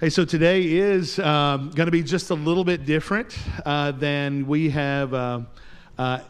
Hey, 0.00 0.10
so 0.10 0.24
today 0.24 0.62
is 0.62 1.18
um, 1.18 1.70
going 1.70 1.86
to 1.86 1.90
be 1.90 2.04
just 2.04 2.30
a 2.30 2.34
little 2.34 2.62
bit 2.62 2.86
different 2.86 3.36
uh, 3.66 3.90
than 3.90 4.46
we 4.46 4.70
have 4.70 5.12
uh, 5.12 5.40
uh, 5.98 6.20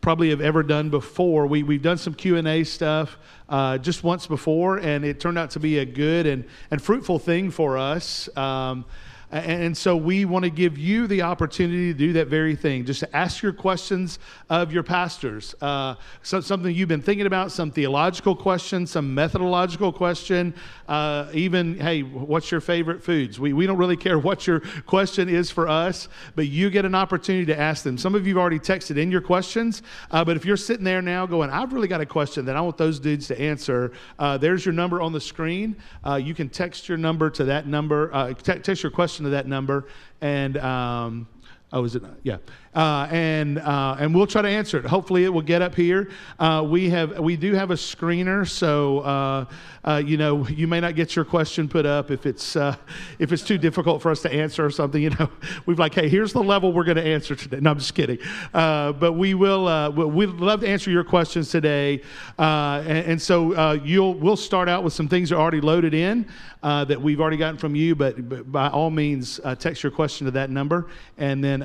probably 0.00 0.30
have 0.30 0.40
ever 0.40 0.64
done 0.64 0.90
before. 0.90 1.46
We, 1.46 1.62
we've 1.62 1.82
done 1.82 1.98
some 1.98 2.14
Q&A 2.14 2.64
stuff 2.64 3.16
uh, 3.48 3.78
just 3.78 4.02
once 4.02 4.26
before, 4.26 4.78
and 4.78 5.04
it 5.04 5.20
turned 5.20 5.38
out 5.38 5.50
to 5.50 5.60
be 5.60 5.78
a 5.78 5.84
good 5.84 6.26
and, 6.26 6.46
and 6.72 6.82
fruitful 6.82 7.20
thing 7.20 7.52
for 7.52 7.78
us. 7.78 8.28
Um, 8.36 8.84
and 9.30 9.76
so 9.76 9.96
we 9.96 10.24
want 10.24 10.44
to 10.44 10.50
give 10.50 10.78
you 10.78 11.06
the 11.06 11.22
opportunity 11.22 11.92
to 11.92 11.98
do 11.98 12.12
that 12.12 12.28
very 12.28 12.54
thing, 12.54 12.84
just 12.84 13.00
to 13.00 13.16
ask 13.16 13.42
your 13.42 13.52
questions 13.52 14.18
of 14.48 14.72
your 14.72 14.82
pastors. 14.82 15.54
Uh, 15.60 15.96
so 16.22 16.40
something 16.40 16.72
you've 16.72 16.88
been 16.88 17.02
thinking 17.02 17.26
about, 17.26 17.50
some 17.50 17.70
theological 17.70 18.36
question, 18.36 18.86
some 18.86 19.14
methodological 19.14 19.92
question, 19.92 20.54
uh, 20.88 21.28
even, 21.32 21.78
hey, 21.80 22.02
what's 22.02 22.50
your 22.50 22.60
favorite 22.60 23.02
foods? 23.02 23.40
We, 23.40 23.52
we 23.52 23.66
don't 23.66 23.78
really 23.78 23.96
care 23.96 24.18
what 24.26 24.46
your 24.46 24.60
question 24.86 25.28
is 25.28 25.50
for 25.50 25.68
us, 25.68 26.08
but 26.36 26.46
you 26.46 26.70
get 26.70 26.84
an 26.84 26.94
opportunity 26.94 27.46
to 27.46 27.58
ask 27.58 27.82
them. 27.82 27.98
Some 27.98 28.14
of 28.14 28.26
you 28.26 28.34
have 28.34 28.40
already 28.40 28.60
texted 28.60 28.96
in 28.96 29.10
your 29.10 29.20
questions, 29.20 29.82
uh, 30.12 30.24
but 30.24 30.36
if 30.36 30.44
you're 30.44 30.56
sitting 30.56 30.84
there 30.84 31.02
now 31.02 31.26
going, 31.26 31.50
I've 31.50 31.72
really 31.72 31.88
got 31.88 32.00
a 32.00 32.06
question 32.06 32.44
that 32.44 32.56
I 32.56 32.60
want 32.60 32.76
those 32.76 33.00
dudes 33.00 33.26
to 33.28 33.40
answer, 33.40 33.92
uh, 34.18 34.38
there's 34.38 34.64
your 34.64 34.72
number 34.72 35.00
on 35.00 35.12
the 35.12 35.20
screen. 35.20 35.76
Uh, 36.06 36.14
you 36.14 36.34
can 36.34 36.48
text 36.48 36.88
your 36.88 36.98
number 36.98 37.28
to 37.30 37.44
that 37.44 37.66
number, 37.66 38.14
uh, 38.14 38.32
text 38.34 38.82
your 38.82 38.92
question 38.92 39.16
to 39.26 39.30
that 39.32 39.46
number, 39.46 39.86
and 40.20 40.56
um, 40.58 41.28
oh, 41.72 41.84
is 41.84 41.94
it? 41.94 42.02
Yeah, 42.22 42.38
uh, 42.76 43.08
and 43.10 43.58
uh, 43.58 43.96
and 43.98 44.14
we'll 44.14 44.26
try 44.26 44.42
to 44.42 44.48
answer 44.48 44.78
it. 44.78 44.84
Hopefully, 44.84 45.24
it 45.24 45.30
will 45.30 45.40
get 45.40 45.62
up 45.62 45.74
here. 45.74 46.10
Uh, 46.38 46.62
we 46.68 46.90
have 46.90 47.18
we 47.18 47.34
do 47.34 47.54
have 47.54 47.70
a 47.70 47.74
screener, 47.74 48.46
so 48.46 48.98
uh, 48.98 49.44
uh, 49.84 50.02
you 50.04 50.18
know 50.18 50.46
you 50.48 50.68
may 50.68 50.78
not 50.78 50.94
get 50.94 51.16
your 51.16 51.24
question 51.24 51.70
put 51.70 51.86
up 51.86 52.10
if 52.10 52.26
it's 52.26 52.54
if 52.54 53.32
it's 53.32 53.42
too 53.42 53.56
difficult 53.56 54.02
for 54.02 54.10
us 54.10 54.20
to 54.20 54.30
answer 54.30 54.62
or 54.62 54.70
something. 54.70 55.02
You 55.02 55.10
know, 55.10 55.30
we've 55.66 55.78
like, 55.78 55.94
hey, 55.94 56.10
here's 56.10 56.34
the 56.34 56.42
level 56.42 56.70
we're 56.70 56.84
going 56.84 56.98
to 56.98 57.06
answer 57.06 57.34
today. 57.34 57.60
No, 57.60 57.70
I'm 57.70 57.78
just 57.78 57.94
kidding. 57.94 58.18
but 58.52 59.14
we 59.14 59.32
will 59.32 59.90
we'd 59.92 60.28
love 60.28 60.60
to 60.60 60.68
answer 60.68 60.90
your 60.90 61.04
questions 61.04 61.50
today, 61.50 62.02
and, 62.36 62.88
and, 62.88 63.22
so 63.22 63.72
you'll 63.72 64.14
we'll 64.14 64.36
start 64.36 64.68
out 64.68 64.84
with 64.84 64.92
some 64.92 65.08
things 65.08 65.30
that 65.30 65.36
are 65.36 65.40
already 65.40 65.62
loaded 65.62 65.94
in 65.94 66.26
that 66.62 67.00
we've 67.00 67.22
already 67.22 67.38
gotten 67.38 67.56
from 67.56 67.74
you. 67.74 67.94
But, 67.94 68.28
but 68.28 68.52
by 68.52 68.68
all 68.68 68.90
means, 68.90 69.40
text 69.58 69.82
your 69.82 69.92
question 69.92 70.26
to 70.26 70.32
that 70.32 70.50
number, 70.50 70.88
and 71.16 71.42
then 71.42 71.60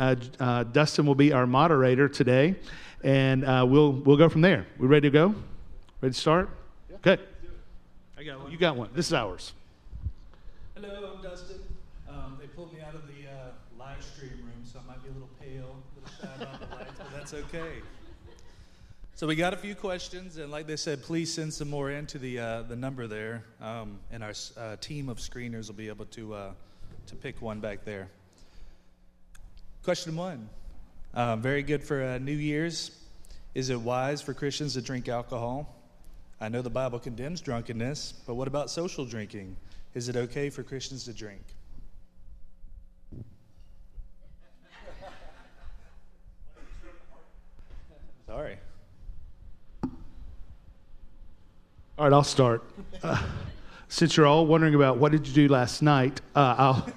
Dustin 0.72 1.01
will 1.06 1.16
be 1.16 1.34
our 1.34 1.48
moderator 1.48 2.08
today, 2.08 2.56
and 3.04 3.44
uh, 3.44 3.66
we'll 3.68 3.92
we'll 3.92 4.18
go 4.18 4.30
from 4.30 4.42
there. 4.42 4.66
We 4.78 4.88
ready 4.88 5.10
to 5.10 5.14
go? 5.14 5.36
Ready 6.02 6.14
to 6.14 6.20
start? 6.20 6.50
Yeah. 6.90 6.98
Good. 7.02 7.20
I 8.18 8.24
got 8.24 8.40
one. 8.42 8.52
You 8.52 8.58
got 8.58 8.76
one. 8.76 8.90
This 8.94 9.08
is 9.08 9.14
ours. 9.14 9.54
Hello, 10.76 11.14
I'm 11.16 11.24
Dustin. 11.24 11.60
Um, 12.10 12.38
they 12.40 12.48
pulled 12.48 12.74
me 12.74 12.82
out 12.82 12.96
of 12.96 13.08
the 13.08 13.30
uh, 13.30 13.52
live 13.78 14.04
stream 14.04 14.32
room, 14.32 14.64
so 14.64 14.80
I 14.80 14.88
might 14.88 15.04
be 15.04 15.10
a 15.10 15.14
little 15.14 15.30
pale, 15.40 15.76
a 15.76 16.00
little 16.00 16.20
shy 16.22 16.44
about 16.44 16.60
the 16.60 16.76
lights, 16.76 16.92
but 16.98 17.12
that's 17.14 17.34
okay. 17.34 17.82
So 19.16 19.28
we 19.28 19.36
got 19.36 19.54
a 19.54 19.58
few 19.58 19.76
questions, 19.76 20.38
and 20.38 20.50
like 20.50 20.66
they 20.66 20.76
said, 20.76 21.04
please 21.04 21.32
send 21.32 21.54
some 21.54 21.70
more 21.70 21.92
into 21.92 22.18
the 22.18 22.40
uh, 22.40 22.62
the 22.64 22.76
number 22.76 23.06
there, 23.06 23.44
um, 23.62 24.00
and 24.12 24.24
our 24.24 24.34
uh, 24.58 24.78
team 24.78 25.10
of 25.10 25.20
screeners 25.20 25.68
will 25.68 25.76
be 25.76 25.90
able 25.90 26.06
to 26.06 26.34
uh, 26.34 26.52
to 27.06 27.16
pick 27.16 27.42
one 27.42 27.60
back 27.60 27.86
there. 27.86 28.10
Question 29.84 30.16
one. 30.16 30.50
Uh, 31.14 31.36
very 31.36 31.62
good 31.62 31.84
for 31.84 32.02
uh, 32.02 32.18
New 32.20 32.32
Year's. 32.32 32.92
Is 33.54 33.70
it 33.70 33.80
wise 33.80 34.22
for 34.22 34.34
Christians 34.34 34.76
to 34.76 34.82
drink 34.82 35.10
alcohol? 35.10 35.76
I 36.40 36.48
know 36.48 36.62
the 36.62 36.70
Bible 36.70 37.00
condemns 37.00 37.42
drunkenness, 37.42 38.14
but 38.26 38.36
what 38.36 38.48
about 38.48 38.70
social 38.70 39.06
drinking? 39.06 39.58
Is 39.94 40.08
it 40.08 40.16
okay 40.16 40.50
for 40.50 40.64
Christians 40.64 41.04
to 41.06 41.14
drink? 41.14 41.42
Sorry. 48.26 48.58
All 51.98 52.06
right, 52.06 52.14
I'll 52.14 52.24
start. 52.24 52.64
Uh, 53.04 53.22
since 53.90 54.16
you're 54.16 54.26
all 54.26 54.46
wondering 54.46 54.74
about 54.74 54.98
what 54.98 55.12
did 55.12 55.28
you 55.28 55.34
do 55.34 55.48
last 55.50 55.82
night, 55.82 56.22
uh, 56.34 56.56
I'll, 56.58 56.90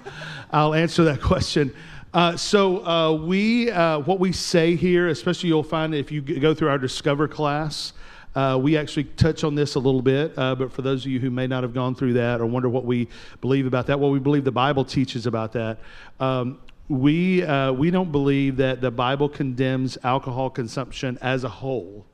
I'll 0.51 0.73
answer 0.73 1.03
that 1.03 1.21
question. 1.21 1.75
Uh, 2.15 2.37
so 2.37 2.77
uh, 2.85 3.11
we, 3.11 3.69
uh, 3.69 3.99
what 3.99 4.21
we 4.21 4.31
say 4.31 4.73
here, 4.73 5.09
especially 5.09 5.49
you'll 5.49 5.61
find 5.61 5.93
if 5.93 6.13
you 6.13 6.21
go 6.21 6.53
through 6.53 6.69
our 6.69 6.77
Discover 6.77 7.27
class, 7.27 7.91
uh, 8.35 8.57
we 8.57 8.77
actually 8.77 9.03
touch 9.03 9.43
on 9.43 9.53
this 9.53 9.75
a 9.75 9.79
little 9.79 10.01
bit, 10.01 10.31
uh, 10.37 10.55
but 10.55 10.71
for 10.71 10.81
those 10.81 11.03
of 11.03 11.11
you 11.11 11.19
who 11.19 11.29
may 11.29 11.45
not 11.45 11.61
have 11.61 11.73
gone 11.73 11.93
through 11.93 12.13
that 12.13 12.39
or 12.39 12.45
wonder 12.45 12.69
what 12.69 12.85
we 12.85 13.09
believe 13.41 13.65
about 13.65 13.87
that, 13.87 13.99
what 13.99 14.13
we 14.13 14.19
believe 14.19 14.45
the 14.45 14.51
Bible 14.51 14.85
teaches 14.85 15.25
about 15.25 15.51
that, 15.51 15.77
um, 16.21 16.57
we, 16.87 17.43
uh, 17.43 17.73
we 17.73 17.91
don't 17.91 18.13
believe 18.13 18.55
that 18.55 18.79
the 18.79 18.91
Bible 18.91 19.27
condemns 19.27 19.97
alcohol 20.01 20.49
consumption 20.49 21.17
as 21.21 21.43
a 21.43 21.49
whole. 21.49 22.05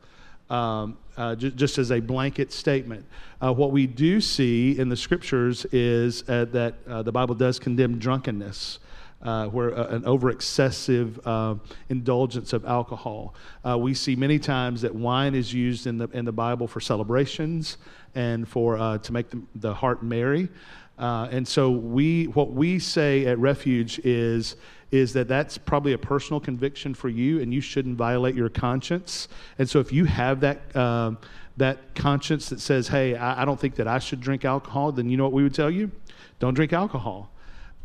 Um, 0.50 0.98
uh, 1.16 1.36
j- 1.36 1.52
just 1.52 1.78
as 1.78 1.92
a 1.92 2.00
blanket 2.00 2.52
statement. 2.52 3.06
Uh, 3.42 3.54
what 3.54 3.72
we 3.72 3.86
do 3.86 4.20
see 4.20 4.80
in 4.80 4.90
the 4.90 4.98
scriptures 4.98 5.66
is 5.72 6.28
uh, 6.28 6.46
that 6.46 6.74
the 7.06 7.12
Bible 7.12 7.36
does 7.36 7.60
condemn 7.60 8.00
drunkenness 8.00 8.80
uh, 9.24 9.48
where 9.48 9.78
uh, 9.78 9.88
an 9.88 10.06
over 10.06 10.30
excessive 10.30 11.20
uh, 11.26 11.56
indulgence 11.90 12.54
of 12.54 12.66
alcohol. 12.66 13.36
Uh, 13.68 13.78
we 13.78 13.94
see 13.94 14.16
many 14.16 14.40
times 14.40 14.82
that 14.82 14.94
wine 14.94 15.36
is 15.36 15.54
used 15.54 15.88
in 15.88 15.98
the, 15.98 16.08
in 16.10 16.26
the 16.26 16.32
Bible 16.32 16.68
for 16.68 16.80
celebrations 16.80 17.78
and 18.16 18.48
for, 18.48 18.78
uh, 18.78 18.98
to 19.00 19.14
make 19.14 19.30
the, 19.30 19.42
the 19.56 19.74
heart 19.74 20.04
merry. 20.04 20.50
Uh, 20.98 21.28
and 21.32 21.48
so 21.48 21.72
we, 21.72 22.26
what 22.28 22.52
we 22.52 22.78
say 22.78 23.26
at 23.26 23.38
Refuge 23.40 24.00
is, 24.00 24.56
is 24.92 25.14
that 25.14 25.28
that's 25.28 25.58
probably 25.58 25.94
a 25.94 25.98
personal 25.98 26.40
conviction 26.40 26.94
for 26.94 27.10
you 27.10 27.42
and 27.42 27.54
you 27.54 27.62
shouldn't 27.62 27.98
violate 27.98 28.36
your 28.36 28.50
conscience. 28.50 29.28
And 29.58 29.70
so 29.70 29.80
if 29.80 29.92
you 29.92 30.06
have 30.06 30.42
that, 30.42 30.76
um, 30.76 31.18
that 31.58 31.96
conscience 31.96 32.50
that 32.50 32.60
says, 32.60 32.88
hey, 32.88 33.16
I, 33.16 33.42
I 33.42 33.46
don't 33.46 33.60
think 33.60 33.76
that 33.76 33.88
I 33.88 34.00
should 34.00 34.20
drink 34.20 34.46
alcohol, 34.46 34.92
then 34.92 35.10
you 35.10 35.18
know 35.18 35.24
what 35.24 35.34
we 35.34 35.44
would 35.44 35.54
tell 35.56 35.72
you? 35.72 35.92
Don't 36.40 36.54
drink 36.54 36.74
alcohol. 36.74 37.32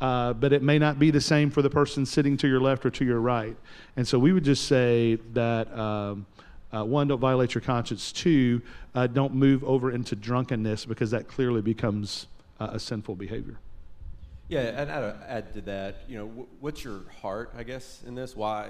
Uh, 0.00 0.32
but 0.34 0.52
it 0.52 0.62
may 0.62 0.78
not 0.78 0.98
be 0.98 1.10
the 1.10 1.20
same 1.20 1.50
for 1.50 1.62
the 1.62 1.70
person 1.70 2.04
sitting 2.04 2.36
to 2.36 2.46
your 2.46 2.60
left 2.60 2.84
or 2.84 2.90
to 2.90 3.04
your 3.04 3.20
right. 3.20 3.56
And 3.96 4.06
so 4.06 4.18
we 4.18 4.32
would 4.32 4.44
just 4.44 4.66
say 4.66 5.16
that 5.32 5.72
um, 5.76 6.26
uh, 6.72 6.84
one, 6.84 7.08
don't 7.08 7.18
violate 7.18 7.54
your 7.54 7.62
conscience. 7.62 8.12
Two, 8.12 8.60
uh, 8.94 9.06
don't 9.06 9.34
move 9.34 9.64
over 9.64 9.90
into 9.90 10.14
drunkenness 10.14 10.84
because 10.84 11.10
that 11.12 11.28
clearly 11.28 11.62
becomes 11.62 12.26
uh, 12.60 12.70
a 12.72 12.78
sinful 12.78 13.14
behavior. 13.14 13.58
Yeah, 14.48 14.60
and 14.60 14.90
I'd 14.90 15.14
add 15.26 15.52
to 15.54 15.60
that, 15.62 16.02
you 16.06 16.18
know, 16.18 16.46
what's 16.60 16.84
your 16.84 17.00
heart, 17.20 17.52
I 17.56 17.62
guess, 17.62 18.02
in 18.06 18.14
this? 18.14 18.36
Why? 18.36 18.68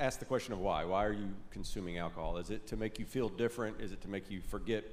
Ask 0.00 0.18
the 0.18 0.24
question 0.24 0.54
of 0.54 0.60
why. 0.60 0.84
Why 0.84 1.04
are 1.04 1.12
you 1.12 1.28
consuming 1.50 1.98
alcohol? 1.98 2.38
Is 2.38 2.50
it 2.50 2.66
to 2.68 2.76
make 2.76 2.98
you 2.98 3.04
feel 3.04 3.28
different? 3.28 3.80
Is 3.80 3.92
it 3.92 4.00
to 4.02 4.08
make 4.08 4.30
you 4.30 4.40
forget 4.40 4.84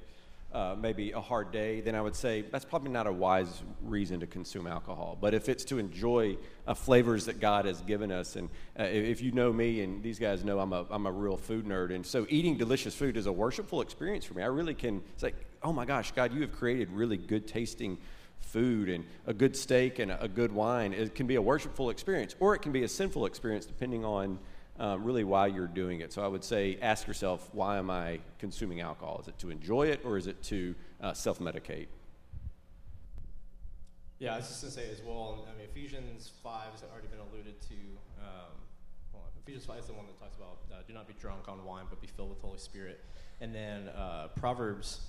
uh, 0.53 0.75
maybe 0.77 1.11
a 1.11 1.21
hard 1.21 1.51
day, 1.51 1.81
then 1.81 1.95
I 1.95 2.01
would 2.01 2.15
say 2.15 2.41
that's 2.41 2.65
probably 2.65 2.91
not 2.91 3.07
a 3.07 3.11
wise 3.11 3.63
reason 3.81 4.19
to 4.19 4.27
consume 4.27 4.67
alcohol. 4.67 5.17
But 5.19 5.33
if 5.33 5.47
it's 5.47 5.63
to 5.65 5.79
enjoy 5.79 6.37
uh, 6.67 6.73
flavors 6.73 7.25
that 7.25 7.39
God 7.39 7.65
has 7.65 7.81
given 7.81 8.11
us, 8.11 8.35
and 8.35 8.49
uh, 8.77 8.83
if 8.83 9.21
you 9.21 9.31
know 9.31 9.53
me 9.53 9.81
and 9.81 10.03
these 10.03 10.19
guys 10.19 10.43
know 10.43 10.59
I'm 10.59 10.73
a, 10.73 10.85
I'm 10.89 11.05
a 11.05 11.11
real 11.11 11.37
food 11.37 11.65
nerd, 11.65 11.93
and 11.93 12.05
so 12.05 12.25
eating 12.29 12.57
delicious 12.57 12.95
food 12.95 13.15
is 13.15 13.27
a 13.27 13.31
worshipful 13.31 13.81
experience 13.81 14.25
for 14.25 14.33
me. 14.33 14.43
I 14.43 14.47
really 14.47 14.73
can, 14.73 15.01
it's 15.13 15.23
like, 15.23 15.35
oh 15.63 15.71
my 15.71 15.85
gosh, 15.85 16.11
God, 16.11 16.33
you 16.33 16.41
have 16.41 16.51
created 16.51 16.91
really 16.91 17.17
good 17.17 17.47
tasting 17.47 17.97
food 18.39 18.89
and 18.89 19.05
a 19.27 19.33
good 19.33 19.55
steak 19.55 19.99
and 19.99 20.11
a, 20.11 20.23
a 20.23 20.27
good 20.27 20.51
wine. 20.51 20.93
It 20.93 21.15
can 21.15 21.27
be 21.27 21.35
a 21.35 21.41
worshipful 21.41 21.89
experience, 21.89 22.35
or 22.39 22.55
it 22.55 22.61
can 22.61 22.71
be 22.71 22.83
a 22.83 22.89
sinful 22.89 23.25
experience 23.25 23.65
depending 23.65 24.03
on 24.03 24.39
um, 24.81 25.03
really 25.03 25.23
why 25.23 25.45
you're 25.45 25.67
doing 25.67 26.01
it. 26.01 26.11
So 26.11 26.23
I 26.23 26.27
would 26.27 26.43
say 26.43 26.79
ask 26.81 27.07
yourself, 27.07 27.47
why 27.53 27.77
am 27.77 27.91
I 27.91 28.19
consuming 28.39 28.81
alcohol? 28.81 29.19
Is 29.21 29.27
it 29.27 29.37
to 29.39 29.51
enjoy 29.51 29.87
it 29.87 30.01
or 30.03 30.17
is 30.17 30.25
it 30.25 30.41
to 30.45 30.73
uh, 30.99 31.13
self 31.13 31.39
medicate? 31.39 31.85
Yeah, 34.17 34.33
I 34.33 34.37
was 34.37 34.47
just 34.47 34.61
going 34.61 34.73
to 34.73 34.79
say 34.79 34.91
as 34.91 35.01
well, 35.05 35.47
I 35.47 35.57
mean, 35.57 35.67
Ephesians 35.71 36.31
5 36.43 36.71
has 36.71 36.83
already 36.91 37.07
been 37.07 37.19
alluded 37.19 37.61
to. 37.61 37.75
Um, 38.21 39.21
Ephesians 39.43 39.65
5 39.65 39.79
is 39.79 39.85
the 39.85 39.93
one 39.93 40.05
that 40.07 40.19
talks 40.19 40.35
about 40.35 40.57
uh, 40.71 40.81
do 40.87 40.93
not 40.93 41.07
be 41.07 41.15
drunk 41.19 41.47
on 41.47 41.63
wine, 41.63 41.85
but 41.89 42.01
be 42.01 42.07
filled 42.07 42.29
with 42.29 42.41
Holy 42.41 42.59
Spirit. 42.59 42.99
And 43.39 43.53
then 43.53 43.87
uh, 43.89 44.29
Proverbs 44.35 45.01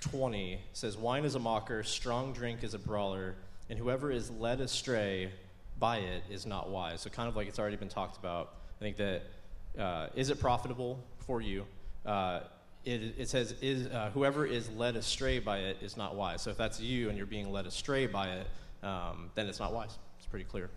20 0.00 0.60
says, 0.72 0.96
Wine 0.96 1.24
is 1.24 1.34
a 1.34 1.38
mocker, 1.38 1.82
strong 1.82 2.32
drink 2.32 2.64
is 2.64 2.72
a 2.72 2.78
brawler, 2.78 3.36
and 3.68 3.78
whoever 3.78 4.10
is 4.10 4.30
led 4.30 4.60
astray 4.60 5.30
by 5.78 5.98
it 5.98 6.22
is 6.30 6.46
not 6.46 6.70
wise. 6.70 7.02
So, 7.02 7.10
kind 7.10 7.28
of 7.28 7.36
like 7.36 7.48
it's 7.48 7.58
already 7.58 7.76
been 7.76 7.88
talked 7.88 8.18
about 8.18 8.59
I 8.80 8.84
think 8.84 8.96
that 8.96 9.22
uh, 9.78 10.06
is 10.14 10.30
it 10.30 10.40
profitable 10.40 10.98
for 11.26 11.42
you? 11.42 11.66
Uh, 12.06 12.40
it, 12.84 13.14
it, 13.18 13.28
says, 13.28 13.54
is, 13.60 13.86
uh, 13.88 14.10
whoever 14.14 14.46
is 14.46 14.70
led 14.70 14.96
astray 14.96 15.38
by 15.38 15.58
it 15.58 15.76
is 15.82 15.98
not 15.98 16.16
wise. 16.16 16.40
So 16.40 16.50
if 16.50 16.56
that's 16.56 16.80
you 16.80 17.10
and 17.10 17.18
you're 17.18 17.26
being 17.26 17.52
led 17.52 17.66
astray 17.66 18.06
by 18.06 18.28
it, 18.28 18.46
um, 18.82 19.30
then 19.34 19.48
it's 19.48 19.60
not 19.60 19.74
wise. 19.74 19.98
It's 20.18 20.26
pretty 20.26 20.46
clear. 20.46 20.70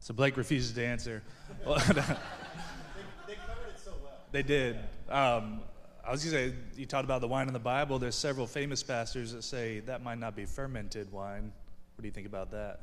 so 0.00 0.14
Blake 0.14 0.38
refuses 0.38 0.72
to 0.72 0.84
answer. 0.84 1.22
they, 1.66 1.66
covered 1.74 1.84
it 1.84 3.78
so 3.84 3.92
well. 4.02 4.14
They 4.32 4.42
did. 4.42 4.76
Um, 5.10 5.60
I 6.02 6.12
was 6.12 6.24
going 6.24 6.34
to 6.34 6.50
say, 6.50 6.54
you 6.76 6.86
talked 6.86 7.04
about 7.04 7.20
the 7.20 7.28
wine 7.28 7.48
in 7.48 7.52
the 7.52 7.58
Bible. 7.58 7.98
There's 7.98 8.14
several 8.14 8.46
famous 8.46 8.82
pastors 8.82 9.32
that 9.32 9.42
say 9.42 9.80
that 9.80 10.02
might 10.02 10.18
not 10.18 10.34
be 10.34 10.46
fermented 10.46 11.12
wine. 11.12 11.52
What 11.96 12.02
do 12.02 12.08
you 12.08 12.12
think 12.12 12.26
about 12.26 12.50
that? 12.50 12.80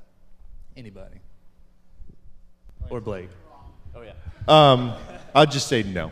Anybody? 0.76 1.18
Or 2.90 3.00
Blake? 3.00 3.30
Oh 3.96 4.02
yeah. 4.02 4.14
Um, 4.48 4.94
I'd 5.36 5.52
just 5.52 5.68
say 5.68 5.84
no. 5.84 6.12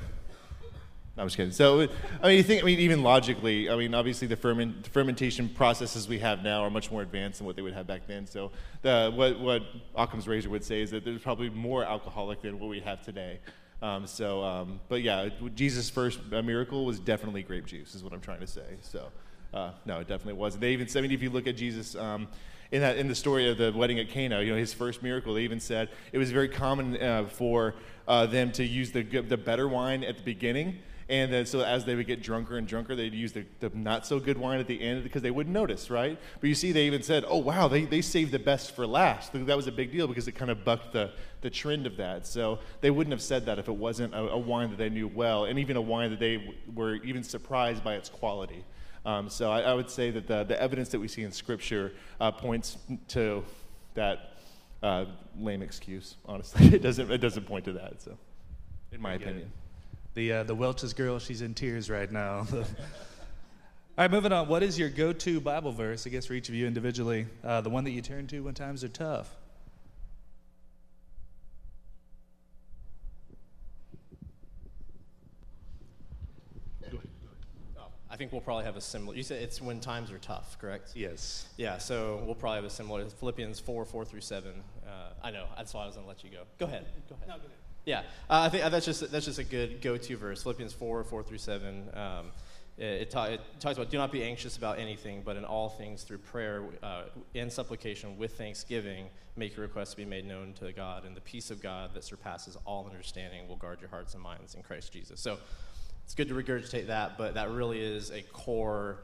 No, 1.18 1.24
I'm 1.24 1.28
just 1.28 1.36
kidding. 1.36 1.52
So, 1.52 1.88
I 2.22 2.28
mean, 2.28 2.38
you 2.38 2.44
think, 2.44 2.62
I 2.62 2.66
mean, 2.66 2.80
even 2.80 3.02
logically, 3.04 3.70
I 3.70 3.76
mean, 3.76 3.94
obviously 3.96 4.28
the, 4.28 4.38
ferment, 4.38 4.84
the 4.84 4.90
fermentation 4.92 5.50
processes 5.50 6.08
we 6.08 6.20
have 6.20 6.42
now 6.44 6.62
are 6.62 6.70
much 6.70 6.90
more 6.90 7.02
advanced 7.02 7.40
than 7.40 7.48
what 7.48 7.56
they 7.56 7.62
would 7.64 7.74
have 7.74 7.86
back 7.86 8.08
then. 8.08 8.28
So, 8.28 8.52
the, 8.82 9.12
what, 9.14 9.40
what 9.40 9.64
Occam's 9.96 10.28
razor 10.28 10.50
would 10.52 10.64
say 10.64 10.82
is 10.82 10.92
that 10.92 11.04
there's 11.04 11.22
probably 11.22 11.50
more 11.50 11.84
alcoholic 11.84 12.42
than 12.44 12.60
what 12.60 12.70
we 12.70 12.80
have 12.82 13.02
today. 13.02 13.40
Um, 13.82 14.06
so, 14.06 14.44
um, 14.44 14.80
but 14.88 15.02
yeah, 15.02 15.30
Jesus' 15.56 15.90
first 15.90 16.20
uh, 16.32 16.42
miracle 16.44 16.86
was 16.86 17.00
definitely 17.00 17.42
grape 17.42 17.66
juice, 17.66 17.96
is 17.96 18.04
what 18.04 18.14
I'm 18.14 18.22
trying 18.22 18.42
to 18.42 18.48
say. 18.48 18.78
So, 18.82 19.12
uh, 19.54 19.72
no, 19.86 20.00
it 20.00 20.08
definitely 20.08 20.40
wasn't. 20.40 20.62
They 20.62 20.72
even, 20.72 20.88
I 20.96 21.02
mean, 21.02 21.12
if 21.12 21.22
you 21.22 21.30
look 21.30 21.48
at 21.48 21.58
Jesus, 21.58 21.96
um, 21.96 22.28
in 22.72 22.82
that 22.82 22.98
in 22.98 23.08
the 23.08 23.16
story 23.16 23.50
of 23.50 23.58
the 23.58 23.72
wedding 23.72 24.00
at 24.00 24.10
Cana, 24.10 24.42
you 24.42 24.52
know, 24.52 24.58
his 24.58 24.74
first 24.74 25.04
miracle, 25.04 25.34
they 25.34 25.44
even 25.44 25.60
said 25.60 25.90
it 26.12 26.18
was 26.18 26.32
very 26.32 26.50
common 26.50 27.02
uh, 27.02 27.26
for 27.26 27.76
uh, 28.08 28.26
them 28.26 28.52
to 28.54 28.64
use 28.64 28.92
the 28.92 29.04
the 29.04 29.38
better 29.38 29.68
wine 29.68 30.04
at 30.04 30.18
the 30.18 30.24
beginning 30.24 30.80
and 31.12 31.34
then, 31.34 31.46
so 31.46 31.60
as 31.60 31.84
they 31.84 31.94
would 31.94 32.08
get 32.08 32.24
drunker 32.24 32.58
and 32.58 32.66
drunker, 32.66 32.96
they'd 32.96 33.14
use 33.14 33.34
the, 33.34 33.46
the 33.60 33.70
not 33.74 34.08
so 34.08 34.18
good 34.18 34.38
wine 34.38 34.62
at 34.62 34.68
the 34.68 34.82
end 34.82 35.04
because 35.04 35.22
they 35.22 35.30
wouldn't 35.30 35.54
notice, 35.54 35.90
right? 35.90 36.18
But 36.40 36.48
you 36.48 36.56
see, 36.56 36.72
they 36.72 36.86
even 36.86 37.04
said, 37.04 37.26
oh, 37.28 37.40
wow, 37.40 37.68
they, 37.68 37.84
they 37.84 38.00
saved 38.00 38.32
the 38.32 38.40
best 38.40 38.74
for 38.74 38.88
last. 38.88 39.34
That 39.34 39.58
was 39.58 39.68
a 39.68 39.74
big 39.74 39.92
deal 39.92 40.08
because 40.08 40.30
it 40.30 40.32
kind 40.34 40.50
of 40.50 40.64
bucked 40.64 40.94
the, 40.94 41.12
the 41.42 41.50
trend 41.50 41.86
of 41.86 41.98
that. 41.98 42.26
So 42.26 42.60
they 42.80 42.92
wouldn't 42.92 43.12
have 43.12 43.22
said 43.22 43.46
that 43.48 43.60
if 43.60 43.68
it 43.68 43.76
wasn't 43.76 44.14
a, 44.14 44.20
a 44.30 44.38
wine 44.38 44.70
that 44.70 44.78
they 44.78 44.88
knew 44.88 45.10
well, 45.10 45.44
and 45.44 45.60
even 45.60 45.76
a 45.76 45.82
wine 45.82 46.12
that 46.12 46.20
they 46.22 46.38
w- 46.38 46.58
were 46.74 46.96
even 47.04 47.24
surprised 47.24 47.84
by 47.84 47.96
its 47.96 48.08
quality. 48.08 48.64
Um, 49.06 49.30
so 49.30 49.52
I, 49.52 49.62
I, 49.62 49.74
would 49.74 49.90
say 49.90 50.12
that 50.12 50.28
the, 50.28 50.44
the 50.44 50.62
evidence 50.62 50.90
that 50.90 51.00
we 51.00 51.08
see 51.08 51.24
in 51.24 51.32
Scripture 51.32 51.94
uh, 52.20 52.32
points 52.32 52.78
to 53.10 53.44
that 53.96 54.38
uh, 54.84 55.06
lame 55.40 55.62
excuse, 55.62 56.18
honestly. 56.26 56.68
it, 56.76 56.84
doesn't, 56.84 57.12
it 57.12 57.18
doesn't 57.18 57.46
point 57.46 57.66
to 57.66 57.74
that, 57.74 58.02
so, 58.02 58.18
in 58.92 59.02
my 59.02 59.14
opinion. 59.14 59.52
The, 60.14 60.32
uh, 60.34 60.44
the 60.44 60.54
Welch's 60.54 60.94
girl, 60.94 61.18
she's 61.18 61.42
in 61.42 61.54
tears 61.54 61.90
right 61.90 62.12
now. 62.12 62.46
All 62.52 62.66
right, 63.98 64.12
moving 64.12 64.32
on. 64.32 64.48
What 64.48 64.62
is 64.62 64.78
your 64.78 64.90
go 64.90 65.14
to 65.14 65.40
Bible 65.42 65.72
verse, 65.72 66.06
I 66.06 66.10
guess, 66.10 66.26
for 66.26 66.34
each 66.34 66.50
of 66.50 66.56
you 66.56 66.68
individually? 66.68 67.28
Uh, 67.44 67.62
the 67.62 67.70
one 67.70 67.84
that 67.86 67.92
you 67.92 68.02
turn 68.02 68.28
to 68.28 68.42
when 68.42 68.54
times 68.54 68.84
are 68.84 68.90
tough? 68.90 69.36
I 78.12 78.18
think 78.18 78.34
we'll 78.34 78.42
probably 78.42 78.66
have 78.66 78.76
a 78.76 78.82
similar. 78.82 79.16
You 79.16 79.24
said 79.24 79.42
it's 79.42 79.62
when 79.62 79.80
times 79.80 80.12
are 80.12 80.18
tough, 80.18 80.58
correct? 80.60 80.92
Yes. 80.96 81.48
Yeah, 81.56 81.78
so 81.78 82.22
we'll 82.26 82.36
probably 82.36 82.58
have 82.58 82.66
a 82.66 82.70
similar. 82.70 83.06
Philippians 83.06 83.60
4 83.62 83.86
4 83.86 84.06
through 84.06 84.22
7. 84.22 84.52
Uh, 84.86 84.90
I 85.24 85.32
know, 85.32 85.46
that's 85.56 85.74
why 85.74 85.84
I 85.84 85.86
was 85.86 85.96
going 85.96 86.04
to 86.04 86.10
let 86.10 86.24
you 86.24 86.30
go. 86.30 86.44
Go 86.60 86.66
ahead. 86.66 86.86
Go 87.08 87.16
ahead. 87.16 87.30
No, 87.30 87.36
go 87.36 87.46
ahead. 87.46 87.58
Yeah, 87.86 88.00
uh, 88.30 88.42
I 88.42 88.50
think 88.50 88.64
uh, 88.64 88.70
that's 88.70 88.86
just 88.86 89.12
that's 89.12 89.26
just 89.26 89.40
a 89.40 89.44
good 89.44 89.82
go-to 89.82 90.16
verse. 90.16 90.44
Philippians 90.44 90.72
four 90.72 91.04
four 91.04 91.24
through 91.24 91.40
seven. 91.40 91.90
Um, 91.96 92.32
it, 92.78 92.84
it, 92.84 93.10
ta- 93.10 93.26
it, 93.26 93.42
talks 93.60 93.78
about 93.78 93.90
do 93.90 93.98
not 93.98 94.12
be 94.12 94.24
anxious 94.24 94.56
about 94.56 94.78
anything, 94.78 95.24
but 95.26 95.36
in 95.36 95.46
all 95.46 95.70
things 95.70 96.04
through 96.04 96.20
prayer 96.20 96.64
uh, 96.84 97.04
and 97.34 97.52
supplication 97.52 98.18
with 98.18 98.38
thanksgiving, 98.38 99.08
make 99.36 99.56
your 99.56 99.66
requests 99.66 99.96
be 99.96 100.06
made 100.06 100.26
known 100.26 100.54
to 100.60 100.72
God, 100.74 101.06
and 101.06 101.16
the 101.16 101.22
peace 101.22 101.50
of 101.50 101.62
God 101.62 101.94
that 101.96 102.04
surpasses 102.04 102.58
all 102.66 102.86
understanding 102.86 103.48
will 103.48 103.56
guard 103.56 103.82
your 103.82 103.90
hearts 103.90 104.14
and 104.14 104.22
minds 104.22 104.54
in 104.54 104.62
Christ 104.62 104.94
Jesus. 104.94 105.20
So 105.20 105.38
it's 106.06 106.16
good 106.16 106.28
to 106.30 106.34
regurgitate 106.34 106.88
that, 106.88 107.18
but 107.18 107.36
that 107.36 107.52
really 107.52 107.80
is 107.80 108.12
a 108.12 108.22
core 108.22 109.00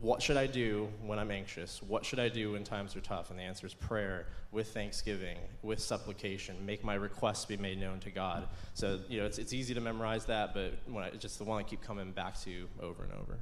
what 0.00 0.22
should 0.22 0.36
I 0.36 0.46
do 0.46 0.88
when 1.04 1.18
I'm 1.18 1.30
anxious? 1.30 1.82
What 1.82 2.04
should 2.04 2.20
I 2.20 2.28
do 2.28 2.52
when 2.52 2.62
times 2.62 2.94
are 2.94 3.00
tough? 3.00 3.30
And 3.30 3.38
the 3.38 3.42
answer 3.42 3.66
is 3.66 3.74
prayer 3.74 4.26
with 4.52 4.72
thanksgiving, 4.72 5.36
with 5.62 5.80
supplication. 5.80 6.54
Make 6.64 6.84
my 6.84 6.94
requests 6.94 7.44
be 7.44 7.56
made 7.56 7.80
known 7.80 7.98
to 8.00 8.10
God. 8.10 8.46
So, 8.74 9.00
you 9.08 9.20
know, 9.20 9.26
it's, 9.26 9.38
it's 9.38 9.52
easy 9.52 9.74
to 9.74 9.80
memorize 9.80 10.26
that, 10.26 10.54
but 10.54 10.74
when 10.86 11.04
I, 11.04 11.08
it's 11.08 11.18
just 11.18 11.38
the 11.38 11.44
one 11.44 11.58
I 11.58 11.64
keep 11.64 11.82
coming 11.82 12.12
back 12.12 12.40
to 12.42 12.68
over 12.80 13.02
and 13.02 13.12
over. 13.14 13.38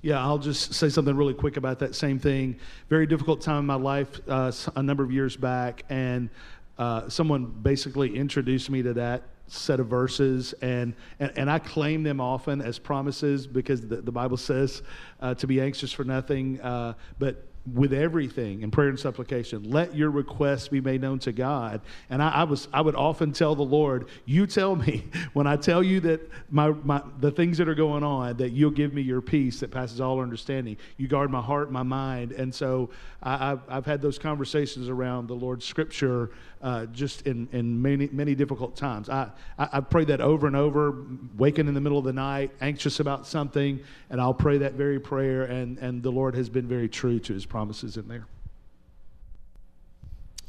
Yeah, 0.00 0.18
I'll 0.20 0.38
just 0.38 0.74
say 0.74 0.88
something 0.88 1.14
really 1.14 1.34
quick 1.34 1.58
about 1.58 1.78
that 1.80 1.94
same 1.94 2.18
thing. 2.18 2.56
Very 2.88 3.06
difficult 3.06 3.40
time 3.40 3.58
in 3.58 3.66
my 3.66 3.74
life 3.74 4.18
uh, 4.26 4.50
a 4.74 4.82
number 4.82 5.04
of 5.04 5.12
years 5.12 5.36
back, 5.36 5.84
and 5.90 6.28
uh, 6.78 7.08
someone 7.08 7.46
basically 7.46 8.16
introduced 8.16 8.68
me 8.68 8.82
to 8.82 8.94
that 8.94 9.22
set 9.52 9.80
of 9.80 9.86
verses, 9.86 10.54
and, 10.62 10.94
and, 11.20 11.32
and 11.36 11.50
I 11.50 11.58
claim 11.58 12.02
them 12.02 12.20
often 12.20 12.60
as 12.60 12.78
promises 12.78 13.46
because 13.46 13.82
the, 13.82 13.96
the 13.96 14.12
Bible 14.12 14.36
says 14.36 14.82
uh, 15.20 15.34
to 15.34 15.46
be 15.46 15.60
anxious 15.60 15.92
for 15.92 16.04
nothing, 16.04 16.60
uh, 16.60 16.94
but 17.18 17.44
with 17.72 17.92
everything 17.92 18.62
in 18.62 18.72
prayer 18.72 18.88
and 18.88 18.98
supplication 18.98 19.70
let 19.70 19.94
your 19.94 20.10
requests 20.10 20.66
be 20.66 20.80
made 20.80 21.00
known 21.00 21.18
to 21.20 21.30
god. 21.30 21.80
And 22.10 22.20
I, 22.20 22.28
I, 22.30 22.44
was 22.44 22.66
i 22.72 22.80
would 22.80 22.96
often 22.96 23.32
tell 23.32 23.54
the 23.54 23.62
lord 23.62 24.08
you 24.24 24.48
tell 24.48 24.74
me 24.74 25.04
when 25.32 25.46
i 25.46 25.54
tell 25.54 25.80
you 25.80 26.00
that 26.00 26.28
my, 26.50 26.70
my 26.70 27.02
the 27.20 27.30
things 27.30 27.58
that 27.58 27.68
are 27.68 27.74
going 27.76 28.02
on 28.02 28.36
that 28.38 28.50
you'll 28.50 28.72
give 28.72 28.92
me 28.92 29.02
your 29.02 29.20
peace 29.20 29.60
that 29.60 29.70
passes 29.70 30.00
all 30.00 30.20
understanding. 30.20 30.76
You 30.96 31.06
guard 31.08 31.30
my 31.30 31.40
heart 31.40 31.70
my 31.70 31.82
mind. 31.82 32.32
And 32.32 32.54
so 32.54 32.90
I, 33.22 33.36
have 33.36 33.62
I've 33.68 33.86
had 33.86 34.02
those 34.02 34.18
conversations 34.18 34.88
around 34.88 35.28
the 35.28 35.34
lord's 35.34 35.64
scripture 35.64 36.30
uh, 36.62 36.86
just 36.86 37.22
in, 37.26 37.48
in 37.52 37.80
many 37.82 38.08
many 38.12 38.34
difficult 38.34 38.76
times 38.76 39.08
I, 39.08 39.30
I 39.58 39.68
i 39.72 39.80
prayed 39.80 40.06
that 40.08 40.20
over 40.20 40.46
and 40.46 40.54
over 40.54 41.06
waking 41.36 41.66
in 41.66 41.74
the 41.74 41.80
middle 41.80 41.98
of 41.98 42.04
the 42.04 42.12
night 42.12 42.52
anxious 42.60 43.00
about 43.00 43.26
something 43.26 43.80
and 44.10 44.20
i'll 44.20 44.32
pray 44.32 44.58
that 44.58 44.74
very 44.74 45.00
prayer 45.00 45.42
and 45.44 45.78
and 45.78 46.02
the 46.02 46.10
lord 46.10 46.36
has 46.36 46.48
been 46.48 46.68
very 46.68 46.88
true 46.88 47.18
to 47.18 47.32
his 47.32 47.46
promises 47.46 47.96
in 47.96 48.08
there. 48.08 48.26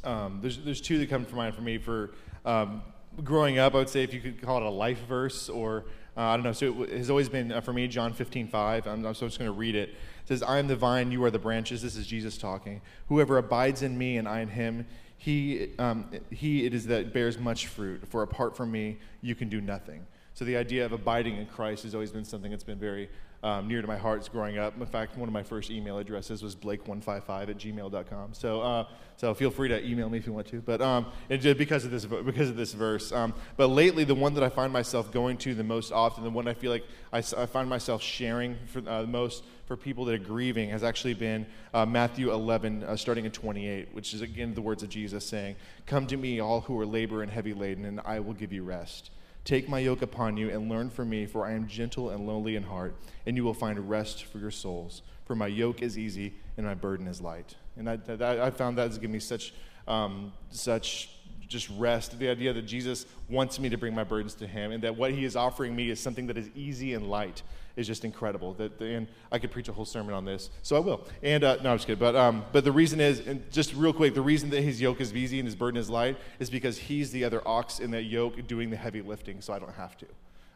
Um, 0.03 0.39
there's, 0.41 0.57
there's 0.57 0.81
two 0.81 0.97
that 0.99 1.09
come 1.09 1.25
to 1.25 1.35
mind 1.35 1.55
for 1.55 1.61
me. 1.61 1.77
For 1.77 2.11
um, 2.45 2.83
growing 3.23 3.57
up, 3.57 3.73
I 3.73 3.77
would 3.77 3.89
say 3.89 4.03
if 4.03 4.13
you 4.13 4.19
could 4.19 4.41
call 4.41 4.57
it 4.57 4.63
a 4.63 4.69
life 4.69 5.05
verse 5.07 5.49
or 5.49 5.85
uh, 6.15 6.21
I 6.21 6.35
don't 6.35 6.43
know. 6.43 6.51
So 6.51 6.83
it 6.83 6.91
has 6.91 7.09
always 7.09 7.29
been 7.29 7.51
uh, 7.51 7.61
for 7.61 7.73
me 7.73 7.87
John 7.87 8.13
15, 8.13 8.47
5. 8.47 8.87
I'm, 8.87 9.05
I'm 9.05 9.13
so 9.13 9.27
just 9.27 9.39
going 9.39 9.49
to 9.49 9.57
read 9.57 9.75
it. 9.75 9.89
It 9.89 10.27
says, 10.27 10.43
I 10.43 10.59
am 10.59 10.67
the 10.67 10.75
vine, 10.75 11.11
you 11.11 11.23
are 11.23 11.31
the 11.31 11.39
branches. 11.39 11.81
This 11.81 11.95
is 11.95 12.05
Jesus 12.05 12.37
talking. 12.37 12.81
Whoever 13.09 13.37
abides 13.37 13.81
in 13.81 13.97
me 13.97 14.17
and 14.17 14.27
I 14.27 14.41
in 14.41 14.49
him, 14.49 14.85
he, 15.23 15.69
um, 15.79 16.09
he 16.31 16.65
it 16.65 16.73
is 16.73 16.85
that 16.87 17.13
bears 17.13 17.39
much 17.39 17.67
fruit. 17.67 18.05
For 18.09 18.23
apart 18.23 18.57
from 18.57 18.69
me, 18.69 18.97
you 19.21 19.35
can 19.35 19.47
do 19.47 19.61
nothing. 19.61 20.05
So 20.33 20.43
the 20.43 20.57
idea 20.57 20.85
of 20.85 20.91
abiding 20.91 21.37
in 21.37 21.45
Christ 21.45 21.83
has 21.83 21.93
always 21.93 22.11
been 22.11 22.25
something 22.25 22.51
that's 22.51 22.65
been 22.65 22.77
very 22.77 23.09
um, 23.43 23.67
near 23.67 23.81
to 23.81 23.87
my 23.87 23.97
heart 23.97 24.27
growing 24.31 24.57
up. 24.57 24.79
In 24.79 24.85
fact, 24.85 25.17
one 25.17 25.27
of 25.27 25.33
my 25.33 25.43
first 25.43 25.69
email 25.69 25.97
addresses 25.97 26.41
was 26.41 26.55
blake155 26.55 27.49
at 27.49 27.57
gmail.com. 27.57 28.33
So, 28.33 28.61
uh, 28.61 28.85
so 29.17 29.33
feel 29.33 29.51
free 29.51 29.67
to 29.67 29.85
email 29.85 30.09
me 30.09 30.17
if 30.17 30.25
you 30.25 30.33
want 30.33 30.47
to. 30.47 30.61
But 30.61 30.81
um, 30.81 31.07
just 31.29 31.57
because 31.57 31.83
of 31.83 31.91
this, 31.91 32.05
because 32.05 32.49
of 32.49 32.55
this 32.55 32.73
verse. 32.73 33.11
Um, 33.11 33.33
but 33.57 33.67
lately, 33.67 34.05
the 34.05 34.15
one 34.15 34.33
that 34.35 34.43
I 34.43 34.49
find 34.49 34.71
myself 34.71 35.11
going 35.11 35.37
to 35.39 35.53
the 35.53 35.63
most 35.63 35.91
often, 35.91 36.23
the 36.23 36.29
one 36.29 36.47
I 36.47 36.53
feel 36.53 36.71
like 36.71 36.85
I, 37.11 37.17
I 37.17 37.45
find 37.45 37.69
myself 37.69 38.01
sharing 38.01 38.57
for 38.65 38.81
uh, 38.87 39.01
the 39.01 39.07
most 39.07 39.43
for 39.65 39.77
people 39.77 40.05
that 40.05 40.15
are 40.15 40.23
grieving, 40.23 40.69
has 40.69 40.83
actually 40.83 41.13
been 41.13 41.45
uh, 41.73 41.85
Matthew 41.85 42.31
11, 42.31 42.83
uh, 42.83 42.95
starting 42.95 43.25
in 43.25 43.31
28, 43.31 43.89
which 43.93 44.13
is 44.13 44.21
again 44.21 44.53
the 44.53 44.61
words 44.61 44.83
of 44.83 44.89
Jesus 44.89 45.25
saying, 45.25 45.55
"Come 45.85 46.07
to 46.07 46.17
me, 46.17 46.39
all 46.39 46.61
who 46.61 46.79
are 46.79 46.85
labor 46.85 47.23
and 47.23 47.31
heavy 47.31 47.53
laden, 47.53 47.85
and 47.85 47.99
I 48.05 48.19
will 48.19 48.33
give 48.33 48.53
you 48.53 48.63
rest." 48.63 49.11
Take 49.45 49.67
my 49.67 49.79
yoke 49.79 50.01
upon 50.01 50.37
you 50.37 50.49
and 50.49 50.69
learn 50.69 50.89
from 50.89 51.09
me, 51.09 51.25
for 51.25 51.45
I 51.45 51.51
am 51.51 51.67
gentle 51.67 52.09
and 52.09 52.25
lowly 52.25 52.55
in 52.55 52.63
heart, 52.63 52.95
and 53.25 53.35
you 53.35 53.43
will 53.43 53.53
find 53.53 53.89
rest 53.89 54.25
for 54.25 54.37
your 54.37 54.51
souls. 54.51 55.01
For 55.25 55.35
my 55.35 55.47
yoke 55.47 55.81
is 55.81 55.97
easy 55.97 56.33
and 56.57 56.65
my 56.65 56.75
burden 56.75 57.07
is 57.07 57.21
light. 57.21 57.55
And 57.77 57.89
I, 57.89 57.97
I, 58.45 58.51
found 58.51 58.77
that 58.77 58.87
has 58.87 58.97
given 58.97 59.13
me 59.13 59.19
such, 59.19 59.53
um, 59.87 60.31
such 60.51 61.09
just 61.47 61.69
rest. 61.77 62.17
The 62.19 62.29
idea 62.29 62.53
that 62.53 62.63
Jesus 62.63 63.05
wants 63.29 63.59
me 63.59 63.69
to 63.69 63.77
bring 63.77 63.95
my 63.95 64.03
burdens 64.03 64.33
to 64.35 64.47
Him, 64.47 64.71
and 64.71 64.83
that 64.83 64.95
what 64.95 65.11
He 65.11 65.25
is 65.25 65.35
offering 65.35 65.75
me 65.75 65.89
is 65.89 65.99
something 65.99 66.27
that 66.27 66.37
is 66.37 66.49
easy 66.55 66.93
and 66.93 67.09
light 67.09 67.41
is 67.75 67.87
just 67.87 68.05
incredible. 68.05 68.53
That 68.53 68.79
and 68.81 69.07
I 69.31 69.39
could 69.39 69.51
preach 69.51 69.69
a 69.69 69.73
whole 69.73 69.85
sermon 69.85 70.13
on 70.13 70.25
this, 70.25 70.49
so 70.61 70.75
I 70.75 70.79
will. 70.79 71.07
And 71.21 71.43
uh, 71.43 71.57
no, 71.63 71.71
I'm 71.71 71.77
just 71.77 71.87
kidding. 71.87 71.99
But 71.99 72.15
um, 72.15 72.45
but 72.51 72.63
the 72.63 72.71
reason 72.71 72.99
is, 72.99 73.19
and 73.19 73.49
just 73.51 73.73
real 73.73 73.93
quick, 73.93 74.13
the 74.13 74.21
reason 74.21 74.49
that 74.51 74.61
his 74.61 74.79
yoke 74.79 75.01
is 75.01 75.13
easy 75.13 75.39
and 75.39 75.47
his 75.47 75.55
burden 75.55 75.79
is 75.79 75.89
light 75.89 76.17
is 76.39 76.49
because 76.49 76.77
he's 76.77 77.11
the 77.11 77.23
other 77.23 77.41
ox 77.47 77.79
in 77.79 77.91
that 77.91 78.03
yoke 78.03 78.47
doing 78.47 78.69
the 78.69 78.77
heavy 78.77 79.01
lifting, 79.01 79.41
so 79.41 79.53
I 79.53 79.59
don't 79.59 79.73
have 79.73 79.97
to. 79.97 80.05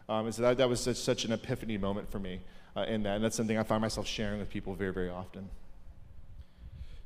Um, 0.09 0.25
and 0.25 0.35
so 0.35 0.41
that, 0.43 0.57
that 0.57 0.69
was 0.69 0.79
such, 0.79 0.95
such 0.95 1.25
an 1.25 1.33
epiphany 1.33 1.77
moment 1.77 2.09
for 2.09 2.19
me 2.19 2.39
uh, 2.75 2.81
in 2.83 3.03
that, 3.03 3.15
and 3.15 3.23
that's 3.23 3.35
something 3.35 3.57
I 3.57 3.63
find 3.63 3.81
myself 3.81 4.07
sharing 4.07 4.39
with 4.39 4.49
people 4.49 4.73
very 4.73 4.93
very 4.93 5.09
often. 5.09 5.49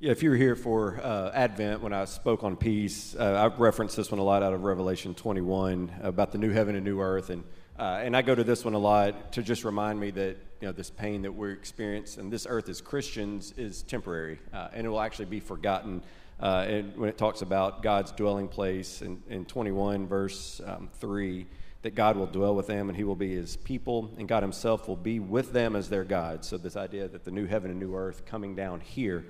Yeah, 0.01 0.11
if 0.11 0.23
you 0.23 0.31
were 0.31 0.35
here 0.35 0.55
for 0.55 0.99
uh, 1.03 1.31
Advent 1.31 1.81
when 1.81 1.93
I 1.93 2.05
spoke 2.05 2.43
on 2.43 2.57
peace, 2.57 3.15
uh, 3.15 3.51
I 3.53 3.55
referenced 3.55 3.95
this 3.95 4.09
one 4.09 4.19
a 4.19 4.23
lot 4.23 4.41
out 4.41 4.51
of 4.51 4.63
Revelation 4.63 5.13
21 5.13 5.91
about 6.01 6.31
the 6.31 6.39
new 6.39 6.49
heaven 6.49 6.75
and 6.75 6.83
new 6.83 6.99
earth, 6.99 7.29
and 7.29 7.43
uh, 7.81 7.99
and 8.03 8.15
I 8.15 8.21
go 8.21 8.35
to 8.35 8.43
this 8.43 8.63
one 8.63 8.75
a 8.75 8.79
lot 8.79 9.31
to 9.31 9.41
just 9.41 9.63
remind 9.63 9.99
me 9.99 10.11
that 10.11 10.37
you 10.59 10.67
know 10.67 10.71
this 10.71 10.91
pain 10.91 11.23
that 11.23 11.31
we 11.31 11.51
experience 11.51 12.17
and 12.17 12.31
this 12.31 12.45
earth 12.47 12.69
as 12.69 12.79
Christians 12.79 13.55
is 13.57 13.81
temporary, 13.81 14.37
uh, 14.53 14.67
and 14.71 14.85
it 14.85 14.89
will 14.89 15.01
actually 15.01 15.25
be 15.25 15.39
forgotten. 15.39 16.03
and 16.39 16.93
uh, 16.93 16.95
when 16.95 17.09
it 17.09 17.17
talks 17.17 17.41
about 17.41 17.81
God's 17.81 18.11
dwelling 18.11 18.47
place 18.47 19.01
in, 19.01 19.23
in 19.27 19.45
21 19.45 20.05
verse 20.05 20.61
um, 20.63 20.89
3, 20.99 21.47
that 21.81 21.95
God 21.95 22.17
will 22.17 22.27
dwell 22.27 22.53
with 22.53 22.67
them 22.67 22.87
and 22.87 22.95
he 22.95 23.03
will 23.03 23.15
be 23.15 23.33
his 23.33 23.57
people, 23.57 24.11
and 24.19 24.27
God 24.27 24.43
himself 24.43 24.87
will 24.87 24.95
be 24.95 25.19
with 25.19 25.51
them 25.51 25.75
as 25.75 25.89
their 25.89 26.03
God. 26.03 26.45
So, 26.45 26.59
this 26.59 26.77
idea 26.77 27.07
that 27.07 27.23
the 27.23 27.31
new 27.31 27.47
heaven 27.47 27.71
and 27.71 27.79
new 27.79 27.95
earth 27.95 28.27
coming 28.27 28.53
down 28.53 28.79
here, 28.79 29.25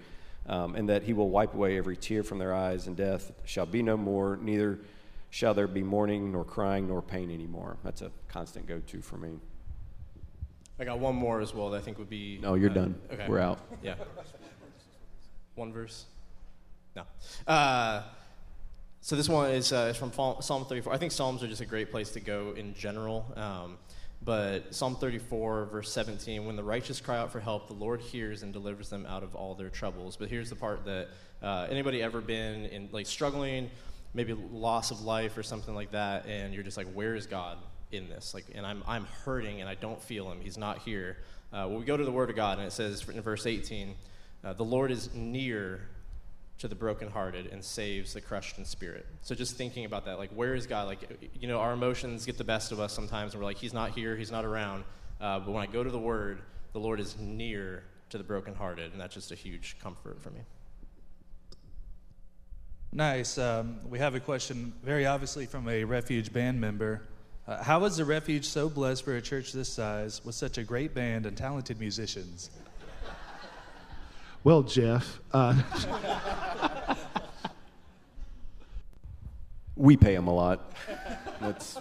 um, 0.46 0.76
and 0.76 0.90
that 0.90 1.04
he 1.04 1.14
will 1.14 1.30
wipe 1.30 1.54
away 1.54 1.78
every 1.78 1.96
tear 1.96 2.22
from 2.22 2.38
their 2.38 2.54
eyes, 2.54 2.88
and 2.88 2.98
death 2.98 3.32
shall 3.46 3.66
be 3.66 3.82
no 3.82 3.96
more, 3.96 4.38
neither 4.42 4.82
shall 5.32 5.54
there 5.54 5.68
be 5.68 5.82
mourning, 5.82 6.32
nor 6.32 6.44
crying, 6.44 6.88
nor 6.88 7.02
pain 7.02 7.32
anymore. 7.32 7.78
That's 7.84 8.02
a 8.02 8.12
constant 8.28 8.68
go 8.68 8.80
to 8.80 9.02
for 9.02 9.18
me. 9.18 9.40
I 10.80 10.84
got 10.84 11.00
one 11.00 11.16
more 11.16 11.42
as 11.42 11.54
well 11.54 11.70
that 11.72 11.78
I 11.78 11.82
think 11.82 11.98
would 11.98 12.10
be. 12.10 12.38
No, 12.42 12.56
you're 12.56 12.70
uh, 12.70 12.76
done. 12.76 12.96
Okay. 13.12 13.26
We're 13.28 13.40
out. 13.40 13.60
Yeah. 13.82 13.96
One 15.56 15.72
verse? 15.72 16.06
No. 16.96 17.04
Uh, 17.48 18.04
so 19.00 19.16
this 19.16 19.30
one 19.30 19.52
is, 19.52 19.72
uh, 19.72 19.92
is 19.92 19.98
from 19.98 20.12
Psalm 20.12 20.66
34. 20.66 20.94
I 20.94 20.98
think 20.98 21.12
Psalms 21.12 21.44
are 21.44 21.48
just 21.48 21.62
a 21.62 21.66
great 21.66 21.92
place 21.92 22.12
to 22.12 22.20
go 22.20 22.54
in 22.58 22.74
general. 22.74 23.26
Um, 23.36 23.78
but 24.24 24.74
Psalm 24.76 24.96
34, 24.96 25.66
verse 25.66 25.92
17, 25.92 26.46
when 26.46 26.56
the 26.56 26.64
righteous 26.64 27.00
cry 27.00 27.18
out 27.18 27.32
for 27.32 27.40
help, 27.40 27.68
the 27.68 27.74
Lord 27.74 28.02
hears 28.02 28.44
and 28.44 28.54
delivers 28.54 28.90
them 28.90 29.06
out 29.06 29.24
of 29.24 29.34
all 29.34 29.56
their 29.56 29.70
troubles. 29.70 30.18
But 30.18 30.30
here's 30.30 30.50
the 30.50 30.56
part 30.56 30.86
that 30.86 31.08
uh, 31.42 31.68
anybody 31.70 32.04
ever 32.04 32.22
been 32.22 32.66
in, 32.66 32.90
like 32.92 33.08
struggling, 33.08 33.70
maybe 34.14 34.34
loss 34.34 34.92
of 34.92 35.02
life 35.02 35.38
or 35.38 35.44
something 35.44 35.74
like 35.74 35.92
that, 35.92 36.26
and 36.26 36.54
you're 36.54 36.64
just 36.64 36.78
like, 36.78 36.92
where 36.94 37.16
is 37.16 37.28
God 37.28 37.58
in 37.92 38.10
this? 38.10 38.34
Like, 38.34 38.46
and 38.54 38.66
I'm, 38.66 38.84
I'm 38.88 39.06
hurting 39.26 39.62
and 39.62 39.70
I 39.70 39.76
don't 39.76 40.02
feel 40.02 40.32
him. 40.32 40.40
He's 40.42 40.58
not 40.58 40.80
here. 40.80 41.18
Uh, 41.54 41.68
well, 41.68 41.80
we 41.80 41.86
go 41.86 41.98
to 41.98 42.06
the 42.06 42.12
Word 42.12 42.30
of 42.30 42.36
God, 42.36 42.58
and 42.58 42.68
it 42.68 42.72
says 42.72 43.08
in 43.08 43.22
verse 43.22 43.46
18, 43.46 43.96
uh, 44.44 44.54
the 44.54 44.64
Lord 44.64 44.92
is 44.92 45.14
near 45.14 45.82
to 46.60 46.68
the 46.68 46.76
brokenhearted 46.76 47.48
and 47.48 47.64
saves 47.64 48.14
the 48.14 48.22
crushed 48.22 48.58
in 48.58 48.66
spirit. 48.66 49.06
So 49.24 49.34
just 49.34 49.56
thinking 49.56 49.86
about 49.86 50.06
that, 50.06 50.20
like 50.20 50.30
where 50.30 50.54
is 50.54 50.68
God? 50.68 50.88
Like 50.88 51.32
you 51.40 51.48
know, 51.48 51.60
our 51.60 51.74
emotions 51.74 52.26
get 52.26 52.38
the 52.38 52.44
best 52.44 52.72
of 52.72 52.80
us 52.80 52.94
sometimes, 52.94 53.34
and 53.34 53.42
we're 53.42 53.48
like, 53.48 53.58
He's 53.58 53.74
not 53.74 53.92
here, 53.92 54.16
He's 54.16 54.32
not 54.32 54.46
around. 54.46 54.84
Uh, 55.20 55.40
but 55.40 55.52
when 55.52 55.64
I 55.64 55.66
go 55.66 55.84
to 55.84 55.90
the 55.90 56.00
Word, 56.00 56.42
the 56.74 56.80
Lord 56.80 57.00
is 57.00 57.18
near 57.18 57.84
to 58.12 58.18
the 58.18 58.24
brokenhearted, 58.24 58.92
and 58.92 59.02
that's 59.02 59.16
just 59.16 59.32
a 59.32 59.36
huge 59.36 59.76
comfort 59.82 60.22
for 60.22 60.30
me. 60.30 60.42
Nice. 62.94 63.38
Um, 63.38 63.80
we 63.90 64.00
have 64.00 64.16
a 64.16 64.20
question, 64.20 64.74
very 64.84 65.06
obviously 65.06 65.46
from 65.46 65.68
a 65.70 65.84
Refuge 65.84 66.34
band 66.34 66.60
member. 66.60 67.02
Uh, 67.48 67.64
how 67.64 67.84
is 67.86 67.98
the 67.98 68.06
Refuge 68.06 68.46
so 68.46 68.70
blessed 68.70 69.04
for 69.04 69.16
a 69.16 69.22
church 69.22 69.54
this 69.54 69.70
size 69.70 70.24
with 70.26 70.36
such 70.36 70.58
a 70.58 70.64
great 70.64 70.94
band 70.94 71.26
and 71.26 71.38
talented 71.38 71.80
musicians? 71.80 72.50
Well, 74.44 74.64
Jeff, 74.64 75.20
uh, 75.34 75.62
We 79.82 79.98
pay 79.98 80.16
them 80.16 80.28
a 80.28 80.34
lot. 80.34 80.74
That's. 81.40 81.80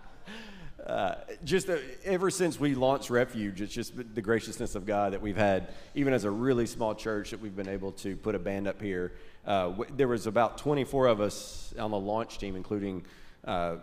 Uh, 0.86 1.16
just 1.44 1.68
uh, 1.68 1.78
ever 2.04 2.30
since 2.30 2.60
we 2.60 2.76
launched 2.76 3.10
Refuge, 3.10 3.60
it's 3.60 3.74
just 3.74 3.92
the 4.14 4.22
graciousness 4.22 4.76
of 4.76 4.86
God 4.86 5.12
that 5.14 5.20
we've 5.20 5.36
had, 5.36 5.74
even 5.96 6.12
as 6.12 6.22
a 6.22 6.30
really 6.30 6.64
small 6.64 6.94
church, 6.94 7.30
that 7.30 7.40
we've 7.40 7.56
been 7.56 7.68
able 7.68 7.90
to 7.90 8.16
put 8.16 8.36
a 8.36 8.38
band 8.38 8.68
up 8.68 8.80
here. 8.80 9.12
Uh, 9.44 9.70
w- 9.70 9.90
there 9.96 10.06
was 10.06 10.28
about 10.28 10.58
24 10.58 11.08
of 11.08 11.20
us 11.20 11.74
on 11.76 11.90
the 11.90 11.98
launch 11.98 12.38
team, 12.38 12.54
including, 12.54 13.04
uh, 13.44 13.76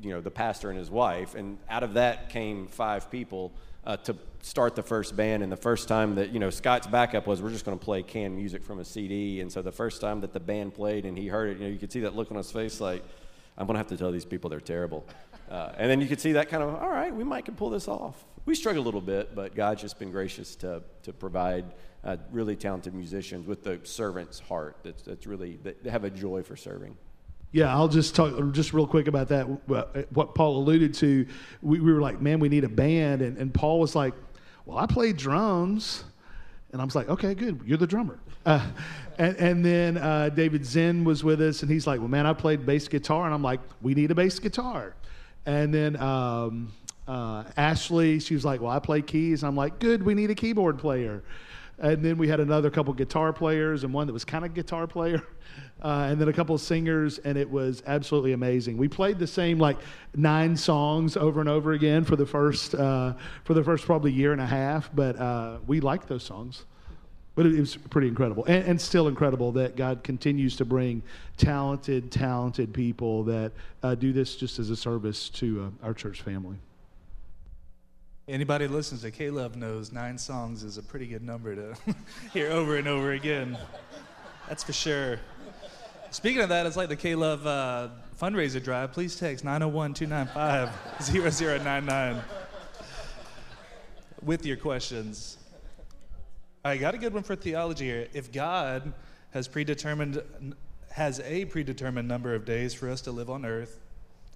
you 0.00 0.08
know, 0.08 0.22
the 0.22 0.30
pastor 0.30 0.70
and 0.70 0.78
his 0.78 0.90
wife, 0.90 1.34
and 1.34 1.58
out 1.68 1.82
of 1.82 1.94
that 1.94 2.30
came 2.30 2.68
five 2.68 3.10
people 3.10 3.52
uh, 3.84 3.98
to 3.98 4.16
start 4.40 4.74
the 4.74 4.82
first 4.82 5.14
band. 5.14 5.42
And 5.42 5.52
the 5.52 5.56
first 5.56 5.88
time 5.88 6.14
that 6.14 6.30
you 6.30 6.38
know 6.38 6.48
Scott's 6.48 6.86
backup 6.86 7.26
was, 7.26 7.42
we're 7.42 7.50
just 7.50 7.66
going 7.66 7.78
to 7.78 7.84
play 7.84 8.02
canned 8.02 8.34
music 8.34 8.64
from 8.64 8.78
a 8.80 8.84
CD. 8.84 9.42
And 9.42 9.52
so 9.52 9.60
the 9.60 9.72
first 9.72 10.00
time 10.00 10.22
that 10.22 10.32
the 10.32 10.40
band 10.40 10.72
played 10.72 11.04
and 11.04 11.18
he 11.18 11.28
heard 11.28 11.50
it, 11.50 11.58
you 11.58 11.64
know, 11.64 11.70
you 11.70 11.78
could 11.78 11.92
see 11.92 12.00
that 12.00 12.16
look 12.16 12.30
on 12.30 12.38
his 12.38 12.50
face, 12.50 12.80
like, 12.80 13.04
I'm 13.58 13.66
going 13.66 13.74
to 13.74 13.78
have 13.78 13.88
to 13.88 13.96
tell 13.98 14.10
these 14.10 14.24
people 14.24 14.48
they're 14.48 14.60
terrible. 14.60 15.04
Uh, 15.48 15.72
and 15.76 15.90
then 15.90 16.00
you 16.00 16.08
could 16.08 16.20
see 16.20 16.32
that 16.32 16.48
kind 16.48 16.62
of, 16.62 16.74
all 16.74 16.88
right, 16.88 17.14
we 17.14 17.24
might 17.24 17.44
can 17.44 17.54
pull 17.54 17.70
this 17.70 17.88
off. 17.88 18.24
We 18.46 18.54
struggle 18.54 18.82
a 18.82 18.84
little 18.84 19.00
bit, 19.00 19.34
but 19.34 19.54
God's 19.54 19.82
just 19.82 19.98
been 19.98 20.10
gracious 20.10 20.56
to, 20.56 20.82
to 21.02 21.12
provide 21.12 21.64
uh, 22.04 22.16
really 22.30 22.56
talented 22.56 22.94
musicians 22.94 23.46
with 23.46 23.64
the 23.64 23.80
servant's 23.84 24.38
heart 24.38 24.76
that's, 24.82 25.02
that's 25.02 25.26
really, 25.26 25.58
that 25.64 25.82
they 25.82 25.90
have 25.90 26.04
a 26.04 26.10
joy 26.10 26.42
for 26.42 26.56
serving. 26.56 26.96
Yeah, 27.52 27.74
I'll 27.74 27.88
just 27.88 28.14
talk 28.14 28.52
just 28.52 28.72
real 28.72 28.86
quick 28.86 29.08
about 29.08 29.28
that. 29.28 29.44
What 29.44 30.34
Paul 30.34 30.58
alluded 30.58 30.94
to, 30.94 31.26
we, 31.62 31.80
we 31.80 31.92
were 31.92 32.00
like, 32.00 32.20
man, 32.20 32.38
we 32.38 32.48
need 32.48 32.64
a 32.64 32.68
band. 32.68 33.22
And, 33.22 33.38
and 33.38 33.54
Paul 33.54 33.80
was 33.80 33.94
like, 33.94 34.14
well, 34.64 34.78
I 34.78 34.86
play 34.86 35.12
drums. 35.12 36.04
And 36.72 36.82
I 36.82 36.84
was 36.84 36.94
like, 36.94 37.08
okay, 37.08 37.34
good. 37.34 37.62
You're 37.64 37.78
the 37.78 37.86
drummer. 37.86 38.18
Uh, 38.44 38.66
and, 39.18 39.36
and 39.36 39.64
then 39.64 39.96
uh, 39.96 40.28
David 40.28 40.66
Zen 40.66 41.04
was 41.04 41.24
with 41.24 41.40
us, 41.40 41.62
and 41.62 41.70
he's 41.70 41.86
like, 41.86 42.00
well, 42.00 42.08
man, 42.08 42.26
I 42.26 42.32
played 42.32 42.66
bass 42.66 42.88
guitar. 42.88 43.24
And 43.24 43.32
I'm 43.32 43.42
like, 43.42 43.60
we 43.80 43.94
need 43.94 44.10
a 44.10 44.14
bass 44.14 44.38
guitar. 44.38 44.94
And 45.46 45.72
then 45.72 45.96
um, 45.96 46.72
uh, 47.06 47.44
Ashley, 47.56 48.18
she 48.18 48.34
was 48.34 48.44
like, 48.44 48.60
well, 48.60 48.72
I 48.72 48.80
play 48.80 49.00
keys. 49.00 49.44
I'm 49.44 49.56
like, 49.56 49.78
good, 49.78 50.02
we 50.02 50.14
need 50.14 50.30
a 50.30 50.34
keyboard 50.34 50.78
player. 50.78 51.22
And 51.78 52.02
then 52.02 52.18
we 52.18 52.26
had 52.26 52.40
another 52.40 52.70
couple 52.70 52.92
guitar 52.94 53.32
players 53.32 53.84
and 53.84 53.92
one 53.92 54.06
that 54.06 54.12
was 54.12 54.24
kind 54.24 54.44
of 54.44 54.54
guitar 54.54 54.86
player. 54.86 55.22
Uh, 55.82 56.08
and 56.10 56.18
then 56.18 56.26
a 56.26 56.32
couple 56.32 56.54
of 56.54 56.60
singers, 56.60 57.18
and 57.18 57.36
it 57.36 57.48
was 57.48 57.82
absolutely 57.86 58.32
amazing. 58.32 58.78
We 58.78 58.88
played 58.88 59.18
the 59.18 59.26
same 59.26 59.58
like 59.58 59.76
nine 60.14 60.56
songs 60.56 61.18
over 61.18 61.38
and 61.38 61.50
over 61.50 61.72
again 61.72 62.02
for 62.02 62.16
the 62.16 62.24
first 62.24 62.74
uh, 62.74 63.12
for 63.44 63.52
the 63.52 63.62
first 63.62 63.84
probably 63.84 64.10
year 64.10 64.32
and 64.32 64.40
a 64.40 64.46
half, 64.46 64.90
but 64.94 65.18
uh, 65.18 65.58
we 65.66 65.80
liked 65.80 66.08
those 66.08 66.22
songs. 66.22 66.64
But 67.36 67.46
it, 67.46 67.60
was 67.60 67.76
pretty 67.76 68.08
incredible, 68.08 68.46
and, 68.46 68.64
and, 68.64 68.80
still 68.80 69.08
incredible 69.08 69.52
that 69.52 69.76
God 69.76 70.02
continues 70.02 70.56
to 70.56 70.64
bring 70.64 71.02
talented, 71.36 72.10
talented 72.10 72.72
people 72.72 73.24
that 73.24 73.52
uh, 73.82 73.94
do 73.94 74.14
this 74.14 74.36
just 74.36 74.58
as 74.58 74.70
a 74.70 74.76
service 74.76 75.28
to 75.30 75.70
uh, 75.82 75.86
our 75.86 75.92
church 75.92 76.22
family. 76.22 76.56
Anybody 78.26 78.66
listens 78.66 79.02
to 79.02 79.10
K-Love 79.10 79.54
knows 79.54 79.92
nine 79.92 80.16
songs 80.16 80.64
is 80.64 80.78
a 80.78 80.82
pretty 80.82 81.06
good 81.06 81.22
number 81.22 81.54
to 81.54 81.76
hear 82.32 82.50
over 82.50 82.76
and 82.76 82.88
over 82.88 83.12
again. 83.12 83.56
That's 84.48 84.64
for 84.64 84.72
sure. 84.72 85.20
Speaking 86.10 86.40
of 86.40 86.48
that, 86.48 86.64
it's 86.64 86.76
like 86.76 86.88
the 86.88 86.96
K-Love 86.96 87.46
uh, 87.46 87.88
fundraiser 88.20 88.64
drive. 88.64 88.92
Please 88.92 89.16
text 89.16 89.44
901 89.44 89.92
295 89.92 91.62
0099 91.62 92.22
with 94.22 94.46
your 94.46 94.56
questions. 94.56 95.38
I 96.66 96.76
got 96.78 96.96
a 96.96 96.98
good 96.98 97.14
one 97.14 97.22
for 97.22 97.36
theology 97.36 97.84
here. 97.84 98.08
If 98.12 98.32
God 98.32 98.92
has 99.30 99.46
predetermined 99.46 100.20
has 100.90 101.20
a 101.20 101.44
predetermined 101.44 102.08
number 102.08 102.34
of 102.34 102.44
days 102.44 102.74
for 102.74 102.90
us 102.90 103.02
to 103.02 103.12
live 103.12 103.30
on 103.30 103.44
earth, 103.44 103.78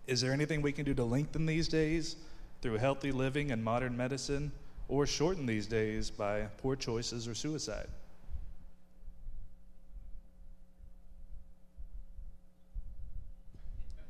is 0.06 0.20
there 0.20 0.32
anything 0.32 0.62
we 0.62 0.70
can 0.70 0.84
do 0.84 0.94
to 0.94 1.02
lengthen 1.02 1.44
these 1.44 1.66
days 1.66 2.16
through 2.62 2.76
healthy 2.76 3.10
living 3.10 3.50
and 3.50 3.64
modern 3.64 3.96
medicine 3.96 4.52
or 4.86 5.06
shorten 5.06 5.44
these 5.44 5.66
days 5.66 6.08
by 6.08 6.42
poor 6.58 6.76
choices 6.76 7.26
or 7.26 7.34
suicide? 7.34 7.88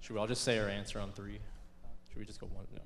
Should 0.03 0.13
we 0.13 0.21
all 0.21 0.27
just 0.27 0.45
say 0.45 0.59
our 0.59 0.69
answer 0.69 1.01
on 1.01 1.13
three? 1.13 1.39
Should 2.11 2.19
we 2.19 2.27
just 2.27 2.41
go 2.41 2.49
one? 2.49 2.67
No. 2.75 2.83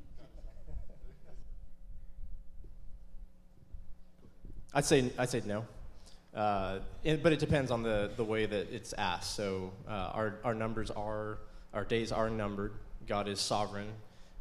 I'd 4.74 4.84
say 4.84 5.10
I'd 5.16 5.30
say 5.30 5.40
no, 5.46 5.64
uh, 6.34 6.80
it, 7.04 7.22
but 7.22 7.32
it 7.32 7.38
depends 7.38 7.70
on 7.70 7.84
the, 7.84 8.10
the 8.16 8.24
way 8.24 8.44
that 8.44 8.72
it's 8.72 8.92
asked. 8.94 9.36
So 9.36 9.72
uh, 9.88 10.10
our 10.12 10.34
our 10.42 10.54
numbers 10.54 10.90
are 10.90 11.38
our 11.72 11.84
days 11.84 12.10
are 12.10 12.28
numbered. 12.28 12.72
God 13.06 13.28
is 13.28 13.40
sovereign. 13.40 13.88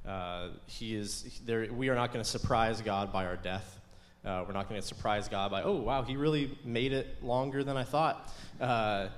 Uh, 0.08 0.50
he 0.66 0.96
is 0.96 1.40
there. 1.46 1.72
We 1.72 1.90
are 1.90 1.96
not 1.96 2.12
going 2.12 2.24
to 2.24 2.30
surprise 2.30 2.82
God 2.82 3.13
by 3.13 3.25
our 3.25 3.36
death. 3.36 3.80
Uh, 4.25 4.44
we're 4.48 4.54
not 4.54 4.70
going 4.70 4.82
to 4.82 4.88
surprise 4.88 5.28
God 5.28 5.52
by 5.52 5.62
oh 5.63 5.75
wow 5.75 6.02
he 6.02 6.16
really 6.16 6.58
made 6.66 6.94
it 6.94 7.24
longer 7.24 7.63
than 7.63 7.78
I 7.78 7.84
thought. 7.84 8.34
Uh, 8.60 9.10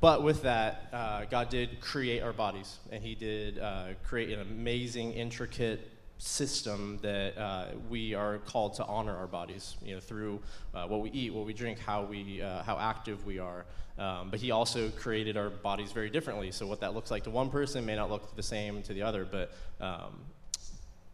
but 0.00 0.22
with 0.22 0.42
that, 0.42 0.88
uh, 0.92 1.24
God 1.24 1.48
did 1.48 1.80
create 1.80 2.22
our 2.22 2.34
bodies, 2.34 2.78
and 2.92 3.02
He 3.02 3.14
did 3.14 3.58
create 4.04 4.30
an 4.30 4.42
amazing, 4.42 5.12
intricate 5.12 5.90
system 6.18 6.98
that 7.02 7.36
uh, 7.36 7.66
we 7.90 8.14
are 8.14 8.38
called 8.38 8.74
to 8.74 8.84
honor 8.84 9.16
our 9.16 9.26
bodies, 9.26 9.76
you 9.84 9.94
know, 9.94 10.00
through 10.00 10.40
uh, 10.74 10.86
what 10.86 11.00
we 11.00 11.10
eat, 11.10 11.32
what 11.32 11.46
we 11.46 11.52
drink, 11.52 11.78
how 11.78 12.02
we, 12.02 12.40
uh, 12.40 12.62
how 12.62 12.78
active 12.78 13.24
we 13.26 13.38
are. 13.38 13.66
Um, 13.98 14.30
but 14.30 14.40
he 14.40 14.50
also 14.50 14.90
created 14.90 15.36
our 15.36 15.50
bodies 15.50 15.92
very 15.92 16.10
differently. 16.10 16.50
So 16.52 16.66
what 16.66 16.80
that 16.80 16.94
looks 16.94 17.10
like 17.10 17.24
to 17.24 17.30
one 17.30 17.50
person 17.50 17.84
may 17.84 17.96
not 17.96 18.10
look 18.10 18.34
the 18.36 18.42
same 18.42 18.82
to 18.82 18.94
the 18.94 19.02
other. 19.02 19.24
But, 19.24 19.52
um, 19.80 20.20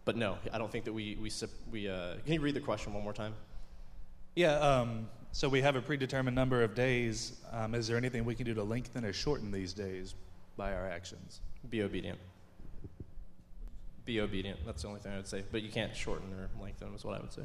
but 0.05 0.17
no, 0.17 0.39
I 0.53 0.59
don't 0.59 0.71
think 0.71 0.85
that 0.85 0.93
we 0.93 1.17
we 1.21 1.31
we. 1.71 1.89
Uh, 1.89 2.15
can 2.25 2.35
you 2.35 2.41
read 2.41 2.55
the 2.55 2.61
question 2.61 2.93
one 2.93 3.05
more 3.05 3.13
time? 3.13 3.35
Yeah. 4.35 4.59
Um, 4.59 5.09
so 5.31 5.49
we 5.49 5.63
have 5.63 5.77
a 5.77 5.81
predetermined 5.81 6.35
number 6.35 6.63
of 6.63 6.75
days. 6.75 7.41
Um, 7.53 7.75
is 7.75 7.87
there 7.87 7.97
anything 7.97 8.25
we 8.25 8.35
can 8.35 8.45
do 8.45 8.55
to 8.55 8.63
lengthen 8.65 9.05
or 9.05 9.13
shorten 9.13 9.53
these 9.53 9.73
days 9.73 10.15
by 10.57 10.75
our 10.75 10.89
actions? 10.89 11.41
Be 11.71 11.83
obedient 11.83 12.19
be 14.05 14.21
obedient. 14.21 14.61
That's 14.67 14.83
the 14.83 14.89
only 14.89 15.01
thing 15.01 15.13
I 15.13 15.17
would 15.17 15.29
say. 15.29 15.45
But 15.51 15.63
you 15.63 15.71
can't 15.71 15.95
shorten 15.95 16.33
or 16.35 16.49
lengthen 16.63 16.95
is 16.95 17.05
what 17.05 17.17
I 17.17 17.21
would 17.21 17.33
say. 17.33 17.43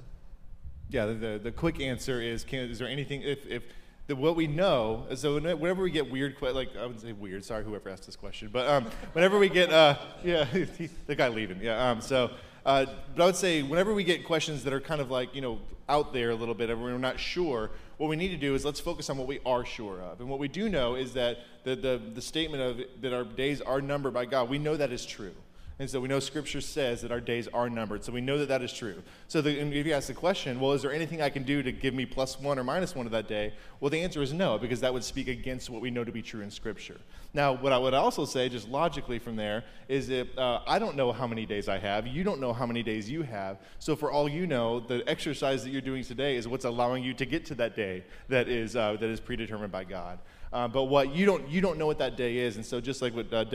Yeah, 0.90 1.06
the, 1.06 1.14
the, 1.14 1.40
the 1.44 1.52
quick 1.52 1.80
answer 1.80 2.22
is 2.22 2.44
can, 2.44 2.70
is 2.70 2.80
there 2.80 2.88
anything, 2.88 3.22
if, 3.22 3.46
if 3.46 3.64
that 4.08 4.16
what 4.16 4.38
we 4.38 4.48
know, 4.48 5.06
so 5.16 5.34
whenever 5.36 5.84
we 5.84 5.92
get 5.92 6.10
weird, 6.10 6.38
like 6.42 6.76
I 6.78 6.86
would 6.86 7.00
say 7.00 7.12
weird, 7.12 7.44
sorry 7.44 7.66
whoever 7.66 7.90
asked 7.90 8.06
this 8.06 8.16
question, 8.16 8.50
but 8.52 8.66
um, 8.68 8.86
whenever 9.12 9.38
we 9.38 9.50
get, 9.50 9.72
uh, 9.72 9.98
yeah, 10.24 10.46
the 11.08 11.16
guy 11.16 11.28
leaving, 11.28 11.62
yeah. 11.62 11.92
Um, 11.92 12.00
so, 12.00 12.32
uh, 12.66 12.86
but 13.16 13.24
I 13.24 13.26
would 13.26 13.36
say 13.36 13.64
whenever 13.64 13.94
we 13.94 14.06
get 14.06 14.26
questions 14.26 14.64
that 14.64 14.72
are 14.72 14.80
kind 14.80 15.02
of 15.02 15.12
like 15.12 15.36
you 15.36 15.42
know 15.42 15.60
out 15.90 16.14
there 16.14 16.30
a 16.30 16.36
little 16.36 16.56
bit, 16.56 16.70
and 16.70 16.82
we're 16.82 16.98
not 16.98 17.20
sure, 17.20 17.72
what 17.98 18.08
we 18.08 18.16
need 18.16 18.30
to 18.30 18.38
do 18.38 18.56
is 18.56 18.64
let's 18.64 18.80
focus 18.80 19.10
on 19.10 19.18
what 19.18 19.28
we 19.28 19.40
are 19.46 19.66
sure 19.66 20.00
of, 20.00 20.22
and 20.22 20.30
what 20.30 20.40
we 20.40 20.48
do 20.48 20.70
know 20.70 20.96
is 20.96 21.14
that 21.14 21.40
the 21.66 21.76
the, 21.76 22.02
the 22.14 22.22
statement 22.22 22.64
of 22.64 23.02
that 23.02 23.14
our 23.14 23.26
days 23.26 23.60
are 23.60 23.82
numbered 23.82 24.14
by 24.14 24.24
God, 24.24 24.50
we 24.50 24.58
know 24.58 24.78
that 24.78 24.94
is 24.94 25.06
true. 25.06 25.34
And 25.80 25.88
so 25.88 26.00
we 26.00 26.08
know 26.08 26.20
Scripture 26.20 26.60
says 26.60 27.02
that 27.02 27.12
our 27.12 27.22
days 27.22 27.48
are 27.50 27.70
numbered. 27.70 28.04
So 28.04 28.12
we 28.12 28.20
know 28.20 28.40
that 28.40 28.48
that 28.48 28.64
is 28.64 28.74
true. 28.74 29.04
So 29.28 29.42
the, 29.42 29.60
if 29.60 29.86
you 29.86 29.94
ask 29.94 30.08
the 30.08 30.14
question, 30.16 30.60
well, 30.60 30.72
is 30.74 30.82
there 30.82 30.92
anything 30.92 31.22
I 31.22 31.30
can 31.30 31.44
do 31.44 31.62
to 31.62 31.72
give 31.72 31.94
me 31.94 32.04
plus 32.04 32.40
one 32.40 32.58
or 32.58 32.64
minus 32.64 32.96
one 32.96 33.06
of 33.06 33.12
that 33.12 33.28
day? 33.28 33.54
Well, 33.80 33.92
the 33.92 34.02
answer 34.02 34.24
is 34.24 34.34
no, 34.34 34.58
because 34.58 34.80
that 34.80 34.92
would 34.92 35.04
speak 35.04 35.28
against 35.28 35.70
what 35.70 35.82
we 35.84 35.92
know 35.92 36.04
to 36.04 36.12
be 36.12 36.24
true 36.24 36.42
in 36.42 36.50
Scripture. 36.50 36.98
Now, 37.36 37.54
what 37.54 37.74
I 37.74 37.78
would 37.78 37.94
also 37.94 38.26
say, 38.26 38.50
just 38.50 38.68
logically 38.68 39.20
from 39.20 39.36
there, 39.36 39.64
is 39.88 40.08
that 40.08 40.36
uh, 40.36 40.62
I 40.66 40.80
don't 40.80 40.96
know 40.96 41.12
how 41.12 41.28
many 41.28 41.46
days 41.46 41.70
I 41.70 41.78
have. 41.78 42.08
You 42.08 42.24
don't 42.24 42.42
know 42.42 42.54
how 42.54 42.66
many 42.66 42.82
days 42.82 43.08
you 43.08 43.22
have. 43.22 43.60
So 43.78 43.96
for 43.96 44.10
all 44.10 44.28
you 44.28 44.48
know, 44.48 44.80
the 44.80 45.08
exercise 45.08 45.64
that 45.64 45.70
you're 45.70 45.82
doing 45.82 46.04
today 46.04 46.38
is 46.38 46.48
what's 46.48 46.66
allowing 46.66 47.04
you 47.04 47.14
to 47.14 47.26
get 47.26 47.46
to 47.46 47.56
that 47.56 47.76
day 47.76 48.04
that 48.30 48.48
is, 48.48 48.76
uh, 48.76 48.94
that 48.94 49.10
is 49.10 49.20
predetermined 49.20 49.72
by 49.72 49.84
God. 49.84 50.18
Uh, 50.52 50.68
but 50.68 50.84
what 50.86 51.14
you 51.14 51.26
don't, 51.26 51.48
you 51.50 51.62
don't 51.62 51.78
know 51.78 51.88
what 51.88 52.00
that 52.00 52.18
day 52.18 52.38
is. 52.38 52.56
And 52.56 52.66
so 52.66 52.80
just 52.80 53.02
like 53.02 53.16
what 53.16 53.32
uh, 53.34 53.46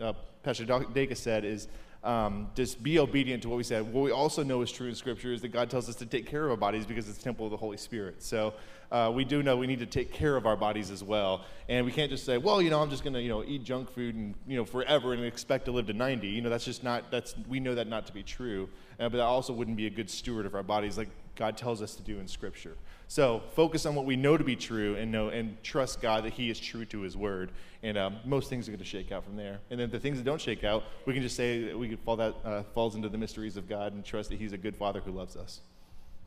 uh 0.00 0.12
Pastor 0.42 0.64
Dacus 0.64 1.18
said 1.18 1.44
is 1.44 1.68
um, 2.02 2.48
just 2.54 2.82
be 2.82 2.98
obedient 2.98 3.42
to 3.42 3.48
what 3.48 3.56
we 3.56 3.62
said. 3.62 3.82
What 3.92 4.02
we 4.02 4.10
also 4.10 4.42
know 4.42 4.62
is 4.62 4.72
true 4.72 4.88
in 4.88 4.94
Scripture 4.94 5.32
is 5.32 5.42
that 5.42 5.48
God 5.48 5.70
tells 5.70 5.88
us 5.88 5.96
to 5.96 6.06
take 6.06 6.26
care 6.26 6.44
of 6.44 6.50
our 6.50 6.56
bodies 6.56 6.86
because 6.86 7.08
it's 7.08 7.18
temple 7.18 7.46
of 7.46 7.50
the 7.50 7.58
Holy 7.58 7.76
Spirit. 7.76 8.22
So 8.22 8.54
uh, 8.90 9.10
we 9.14 9.24
do 9.24 9.42
know 9.42 9.56
we 9.56 9.66
need 9.66 9.78
to 9.78 9.86
take 9.86 10.12
care 10.12 10.36
of 10.36 10.46
our 10.46 10.56
bodies 10.56 10.90
as 10.90 11.02
well. 11.02 11.44
And 11.68 11.86
we 11.86 11.92
can't 11.92 12.10
just 12.10 12.24
say, 12.24 12.38
well, 12.38 12.60
you 12.60 12.70
know, 12.70 12.80
I'm 12.82 12.90
just 12.90 13.04
going 13.04 13.14
to, 13.14 13.22
you 13.22 13.28
know, 13.28 13.44
eat 13.44 13.62
junk 13.62 13.92
food 13.92 14.16
and, 14.16 14.34
you 14.46 14.56
know, 14.56 14.64
forever 14.64 15.12
and 15.12 15.24
expect 15.24 15.66
to 15.66 15.72
live 15.72 15.86
to 15.86 15.92
90. 15.92 16.26
You 16.26 16.42
know, 16.42 16.50
that's 16.50 16.64
just 16.64 16.82
not, 16.82 17.10
that's, 17.10 17.34
we 17.48 17.60
know 17.60 17.74
that 17.76 17.86
not 17.86 18.06
to 18.06 18.12
be 18.12 18.22
true. 18.22 18.68
Uh, 18.98 19.08
but 19.08 19.18
that 19.18 19.24
also 19.24 19.52
wouldn't 19.52 19.76
be 19.76 19.86
a 19.86 19.90
good 19.90 20.10
steward 20.10 20.44
of 20.44 20.54
our 20.54 20.62
bodies 20.62 20.98
like 20.98 21.08
God 21.36 21.56
tells 21.56 21.80
us 21.80 21.94
to 21.94 22.02
do 22.02 22.18
in 22.18 22.28
Scripture. 22.28 22.76
So 23.08 23.42
focus 23.54 23.86
on 23.86 23.94
what 23.94 24.04
we 24.04 24.14
know 24.14 24.36
to 24.36 24.44
be 24.44 24.56
true 24.56 24.94
and 24.96 25.10
know 25.10 25.28
and 25.28 25.60
trust 25.62 26.02
God 26.02 26.24
that 26.24 26.34
He 26.34 26.50
is 26.50 26.60
true 26.60 26.84
to 26.86 27.00
His 27.00 27.16
word. 27.16 27.50
And 27.82 27.96
um, 27.96 28.16
most 28.24 28.50
things 28.50 28.68
are 28.68 28.72
going 28.72 28.80
to 28.80 28.84
shake 28.84 29.10
out 29.10 29.24
from 29.24 29.36
there. 29.36 29.60
And 29.70 29.80
then 29.80 29.90
the 29.90 29.98
things 29.98 30.18
that 30.18 30.24
don't 30.24 30.40
shake 30.40 30.64
out, 30.64 30.84
we 31.06 31.14
can 31.14 31.22
just 31.22 31.34
say 31.34 31.64
that 31.64 31.78
we 31.78 31.88
can 31.88 31.96
fall 31.96 32.16
that 32.16 32.34
uh, 32.44 32.62
falls 32.74 32.94
into 32.94 33.08
the 33.08 33.18
mysteries 33.18 33.56
of 33.56 33.68
God 33.68 33.94
and 33.94 34.04
trust 34.04 34.30
that 34.30 34.38
He's 34.38 34.52
a 34.52 34.58
good 34.58 34.76
Father 34.76 35.00
who 35.00 35.12
loves 35.12 35.34
us. 35.34 35.60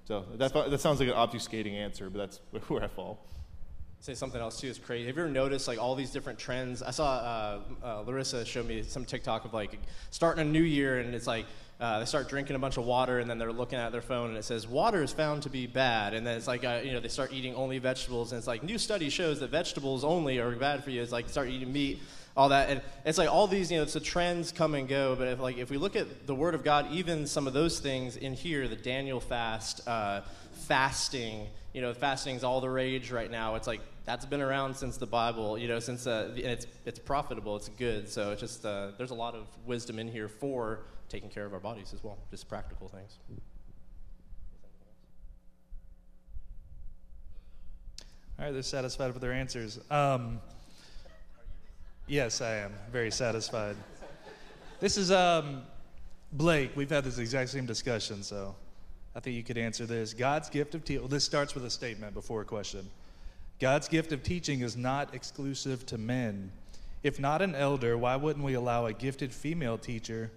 So 0.06 0.26
that, 0.36 0.54
that 0.54 0.82
sounds 0.82 1.00
like 1.00 1.10
an 1.10 1.16
obfuscating 1.16 1.74
answer, 1.74 2.10
but 2.10 2.20
that's 2.20 2.42
where 2.68 2.84
I 2.84 2.88
fall 2.88 3.26
say 4.04 4.14
something 4.14 4.42
else 4.42 4.60
too 4.60 4.68
is 4.68 4.78
crazy. 4.78 5.08
Have 5.08 5.16
you 5.16 5.24
ever 5.24 5.32
noticed 5.32 5.66
like 5.66 5.80
all 5.80 5.96
these 5.96 6.12
different 6.12 6.38
trends? 6.38 6.84
I 6.84 6.92
saw 6.92 7.14
uh, 7.14 7.60
uh, 7.82 8.02
Larissa 8.02 8.44
show 8.44 8.62
me 8.62 8.84
some 8.84 9.06
TikTok 9.06 9.46
of 9.46 9.54
like 9.54 9.80
starting 10.12 10.46
a 10.46 10.50
new 10.50 10.62
year 10.62 11.00
and 11.00 11.16
it's 11.16 11.26
like 11.26 11.46
uh, 11.80 12.00
they 12.00 12.06
start 12.06 12.28
drinking 12.28 12.58
a 12.58 12.60
bunch 12.60 12.76
of 12.76 12.84
water 12.84 13.20
and 13.20 13.30
then 13.30 13.38
they're 13.38 13.54
looking 13.54 13.80
at 13.80 13.94
their 13.94 14.02
phone 14.02 14.28
and 14.28 14.38
it 14.38 14.44
says 14.44 14.68
water 14.68 15.04
is 15.04 15.14
found 15.14 15.42
to 15.44 15.50
be 15.50 15.68
bad 15.68 16.14
and 16.14 16.28
then 16.28 16.36
it's 16.36 16.48
like 16.48 16.66
uh, 16.66 16.82
you 16.84 16.92
know 16.92 17.00
they 17.00 17.08
start 17.08 17.32
eating 17.32 17.56
only 17.56 17.78
vegetables 17.78 18.34
and 18.34 18.40
it's 18.40 18.48
like 18.48 18.62
new 18.62 18.78
study 18.78 19.10
shows 19.10 19.40
that 19.40 19.52
vegetables 19.52 20.04
only 20.04 20.38
are 20.38 20.52
bad 20.52 20.84
for 20.84 20.90
you. 20.90 21.02
It's 21.02 21.14
like 21.14 21.30
start 21.30 21.48
eating 21.48 21.72
meat, 21.72 22.02
all 22.36 22.50
that 22.50 22.70
and 22.70 22.82
it's 23.06 23.18
like 23.18 23.30
all 23.30 23.46
these 23.46 23.72
you 23.72 23.78
know 23.78 23.84
it's 23.84 23.94
the 23.94 24.00
trends 24.00 24.52
come 24.52 24.74
and 24.76 24.88
go. 24.88 25.16
But 25.16 25.28
if 25.28 25.40
like 25.40 25.58
if 25.58 25.70
we 25.70 25.78
look 25.78 25.96
at 25.96 26.26
the 26.26 26.36
Word 26.36 26.56
of 26.56 26.64
God, 26.64 26.92
even 26.92 27.28
some 27.28 27.48
of 27.48 27.54
those 27.54 27.80
things 27.80 28.18
in 28.18 28.34
here, 28.34 28.68
the 28.68 28.76
Daniel 28.76 29.20
fast, 29.20 29.88
uh, 29.88 30.22
fasting, 30.68 31.48
you 31.74 31.82
know, 31.82 31.94
fasting's 31.94 32.44
all 32.44 32.62
the 32.62 32.70
rage 32.70 33.12
right 33.12 33.30
now. 33.30 33.56
It's 33.56 33.68
like 33.68 33.82
that's 34.06 34.26
been 34.26 34.42
around 34.42 34.76
since 34.76 34.98
the 34.98 35.06
Bible, 35.06 35.58
you 35.58 35.68
know, 35.68 35.80
since 35.80 36.08
uh, 36.08 36.30
and 36.30 36.40
it's 36.40 36.66
it's 36.86 37.00
profitable, 37.00 37.56
it's 37.56 37.70
good. 37.70 38.10
So 38.10 38.32
it's 38.32 38.42
just 38.42 38.66
uh, 38.66 38.92
there's 38.98 39.12
a 39.12 39.16
lot 39.16 39.36
of 39.36 39.48
wisdom 39.66 40.00
in 40.00 40.08
here 40.08 40.28
for 40.28 40.82
taking 41.10 41.30
care 41.30 41.46
of 41.46 41.54
our 41.54 41.60
bodies 41.60 41.94
as 41.94 42.04
well, 42.04 42.18
just 42.32 42.50
practical 42.50 42.88
things. 42.88 43.18
All 48.40 48.46
right, 48.46 48.52
they're 48.52 48.64
satisfied 48.64 49.14
with 49.14 49.22
their 49.22 49.32
answers. 49.32 49.80
Um, 49.92 50.42
yes, 52.14 52.42
I 52.42 52.58
am 52.58 52.72
very 52.92 53.10
satisfied. 53.10 53.76
This 54.80 54.98
is 54.98 55.10
um, 55.10 55.64
Blake. 56.32 56.72
We've 56.76 56.90
had 56.90 57.04
this 57.04 57.18
exact 57.18 57.50
same 57.50 57.66
discussion, 57.66 58.22
so 58.22 58.56
I 59.16 59.20
think 59.20 59.36
you 59.36 59.42
could 59.42 59.58
answer 59.58 59.88
this. 59.88 60.14
God's 60.14 60.48
gift 60.48 60.76
of 60.76 60.86
teaching. 60.86 61.02
Well, 61.02 61.10
this 61.10 61.24
starts 61.24 61.56
with 61.56 61.66
a 61.66 61.72
statement 61.72 62.14
before 62.14 62.42
a 62.42 62.46
question. 62.46 62.88
God's 63.60 63.88
gift 63.88 64.12
of 64.12 64.22
teaching 64.22 64.62
is 64.62 64.78
not 64.78 65.16
exclusive 65.16 65.88
to 65.88 65.98
men. 65.98 66.52
If 67.02 67.20
not 67.20 67.42
an 67.42 67.56
elder, 67.56 67.98
why 67.98 68.16
wouldn't 68.16 68.46
we 68.46 68.54
allow 68.54 68.86
a 68.86 68.94
gifted 68.94 69.34
female 69.34 69.80
teacher 69.80 70.30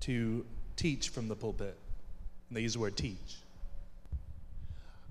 to 0.00 0.46
teach 0.76 1.10
from 1.10 1.28
the 1.28 1.36
pulpit? 1.36 1.76
And 2.48 2.56
they 2.56 2.62
use 2.62 2.74
the 2.74 2.80
word 2.80 2.96
teach. 2.96 3.36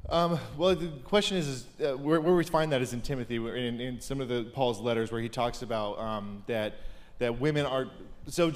Um, 0.10 0.38
well, 0.58 0.76
the 0.76 0.90
question 1.06 1.38
is, 1.38 1.48
is 1.48 1.66
uh, 1.82 1.98
where, 1.98 2.20
where, 2.20 2.36
we 2.36 2.44
find 2.44 2.72
that 2.74 2.82
is 2.82 2.92
in 2.92 3.02
Timothy, 3.02 3.38
in, 3.38 3.80
in, 3.80 4.02
some 4.02 4.20
of 4.20 4.28
the 4.28 4.44
Paul's 4.44 4.82
letters, 4.82 5.14
where 5.14 5.22
he 5.22 5.30
talks 5.30 5.62
about 5.62 5.98
um, 5.98 6.44
that 6.48 6.74
that 7.20 7.40
women 7.40 7.66
are 7.66 7.88
so 8.28 8.52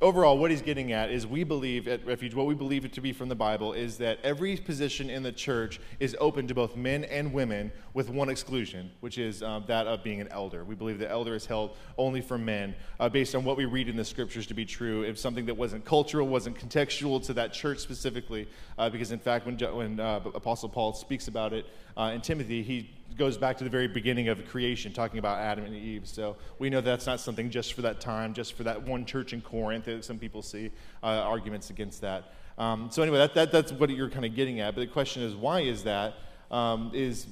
overall, 0.00 0.38
what 0.38 0.50
he's 0.50 0.62
getting 0.62 0.92
at 0.92 1.10
is 1.10 1.26
we 1.26 1.44
believe 1.44 1.88
at 1.88 2.04
Refuge, 2.06 2.34
what 2.34 2.46
we 2.46 2.54
believe 2.54 2.84
it 2.84 2.92
to 2.94 3.00
be 3.00 3.12
from 3.12 3.28
the 3.28 3.34
Bible 3.34 3.72
is 3.72 3.98
that 3.98 4.18
every 4.22 4.56
position 4.56 5.10
in 5.10 5.22
the 5.22 5.32
church 5.32 5.80
is 6.00 6.16
open 6.20 6.46
to 6.48 6.54
both 6.54 6.76
men 6.76 7.04
and 7.04 7.32
women 7.32 7.72
with 7.94 8.08
one 8.08 8.28
exclusion, 8.28 8.90
which 9.00 9.18
is 9.18 9.42
um, 9.42 9.64
that 9.66 9.86
of 9.86 10.02
being 10.02 10.20
an 10.20 10.28
elder. 10.28 10.64
We 10.64 10.74
believe 10.74 10.98
the 10.98 11.10
elder 11.10 11.34
is 11.34 11.46
held 11.46 11.76
only 11.96 12.20
for 12.20 12.38
men 12.38 12.74
uh, 13.00 13.08
based 13.08 13.34
on 13.34 13.44
what 13.44 13.56
we 13.56 13.64
read 13.64 13.88
in 13.88 13.96
the 13.96 14.04
scriptures 14.04 14.46
to 14.48 14.54
be 14.54 14.64
true. 14.64 15.02
If 15.02 15.18
something 15.18 15.46
that 15.46 15.56
wasn't 15.56 15.84
cultural, 15.84 16.26
wasn't 16.26 16.58
contextual 16.58 17.24
to 17.26 17.32
that 17.34 17.52
church 17.52 17.78
specifically, 17.78 18.48
uh, 18.78 18.90
because 18.90 19.12
in 19.12 19.18
fact, 19.18 19.46
when, 19.46 19.58
when 19.58 20.00
uh, 20.00 20.20
Apostle 20.34 20.68
Paul 20.68 20.92
speaks 20.92 21.28
about 21.28 21.52
it 21.52 21.66
uh, 21.96 22.12
in 22.14 22.20
Timothy, 22.20 22.62
he 22.62 22.90
goes 23.16 23.38
back 23.38 23.56
to 23.58 23.64
the 23.64 23.70
very 23.70 23.88
beginning 23.88 24.28
of 24.28 24.46
creation, 24.48 24.92
talking 24.92 25.18
about 25.18 25.38
Adam 25.38 25.64
and 25.64 25.74
Eve. 25.74 26.06
So 26.06 26.36
we 26.58 26.70
know 26.70 26.80
that's 26.80 27.06
not 27.06 27.20
something 27.20 27.50
just 27.50 27.74
for 27.74 27.82
that 27.82 28.00
time, 28.00 28.34
just 28.34 28.54
for 28.54 28.64
that 28.64 28.82
one 28.82 29.04
church 29.04 29.32
in 29.32 29.40
Corinth. 29.40 29.86
That 29.86 30.04
Some 30.04 30.18
people 30.18 30.42
see 30.42 30.70
uh, 31.02 31.06
arguments 31.06 31.70
against 31.70 32.00
that. 32.02 32.32
Um, 32.58 32.88
so 32.90 33.02
anyway, 33.02 33.18
that, 33.18 33.34
that, 33.34 33.52
that's 33.52 33.72
what 33.72 33.90
you're 33.90 34.10
kind 34.10 34.24
of 34.24 34.34
getting 34.34 34.60
at. 34.60 34.74
But 34.74 34.80
the 34.80 34.86
question 34.88 35.22
is, 35.22 35.34
why 35.34 35.60
is 35.60 35.84
that? 35.84 36.14
Um, 36.50 36.90
is 36.92 37.26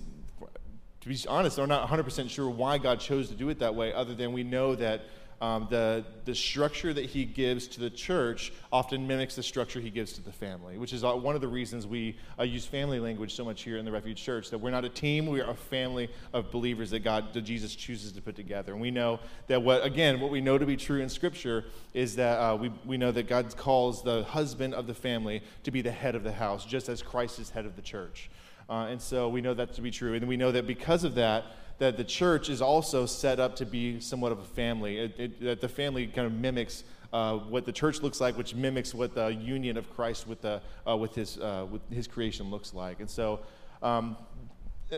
to 1.00 1.08
be 1.08 1.18
honest, 1.28 1.58
I'm 1.58 1.68
not 1.68 1.88
100% 1.88 2.28
sure 2.30 2.50
why 2.50 2.78
God 2.78 2.98
chose 2.98 3.28
to 3.28 3.34
do 3.34 3.48
it 3.48 3.60
that 3.60 3.74
way, 3.74 3.92
other 3.92 4.14
than 4.14 4.32
we 4.32 4.42
know 4.42 4.74
that 4.74 5.02
um, 5.40 5.66
the, 5.68 6.04
the 6.24 6.34
structure 6.34 6.94
that 6.94 7.04
he 7.04 7.26
gives 7.26 7.68
to 7.68 7.80
the 7.80 7.90
church 7.90 8.52
often 8.72 9.06
mimics 9.06 9.36
the 9.36 9.42
structure 9.42 9.80
he 9.80 9.90
gives 9.90 10.14
to 10.14 10.22
the 10.22 10.32
family, 10.32 10.78
which 10.78 10.94
is 10.94 11.04
uh, 11.04 11.12
one 11.12 11.34
of 11.34 11.42
the 11.42 11.48
reasons 11.48 11.86
we 11.86 12.16
uh, 12.38 12.42
use 12.42 12.64
family 12.64 13.00
language 13.00 13.34
so 13.34 13.44
much 13.44 13.62
here 13.62 13.76
in 13.76 13.84
the 13.84 13.92
Refuge 13.92 14.22
Church. 14.22 14.48
That 14.48 14.58
we're 14.58 14.70
not 14.70 14.86
a 14.86 14.88
team, 14.88 15.26
we 15.26 15.40
are 15.42 15.50
a 15.50 15.54
family 15.54 16.08
of 16.32 16.50
believers 16.50 16.90
that 16.90 17.00
God, 17.00 17.34
that 17.34 17.42
Jesus 17.42 17.74
chooses 17.74 18.12
to 18.12 18.22
put 18.22 18.34
together. 18.34 18.72
And 18.72 18.80
we 18.80 18.90
know 18.90 19.20
that 19.48 19.62
what, 19.62 19.84
again, 19.84 20.20
what 20.20 20.30
we 20.30 20.40
know 20.40 20.56
to 20.56 20.64
be 20.64 20.76
true 20.76 21.02
in 21.02 21.08
Scripture 21.10 21.64
is 21.92 22.16
that 22.16 22.38
uh, 22.38 22.56
we, 22.56 22.72
we 22.86 22.96
know 22.96 23.12
that 23.12 23.28
God 23.28 23.54
calls 23.56 24.02
the 24.02 24.24
husband 24.24 24.72
of 24.72 24.86
the 24.86 24.94
family 24.94 25.42
to 25.64 25.70
be 25.70 25.82
the 25.82 25.92
head 25.92 26.14
of 26.14 26.24
the 26.24 26.32
house, 26.32 26.64
just 26.64 26.88
as 26.88 27.02
Christ 27.02 27.38
is 27.38 27.50
head 27.50 27.66
of 27.66 27.76
the 27.76 27.82
church. 27.82 28.30
Uh, 28.68 28.86
and 28.90 29.00
so 29.00 29.28
we 29.28 29.40
know 29.40 29.54
that 29.54 29.74
to 29.74 29.82
be 29.82 29.90
true. 29.90 30.14
And 30.14 30.26
we 30.26 30.36
know 30.36 30.50
that 30.50 30.66
because 30.66 31.04
of 31.04 31.14
that, 31.16 31.44
that 31.78 31.96
the 31.96 32.04
church 32.04 32.48
is 32.48 32.62
also 32.62 33.06
set 33.06 33.38
up 33.38 33.56
to 33.56 33.66
be 33.66 34.00
somewhat 34.00 34.32
of 34.32 34.38
a 34.38 34.44
family. 34.44 34.98
It, 34.98 35.14
it, 35.18 35.40
that 35.42 35.60
the 35.60 35.68
family 35.68 36.06
kind 36.06 36.26
of 36.26 36.32
mimics 36.32 36.84
uh, 37.12 37.36
what 37.36 37.64
the 37.64 37.72
church 37.72 38.02
looks 38.02 38.20
like, 38.20 38.36
which 38.36 38.54
mimics 38.54 38.92
what 38.92 39.14
the 39.14 39.28
union 39.28 39.76
of 39.76 39.90
Christ 39.94 40.26
with, 40.26 40.42
the, 40.42 40.60
uh, 40.86 40.96
with, 40.96 41.14
his, 41.14 41.38
uh, 41.38 41.66
with 41.70 41.82
his 41.90 42.06
creation 42.06 42.50
looks 42.50 42.74
like. 42.74 43.00
And 43.00 43.08
so 43.08 43.40
um, 43.82 44.16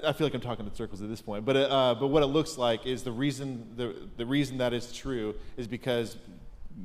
I 0.05 0.13
feel 0.13 0.27
like 0.27 0.35
I'm 0.35 0.41
talking 0.41 0.67
in 0.67 0.75
circles 0.75 1.03
at 1.03 1.09
this 1.09 1.21
point, 1.21 1.45
but, 1.45 1.57
uh, 1.57 1.95
but 1.99 2.09
what 2.09 2.23
it 2.23 2.27
looks 2.27 2.59
like 2.59 2.87
is 2.87 3.03
the 3.03 3.13
reason, 3.13 3.73
the, 3.77 3.95
the 4.17 4.27
reason 4.27 4.59
that 4.59 4.73
is 4.73 4.93
true 4.93 5.35
is 5.57 5.67
because 5.67 6.17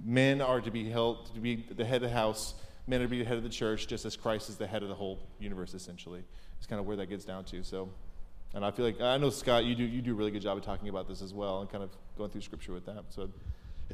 men 0.03 0.41
are 0.41 0.61
to 0.61 0.71
be 0.71 0.89
held 0.89 1.33
to 1.33 1.39
be 1.39 1.65
the 1.75 1.85
head 1.85 2.03
of 2.03 2.09
the 2.09 2.15
house, 2.15 2.55
men 2.87 3.01
are 3.01 3.05
to 3.05 3.09
be 3.09 3.19
the 3.19 3.25
head 3.25 3.37
of 3.37 3.43
the 3.43 3.49
church, 3.49 3.87
just 3.87 4.05
as 4.05 4.15
Christ 4.15 4.49
is 4.49 4.57
the 4.57 4.67
head 4.67 4.83
of 4.83 4.89
the 4.89 4.95
whole 4.95 5.19
universe, 5.39 5.73
essentially. 5.73 6.23
It's 6.57 6.67
kind 6.67 6.79
of 6.79 6.85
where 6.85 6.97
that 6.97 7.07
gets 7.07 7.25
down 7.25 7.45
to. 7.45 7.63
So. 7.63 7.89
And 8.53 8.63
I 8.63 8.71
feel 8.71 8.85
like 8.85 9.01
I 9.01 9.17
know 9.17 9.29
Scott, 9.29 9.65
you 9.65 9.75
do 9.75 9.83
you 9.83 10.01
do 10.01 10.11
a 10.11 10.15
really 10.15 10.31
good 10.31 10.41
job 10.41 10.57
of 10.57 10.63
talking 10.63 10.89
about 10.89 11.07
this 11.07 11.21
as 11.21 11.33
well, 11.33 11.61
and 11.61 11.69
kind 11.69 11.83
of 11.83 11.89
going 12.17 12.29
through 12.29 12.41
scripture 12.41 12.73
with 12.73 12.85
that. 12.85 13.03
So. 13.09 13.29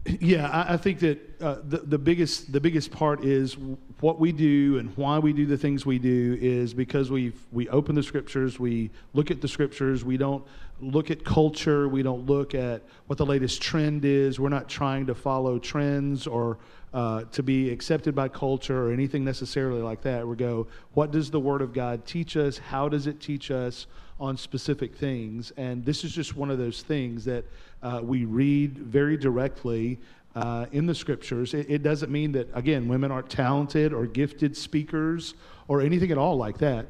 Yeah, 0.20 0.48
I, 0.50 0.76
I 0.76 0.78
think 0.78 1.00
that 1.00 1.42
uh, 1.42 1.58
the, 1.64 1.80
the 1.80 1.98
biggest 1.98 2.52
the 2.52 2.62
biggest 2.62 2.92
part 2.92 3.26
is 3.26 3.58
what 4.00 4.20
we 4.20 4.32
do 4.32 4.78
and 4.78 4.96
why 4.96 5.20
we 5.20 5.34
do 5.34 5.46
the 5.46 5.58
things 5.58 5.86
we 5.86 5.98
do 6.00 6.38
is 6.40 6.74
because 6.74 7.10
we 7.12 7.34
we 7.52 7.68
open 7.70 7.96
the 7.96 8.04
scriptures, 8.04 8.60
we 8.60 8.92
look 9.14 9.32
at 9.32 9.42
the 9.42 9.48
scriptures, 9.48 10.06
we 10.06 10.16
don't 10.16 10.46
look 10.80 11.12
at 11.12 11.26
culture, 11.26 11.90
we 11.90 12.04
don't 12.04 12.26
look 12.28 12.54
at 12.54 12.84
what 13.08 13.18
the 13.18 13.26
latest 13.26 13.62
trend 13.62 14.06
is. 14.06 14.40
We're 14.40 14.50
not 14.50 14.70
trying 14.70 15.08
to 15.08 15.16
follow 15.16 15.60
trends 15.60 16.28
or 16.28 16.60
uh, 16.94 17.24
to 17.32 17.44
be 17.44 17.70
accepted 17.70 18.16
by 18.16 18.28
culture 18.28 18.88
or 18.88 18.92
anything 18.92 19.24
necessarily 19.24 19.82
like 19.82 20.02
that. 20.02 20.28
We 20.28 20.36
go, 20.36 20.68
what 20.94 21.12
does 21.12 21.30
the 21.30 21.40
Word 21.40 21.62
of 21.62 21.74
God 21.74 22.06
teach 22.06 22.36
us? 22.38 22.58
How 22.58 22.90
does 22.90 23.08
it 23.08 23.20
teach 23.20 23.52
us 23.52 23.88
on 24.20 24.38
specific 24.38 24.96
things? 24.96 25.52
And 25.58 25.86
this 25.86 26.04
is 26.04 26.12
just 26.12 26.36
one 26.36 26.50
of 26.50 26.58
those 26.58 26.82
things 26.82 27.26
that 27.26 27.46
uh, 27.84 28.02
we 28.04 28.26
read 28.26 28.78
very 28.78 29.18
directly. 29.18 30.00
Uh, 30.36 30.68
in 30.72 30.86
the 30.86 30.94
scriptures, 30.94 31.56
it, 31.56 31.66
it 31.70 31.82
doesn't 31.84 32.12
mean 32.12 32.32
that, 32.32 32.48
again, 32.54 32.88
women 32.88 33.12
aren't 33.12 33.30
talented 33.30 33.92
or 33.92 34.06
gifted 34.06 34.56
speakers 34.56 35.34
or 35.68 35.82
anything 35.82 36.12
at 36.12 36.18
all 36.18 36.38
like 36.38 36.60
that. 36.60 36.86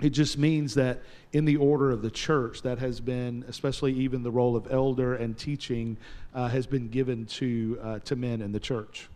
It 0.00 0.10
just 0.10 0.38
means 0.38 0.74
that 0.74 1.02
in 1.32 1.44
the 1.44 1.56
order 1.56 1.90
of 1.90 2.00
the 2.00 2.10
church, 2.10 2.62
that 2.62 2.78
has 2.78 3.00
been, 3.00 3.44
especially 3.48 3.92
even 3.92 4.22
the 4.22 4.30
role 4.30 4.56
of 4.56 4.66
elder 4.72 5.14
and 5.14 5.36
teaching, 5.36 5.98
uh, 6.34 6.48
has 6.48 6.66
been 6.66 6.88
given 6.88 7.26
to, 7.26 7.78
uh, 7.82 7.98
to 8.00 8.16
men 8.16 8.40
in 8.40 8.52
the 8.52 8.60
church. 8.60 9.09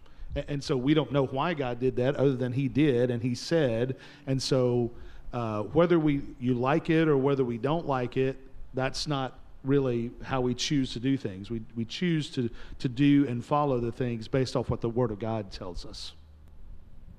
And, 0.48 0.62
so 0.62 0.76
we 0.76 0.94
don't 0.94 1.12
know 1.12 1.26
why 1.26 1.54
God 1.54 1.78
did 1.78 1.96
that 1.96 2.16
other 2.16 2.36
than 2.36 2.52
He 2.52 2.68
did 2.68 3.10
and 3.10 3.22
He 3.22 3.34
said. 3.34 3.96
And 4.26 4.42
so 4.42 4.90
uh, 5.32 5.62
whether 5.62 5.98
we, 5.98 6.22
you 6.40 6.54
like 6.54 6.90
it 6.90 7.08
or 7.08 7.16
whether 7.16 7.44
we 7.44 7.58
don't 7.58 7.86
like 7.86 8.16
it, 8.16 8.36
that's 8.74 9.06
not 9.06 9.38
really 9.62 10.10
how 10.22 10.40
we 10.40 10.54
choose 10.54 10.92
to 10.92 11.00
do 11.00 11.16
things. 11.16 11.50
We, 11.50 11.62
we 11.74 11.84
choose 11.84 12.30
to, 12.30 12.50
to 12.80 12.88
do 12.88 13.26
and 13.28 13.44
follow 13.44 13.78
the 13.78 13.92
things 13.92 14.28
based 14.28 14.56
off 14.56 14.68
what 14.68 14.80
the 14.80 14.90
Word 14.90 15.10
of 15.10 15.18
God 15.18 15.50
tells 15.50 15.86
us. 15.86 16.12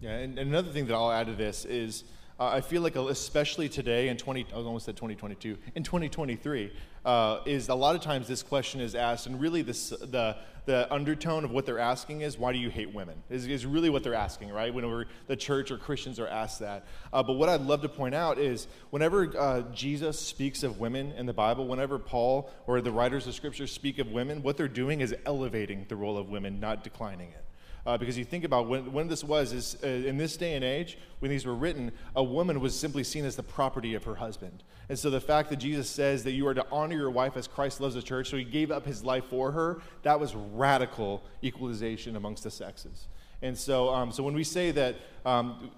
Yeah, 0.01 0.11
and, 0.11 0.37
and 0.37 0.49
another 0.49 0.71
thing 0.71 0.85
that 0.87 0.93
I'll 0.93 1.11
add 1.11 1.27
to 1.27 1.33
this 1.33 1.65
is 1.65 2.03
uh, 2.39 2.47
I 2.47 2.61
feel 2.61 2.81
like, 2.81 2.95
especially 2.97 3.69
today 3.69 4.09
in 4.09 4.17
20, 4.17 4.47
I 4.51 4.55
almost 4.55 4.85
said 4.85 4.97
2022, 4.97 5.57
in 5.75 5.83
2023, 5.83 6.71
uh, 7.05 7.39
is 7.45 7.69
a 7.69 7.75
lot 7.75 7.95
of 7.95 8.01
times 8.01 8.27
this 8.27 8.43
question 8.43 8.81
is 8.81 8.95
asked, 8.95 9.27
and 9.27 9.39
really 9.39 9.61
this, 9.61 9.89
the, 9.89 10.35
the 10.65 10.91
undertone 10.91 11.45
of 11.45 11.51
what 11.51 11.65
they're 11.65 11.79
asking 11.79 12.21
is, 12.21 12.37
why 12.37 12.51
do 12.51 12.57
you 12.57 12.69
hate 12.69 12.93
women? 12.93 13.21
Is, 13.29 13.45
is 13.45 13.65
really 13.65 13.89
what 13.89 14.03
they're 14.03 14.15
asking, 14.15 14.49
right? 14.49 14.73
Whenever 14.73 15.05
the 15.27 15.35
church 15.35 15.69
or 15.69 15.77
Christians 15.77 16.19
are 16.19 16.27
asked 16.27 16.59
that. 16.59 16.85
Uh, 17.13 17.21
but 17.21 17.33
what 17.33 17.47
I'd 17.47 17.61
love 17.61 17.81
to 17.83 17.89
point 17.89 18.15
out 18.15 18.39
is, 18.39 18.67
whenever 18.89 19.31
uh, 19.37 19.61
Jesus 19.71 20.19
speaks 20.19 20.63
of 20.63 20.79
women 20.79 21.11
in 21.11 21.27
the 21.27 21.33
Bible, 21.33 21.67
whenever 21.67 21.99
Paul 21.99 22.49
or 22.65 22.81
the 22.81 22.91
writers 22.91 23.27
of 23.27 23.35
Scripture 23.35 23.67
speak 23.67 23.99
of 23.99 24.11
women, 24.11 24.41
what 24.41 24.57
they're 24.57 24.67
doing 24.67 25.01
is 25.01 25.15
elevating 25.25 25.85
the 25.87 25.95
role 25.95 26.17
of 26.17 26.29
women, 26.29 26.59
not 26.59 26.83
declining 26.83 27.29
it. 27.29 27.44
Uh, 27.85 27.97
because 27.97 28.17
you 28.17 28.25
think 28.25 28.43
about 28.43 28.67
when, 28.67 28.91
when 28.91 29.07
this 29.07 29.23
was, 29.23 29.53
is 29.53 29.77
uh, 29.83 29.87
in 29.87 30.17
this 30.17 30.37
day 30.37 30.55
and 30.55 30.63
age, 30.63 30.97
when 31.19 31.29
these 31.29 31.45
were 31.45 31.53
written, 31.53 31.91
a 32.15 32.23
woman 32.23 32.59
was 32.59 32.77
simply 32.77 33.03
seen 33.03 33.23
as 33.25 33.35
the 33.35 33.43
property 33.43 33.93
of 33.93 34.03
her 34.03 34.15
husband. 34.15 34.63
And 34.89 34.97
so 34.97 35.11
the 35.11 35.21
fact 35.21 35.49
that 35.51 35.57
Jesus 35.57 35.87
says 35.87 36.23
that 36.23 36.31
you 36.31 36.47
are 36.47 36.55
to 36.55 36.65
honor 36.71 36.95
your 36.95 37.11
wife 37.11 37.37
as 37.37 37.47
Christ 37.47 37.79
loves 37.79 37.93
the 37.93 38.01
church, 38.01 38.29
so 38.29 38.37
he 38.37 38.43
gave 38.43 38.71
up 38.71 38.85
his 38.85 39.03
life 39.03 39.25
for 39.25 39.51
her, 39.51 39.81
that 40.01 40.19
was 40.19 40.33
radical 40.33 41.23
equalization 41.43 42.15
amongst 42.15 42.43
the 42.43 42.51
sexes. 42.51 43.07
And 43.41 43.55
so, 43.55 43.89
um, 43.89 44.11
so 44.11 44.23
when 44.23 44.33
we 44.33 44.43
say 44.43 44.71
that 44.71 44.95
um, 45.23 45.69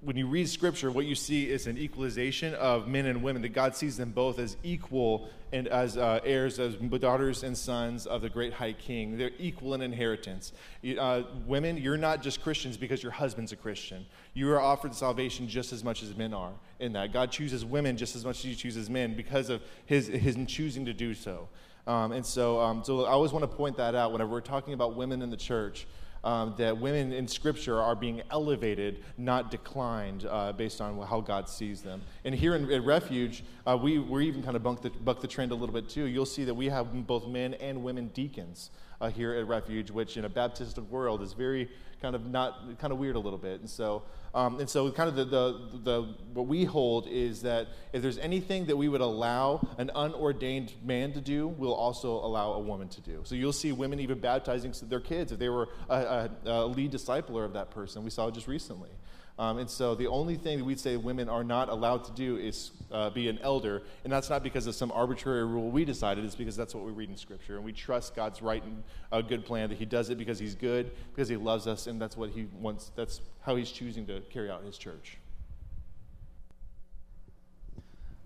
when 0.00 0.16
you 0.16 0.26
read 0.26 0.48
scripture, 0.48 0.90
what 0.90 1.06
you 1.06 1.14
see 1.14 1.48
is 1.48 1.66
an 1.66 1.78
equalization 1.78 2.54
of 2.54 2.88
men 2.88 3.06
and 3.06 3.22
women, 3.22 3.42
that 3.42 3.50
God 3.50 3.76
sees 3.76 3.96
them 3.96 4.10
both 4.10 4.38
as 4.38 4.56
equal 4.62 5.28
and 5.52 5.68
as 5.68 5.96
uh, 5.96 6.20
heirs, 6.24 6.58
as 6.58 6.74
daughters 6.74 7.42
and 7.42 7.56
sons 7.56 8.06
of 8.06 8.22
the 8.22 8.28
great 8.28 8.52
high 8.52 8.72
king. 8.72 9.16
They're 9.16 9.30
equal 9.38 9.74
in 9.74 9.82
inheritance. 9.82 10.52
Uh, 10.98 11.22
women, 11.46 11.76
you're 11.76 11.96
not 11.96 12.22
just 12.22 12.42
Christians 12.42 12.76
because 12.76 13.02
your 13.02 13.12
husband's 13.12 13.52
a 13.52 13.56
Christian. 13.56 14.04
You 14.34 14.50
are 14.50 14.60
offered 14.60 14.94
salvation 14.94 15.46
just 15.46 15.72
as 15.72 15.84
much 15.84 16.02
as 16.02 16.16
men 16.16 16.34
are 16.34 16.52
in 16.80 16.92
that. 16.94 17.12
God 17.12 17.30
chooses 17.30 17.64
women 17.64 17.96
just 17.96 18.16
as 18.16 18.24
much 18.24 18.38
as 18.38 18.44
he 18.44 18.54
chooses 18.54 18.90
men 18.90 19.14
because 19.14 19.48
of 19.48 19.62
his, 19.86 20.08
his 20.08 20.36
choosing 20.46 20.86
to 20.86 20.92
do 20.92 21.14
so. 21.14 21.48
Um, 21.86 22.12
and 22.12 22.24
so, 22.24 22.60
um, 22.60 22.82
so 22.84 23.04
I 23.04 23.10
always 23.10 23.32
want 23.32 23.42
to 23.42 23.56
point 23.56 23.76
that 23.76 23.94
out 23.94 24.12
whenever 24.12 24.30
we're 24.30 24.40
talking 24.40 24.74
about 24.74 24.96
women 24.96 25.22
in 25.22 25.30
the 25.30 25.36
church 25.36 25.86
um, 26.24 26.54
that 26.58 26.78
women 26.78 27.12
in 27.12 27.26
Scripture 27.26 27.80
are 27.80 27.94
being 27.94 28.22
elevated, 28.30 29.02
not 29.18 29.50
declined, 29.50 30.26
uh, 30.28 30.52
based 30.52 30.80
on 30.80 31.00
how 31.06 31.20
God 31.20 31.48
sees 31.48 31.82
them. 31.82 32.02
And 32.24 32.34
here 32.34 32.54
in, 32.54 32.70
at 32.70 32.84
Refuge, 32.84 33.44
uh, 33.66 33.78
we, 33.80 33.98
we're 33.98 34.20
even 34.20 34.42
kind 34.42 34.56
of 34.56 34.62
buck 34.62 34.82
the, 34.82 34.90
buck 34.90 35.20
the 35.20 35.28
trend 35.28 35.52
a 35.52 35.54
little 35.54 35.74
bit 35.74 35.88
too. 35.88 36.04
You'll 36.04 36.26
see 36.26 36.44
that 36.44 36.54
we 36.54 36.66
have 36.66 37.06
both 37.06 37.26
men 37.26 37.54
and 37.54 37.82
women 37.82 38.08
deacons 38.14 38.70
uh, 39.00 39.10
here 39.10 39.34
at 39.34 39.46
Refuge, 39.48 39.90
which 39.90 40.16
in 40.16 40.24
a 40.24 40.28
Baptist 40.28 40.78
world 40.78 41.22
is 41.22 41.32
very 41.32 41.68
kind 42.02 42.14
of 42.14 42.26
not 42.26 42.78
kind 42.78 42.92
of 42.92 42.98
weird 42.98 43.16
a 43.16 43.18
little 43.18 43.38
bit. 43.38 43.60
And 43.60 43.70
so, 43.70 44.02
um, 44.34 44.60
and 44.60 44.68
so 44.68 44.90
kind 44.90 45.08
of 45.08 45.14
the, 45.14 45.24
the, 45.24 45.60
the, 45.84 46.02
what 46.34 46.46
we 46.46 46.64
hold 46.64 47.06
is 47.06 47.42
that 47.42 47.68
if 47.92 48.02
there's 48.02 48.18
anything 48.18 48.66
that 48.66 48.76
we 48.76 48.88
would 48.88 49.00
allow 49.00 49.66
an 49.78 49.90
unordained 49.94 50.72
man 50.84 51.12
to 51.12 51.20
do, 51.20 51.46
we'll 51.46 51.74
also 51.74 52.10
allow 52.10 52.52
a 52.54 52.60
woman 52.60 52.88
to 52.88 53.00
do. 53.00 53.20
So 53.24 53.34
you'll 53.34 53.52
see 53.52 53.72
women 53.72 54.00
even 54.00 54.18
baptizing 54.18 54.74
their 54.88 55.00
kids 55.00 55.32
if 55.32 55.38
they 55.38 55.48
were 55.48 55.68
a, 55.88 55.94
a, 55.94 56.30
a 56.46 56.66
lead 56.66 56.92
discipler 56.92 57.44
of 57.44 57.52
that 57.52 57.70
person. 57.70 58.02
We 58.04 58.10
saw 58.10 58.30
just 58.30 58.48
recently. 58.48 58.90
Um, 59.38 59.58
and 59.58 59.68
so 59.68 59.94
the 59.94 60.06
only 60.06 60.36
thing 60.36 60.58
that 60.58 60.64
we'd 60.64 60.78
say 60.78 60.96
women 60.96 61.28
are 61.28 61.42
not 61.42 61.68
allowed 61.68 62.04
to 62.04 62.12
do 62.12 62.36
is 62.36 62.70
uh, 62.90 63.08
be 63.10 63.28
an 63.28 63.38
elder. 63.38 63.82
And 64.04 64.12
that's 64.12 64.28
not 64.28 64.42
because 64.42 64.66
of 64.66 64.74
some 64.74 64.92
arbitrary 64.92 65.44
rule 65.44 65.70
we 65.70 65.84
decided, 65.84 66.24
it's 66.24 66.34
because 66.34 66.54
that's 66.54 66.74
what 66.74 66.84
we 66.84 66.92
read 66.92 67.08
in 67.08 67.16
Scripture. 67.16 67.56
And 67.56 67.64
we 67.64 67.72
trust 67.72 68.14
God's 68.14 68.42
right 68.42 68.62
and 68.62 68.82
a 69.10 69.22
good 69.22 69.44
plan 69.44 69.70
that 69.70 69.78
He 69.78 69.86
does 69.86 70.10
it 70.10 70.18
because 70.18 70.38
He's 70.38 70.54
good, 70.54 70.92
because 71.14 71.28
He 71.28 71.36
loves 71.36 71.66
us, 71.66 71.86
and 71.86 72.00
that's 72.00 72.16
what 72.16 72.30
He 72.30 72.46
wants, 72.60 72.92
that's 72.94 73.20
how 73.40 73.56
He's 73.56 73.70
choosing 73.70 74.06
to 74.06 74.20
carry 74.20 74.50
out 74.50 74.64
His 74.64 74.76
church. 74.76 75.16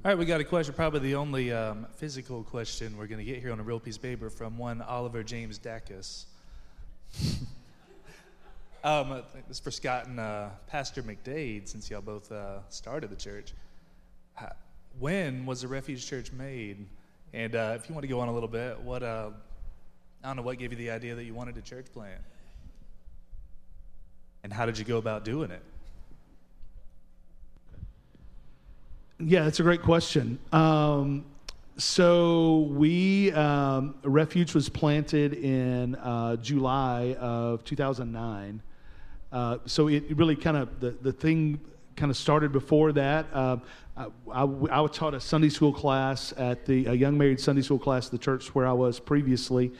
All 0.05 0.11
right, 0.11 0.19
we 0.19 0.25
got 0.25 0.41
a 0.41 0.45
question, 0.45 0.75
probably 0.75 1.01
the 1.01 1.17
only 1.17 1.53
um, 1.53 1.87
physical 1.97 2.45
question 2.45 2.97
we're 2.97 3.09
going 3.09 3.19
to 3.19 3.25
get 3.25 3.41
here 3.41 3.51
on 3.51 3.59
a 3.59 3.65
real 3.65 3.81
piece 3.81 3.97
of 3.97 4.03
paper 4.03 4.31
from 4.31 4.59
one 4.59 4.81
Oliver 4.83 5.23
James 5.23 5.59
Dacus. 5.59 6.27
Um, 8.87 9.21
this 9.49 9.57
is 9.57 9.59
for 9.59 9.73
Scott 9.73 10.07
and 10.07 10.21
uh, 10.21 10.51
Pastor 10.69 11.03
McDade, 11.03 11.67
since 11.67 11.91
y'all 11.91 12.01
both 12.01 12.31
uh, 12.31 12.61
started 12.69 13.11
the 13.11 13.17
church. 13.17 13.53
when 15.01 15.45
was 15.45 15.63
the 15.63 15.67
Refuge 15.67 16.07
Church 16.07 16.31
made? 16.31 16.87
And 17.33 17.57
uh, 17.57 17.73
if 17.75 17.89
you 17.89 17.97
want 17.97 18.05
to 18.05 18.09
go 18.09 18.21
on 18.21 18.29
a 18.29 18.33
little 18.33 18.49
bit, 18.49 18.81
what 18.81 19.03
uh, 19.03 19.31
I 20.23 20.29
don't 20.29 20.37
know 20.37 20.43
what 20.43 20.61
gave 20.61 20.71
you 20.71 20.79
the 20.79 20.91
idea 20.91 21.17
that 21.17 21.25
you 21.25 21.35
wanted 21.35 21.57
a 21.57 21.63
church 21.63 21.87
plant, 21.93 22.21
and 24.45 24.53
how 24.53 24.67
did 24.67 24.79
you 24.79 24.85
go 24.85 24.99
about 24.99 25.25
doing 25.25 25.51
it? 25.51 25.63
Yeah, 29.19 29.43
that's 29.43 29.59
a 29.59 29.65
great 29.65 29.83
question. 29.83 30.39
Um, 30.53 31.25
so 31.77 32.69
we 32.71 33.33
um, 33.33 33.97
refuge 34.05 34.55
was 34.55 34.69
planted 34.69 35.35
in 35.35 35.97
uh, 35.97 36.37
July 36.37 37.17
of 37.19 37.65
2009. 37.65 38.63
Uh, 39.33 39.59
so 39.67 39.89
it 39.89 40.17
really 40.17 40.37
kind 40.37 40.57
of, 40.57 40.81
the, 40.81 40.91
the 40.91 41.13
thing 41.13 41.61
kind 41.97 42.11
of 42.11 42.17
started 42.17 42.53
before 42.53 42.93
that. 42.93 43.27
Uh, 43.33 43.57
I, 43.97 44.07
I, 44.33 44.83
I, 44.83 44.87
taught 44.89 45.15
a 45.15 45.21
Sunday 45.21 45.49
school 45.49 45.73
class 45.73 46.33
at 46.37 46.67
the, 46.67 46.87
a 46.87 46.93
young 46.93 47.17
married 47.17 47.41
Sunday 47.41 47.63
school 47.63 47.79
class 47.79 48.07
at 48.07 48.13
the 48.13 48.19
church 48.19 48.55
where 48.55 48.67
I 48.67 48.73
was 48.73 49.01
previously. 49.01 49.73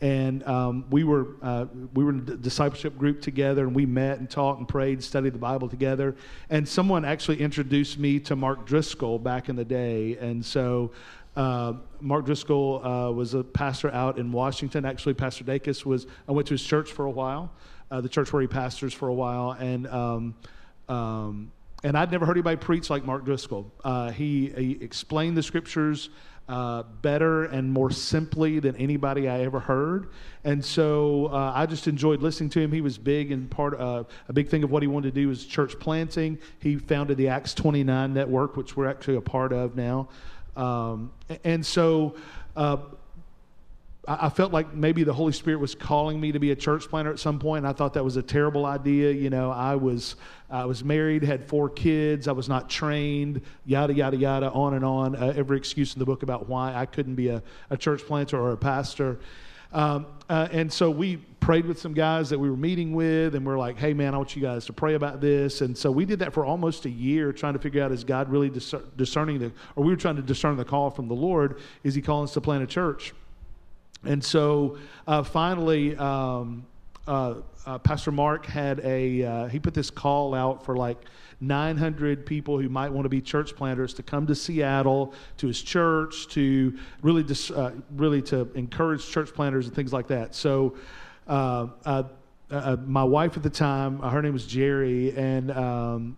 And 0.00 0.42
um, 0.44 0.84
we 0.90 1.04
were 1.04 1.28
uh, 1.40 1.66
we 1.94 2.04
were 2.04 2.10
in 2.10 2.18
a 2.18 2.36
discipleship 2.36 2.98
group 2.98 3.22
together, 3.22 3.62
and 3.64 3.74
we 3.74 3.86
met 3.86 4.18
and 4.18 4.28
talked 4.28 4.58
and 4.58 4.68
prayed, 4.68 4.94
and 4.94 5.04
studied 5.04 5.32
the 5.32 5.38
Bible 5.38 5.68
together. 5.68 6.16
And 6.50 6.68
someone 6.68 7.04
actually 7.04 7.40
introduced 7.40 7.98
me 7.98 8.18
to 8.20 8.34
Mark 8.34 8.66
Driscoll 8.66 9.20
back 9.20 9.48
in 9.48 9.54
the 9.54 9.64
day, 9.64 10.16
and 10.18 10.44
so 10.44 10.90
uh, 11.36 11.74
Mark 12.00 12.26
Driscoll 12.26 12.84
uh, 12.84 13.10
was 13.12 13.34
a 13.34 13.42
pastor 13.42 13.90
out 13.92 14.18
in 14.18 14.30
Washington. 14.32 14.84
Actually, 14.84 15.14
Pastor 15.14 15.44
Dacus 15.44 15.86
was. 15.86 16.06
I 16.28 16.32
went 16.32 16.48
to 16.48 16.54
his 16.54 16.62
church 16.62 16.92
for 16.92 17.06
a 17.06 17.10
while, 17.10 17.52
uh, 17.90 18.00
the 18.00 18.08
church 18.08 18.32
where 18.32 18.42
he 18.42 18.48
pastors 18.48 18.92
for 18.92 19.08
a 19.08 19.14
while, 19.14 19.52
and 19.52 19.86
um, 19.86 20.34
um, 20.88 21.52
and 21.82 21.98
I'd 21.98 22.10
never 22.10 22.24
heard 22.24 22.36
anybody 22.36 22.56
preach 22.56 22.88
like 22.90 23.04
Mark 23.04 23.24
Driscoll. 23.24 23.70
Uh, 23.84 24.10
he, 24.10 24.48
he, 24.56 24.78
explained 24.80 25.36
the 25.36 25.42
scriptures 25.42 26.08
uh, 26.48 26.82
better 27.02 27.44
and 27.44 27.70
more 27.70 27.90
simply 27.90 28.58
than 28.58 28.74
anybody 28.76 29.28
I 29.28 29.40
ever 29.40 29.60
heard, 29.60 30.08
and 30.44 30.64
so 30.64 31.26
uh, 31.26 31.52
I 31.54 31.66
just 31.66 31.86
enjoyed 31.86 32.22
listening 32.22 32.50
to 32.50 32.60
him. 32.60 32.72
He 32.72 32.80
was 32.80 32.98
big 32.98 33.32
and 33.32 33.50
part 33.50 33.78
uh, 33.78 34.04
a 34.28 34.32
big 34.32 34.48
thing 34.48 34.64
of 34.64 34.70
what 34.70 34.82
he 34.82 34.88
wanted 34.88 35.14
to 35.14 35.20
do 35.20 35.28
was 35.28 35.44
church 35.44 35.78
planting. 35.78 36.38
He 36.58 36.76
founded 36.76 37.18
the 37.18 37.28
Acts 37.28 37.54
29 37.54 38.12
network, 38.12 38.56
which 38.56 38.76
we're 38.76 38.88
actually 38.88 39.16
a 39.16 39.22
part 39.22 39.52
of 39.52 39.76
now, 39.76 40.08
um, 40.56 41.12
and 41.44 41.64
so. 41.64 42.16
I 44.06 44.28
felt 44.28 44.52
like 44.52 44.74
maybe 44.74 45.02
the 45.02 45.12
Holy 45.12 45.32
Spirit 45.32 45.60
was 45.60 45.74
calling 45.74 46.20
me 46.20 46.32
to 46.32 46.38
be 46.38 46.50
a 46.50 46.56
church 46.56 46.88
planter 46.88 47.10
at 47.10 47.18
some 47.18 47.38
point. 47.38 47.64
I 47.64 47.72
thought 47.72 47.94
that 47.94 48.04
was 48.04 48.16
a 48.16 48.22
terrible 48.22 48.66
idea. 48.66 49.12
You 49.12 49.30
know, 49.30 49.50
I 49.50 49.76
was 49.76 50.16
I 50.50 50.66
was 50.66 50.84
married, 50.84 51.22
had 51.22 51.44
four 51.44 51.70
kids, 51.70 52.28
I 52.28 52.32
was 52.32 52.48
not 52.48 52.68
trained, 52.68 53.40
yada 53.64 53.94
yada 53.94 54.16
yada, 54.16 54.50
on 54.50 54.74
and 54.74 54.84
on. 54.84 55.16
Uh, 55.16 55.32
every 55.36 55.56
excuse 55.56 55.94
in 55.94 55.98
the 55.98 56.04
book 56.04 56.22
about 56.22 56.48
why 56.48 56.74
I 56.74 56.86
couldn't 56.86 57.14
be 57.14 57.28
a, 57.28 57.42
a 57.70 57.76
church 57.76 58.02
planter 58.02 58.38
or 58.38 58.52
a 58.52 58.56
pastor. 58.56 59.18
Um, 59.72 60.06
uh, 60.28 60.48
and 60.52 60.72
so 60.72 60.90
we 60.90 61.16
prayed 61.40 61.66
with 61.66 61.80
some 61.80 61.94
guys 61.94 62.30
that 62.30 62.38
we 62.38 62.48
were 62.48 62.56
meeting 62.56 62.92
with, 62.94 63.34
and 63.34 63.44
we 63.44 63.52
are 63.52 63.58
like, 63.58 63.78
"Hey, 63.78 63.94
man, 63.94 64.14
I 64.14 64.18
want 64.18 64.36
you 64.36 64.42
guys 64.42 64.66
to 64.66 64.72
pray 64.72 64.94
about 64.94 65.20
this." 65.20 65.62
And 65.62 65.76
so 65.76 65.90
we 65.90 66.04
did 66.04 66.18
that 66.18 66.32
for 66.32 66.44
almost 66.44 66.84
a 66.84 66.90
year, 66.90 67.32
trying 67.32 67.54
to 67.54 67.58
figure 67.58 67.82
out 67.82 67.90
is 67.90 68.04
God 68.04 68.28
really 68.28 68.50
discerning 68.50 69.38
the, 69.38 69.52
or 69.76 69.84
we 69.84 69.90
were 69.90 69.96
trying 69.96 70.16
to 70.16 70.22
discern 70.22 70.56
the 70.56 70.64
call 70.64 70.90
from 70.90 71.08
the 71.08 71.14
Lord. 71.14 71.60
Is 71.82 71.94
He 71.94 72.02
calling 72.02 72.24
us 72.24 72.34
to 72.34 72.40
plant 72.40 72.62
a 72.62 72.66
church? 72.66 73.14
And 74.06 74.22
so 74.22 74.78
uh, 75.06 75.22
finally, 75.22 75.96
um, 75.96 76.66
uh, 77.06 77.34
uh, 77.66 77.78
Pastor 77.78 78.12
Mark 78.12 78.46
had 78.46 78.80
a 78.80 79.24
uh, 79.24 79.46
he 79.46 79.58
put 79.58 79.74
this 79.74 79.90
call 79.90 80.34
out 80.34 80.64
for 80.64 80.76
like 80.76 80.98
900 81.40 82.24
people 82.24 82.58
who 82.58 82.68
might 82.68 82.90
want 82.90 83.04
to 83.04 83.08
be 83.08 83.20
church 83.20 83.54
planters 83.56 83.94
to 83.94 84.02
come 84.02 84.26
to 84.26 84.34
Seattle 84.34 85.14
to 85.38 85.46
his 85.46 85.60
church 85.60 86.28
to 86.28 86.78
really 87.02 87.22
dis, 87.22 87.50
uh, 87.50 87.72
really 87.96 88.22
to 88.22 88.50
encourage 88.54 89.08
church 89.08 89.32
planters 89.34 89.66
and 89.66 89.74
things 89.74 89.92
like 89.92 90.08
that. 90.08 90.34
So. 90.34 90.76
Uh, 91.26 91.68
my 92.86 93.02
wife 93.02 93.36
at 93.36 93.42
the 93.42 93.50
time, 93.50 93.98
her 93.98 94.22
name 94.22 94.32
was 94.32 94.46
Jerry, 94.46 95.16
and 95.16 95.50
um, 95.50 96.16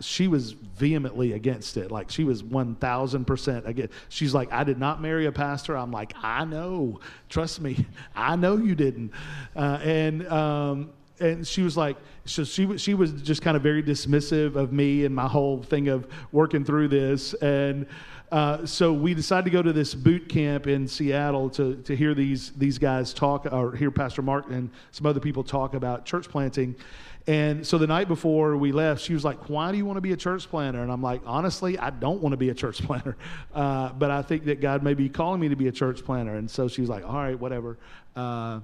she 0.00 0.28
was 0.28 0.52
vehemently 0.52 1.32
against 1.32 1.76
it. 1.76 1.90
Like 1.90 2.10
she 2.10 2.24
was 2.24 2.42
1000% 2.42 3.66
against. 3.66 3.94
She's 4.08 4.34
like, 4.34 4.52
I 4.52 4.64
did 4.64 4.78
not 4.78 5.02
marry 5.02 5.26
a 5.26 5.32
pastor. 5.32 5.76
I'm 5.76 5.90
like, 5.90 6.14
I 6.22 6.44
know. 6.44 7.00
Trust 7.28 7.60
me. 7.60 7.86
I 8.14 8.36
know 8.36 8.56
you 8.56 8.74
didn't. 8.74 9.12
Uh, 9.54 9.78
and, 9.82 10.26
um, 10.28 10.90
and 11.20 11.46
she 11.46 11.62
was 11.62 11.76
like, 11.76 11.96
so 12.24 12.44
she, 12.44 12.78
she 12.78 12.94
was 12.94 13.12
just 13.12 13.42
kind 13.42 13.56
of 13.56 13.62
very 13.62 13.82
dismissive 13.82 14.54
of 14.54 14.72
me 14.72 15.04
and 15.04 15.14
my 15.14 15.26
whole 15.26 15.62
thing 15.62 15.88
of 15.88 16.06
working 16.32 16.64
through 16.64 16.88
this. 16.88 17.34
And, 17.34 17.86
uh, 18.30 18.66
so 18.66 18.92
we 18.92 19.14
decided 19.14 19.44
to 19.46 19.50
go 19.50 19.62
to 19.62 19.72
this 19.72 19.94
boot 19.94 20.28
camp 20.28 20.66
in 20.66 20.86
Seattle 20.86 21.48
to, 21.50 21.76
to 21.76 21.96
hear 21.96 22.14
these, 22.14 22.52
these 22.52 22.78
guys 22.78 23.14
talk, 23.14 23.50
or 23.50 23.74
hear 23.74 23.90
Pastor 23.90 24.20
Mark 24.20 24.50
and 24.50 24.70
some 24.90 25.06
other 25.06 25.20
people 25.20 25.42
talk 25.42 25.74
about 25.74 26.04
church 26.04 26.28
planting. 26.28 26.76
And 27.28 27.66
so 27.66 27.76
the 27.76 27.86
night 27.86 28.08
before 28.08 28.56
we 28.56 28.72
left, 28.72 29.02
she 29.02 29.12
was 29.12 29.22
like, 29.22 29.50
Why 29.50 29.70
do 29.70 29.76
you 29.76 29.84
want 29.84 29.98
to 29.98 30.00
be 30.00 30.12
a 30.12 30.16
church 30.16 30.48
planter? 30.48 30.82
And 30.82 30.90
I'm 30.90 31.02
like, 31.02 31.20
Honestly, 31.26 31.78
I 31.78 31.90
don't 31.90 32.22
want 32.22 32.32
to 32.32 32.38
be 32.38 32.48
a 32.48 32.54
church 32.54 32.82
planter. 32.86 33.18
Uh, 33.54 33.90
but 33.92 34.10
I 34.10 34.22
think 34.22 34.46
that 34.46 34.62
God 34.62 34.82
may 34.82 34.94
be 34.94 35.10
calling 35.10 35.38
me 35.38 35.50
to 35.50 35.56
be 35.56 35.68
a 35.68 35.72
church 35.72 36.02
planter. 36.02 36.36
And 36.36 36.50
so 36.50 36.68
she 36.68 36.80
was 36.80 36.88
like, 36.88 37.04
All 37.04 37.12
right, 37.12 37.38
whatever. 37.38 37.76
Uh, 38.16 38.60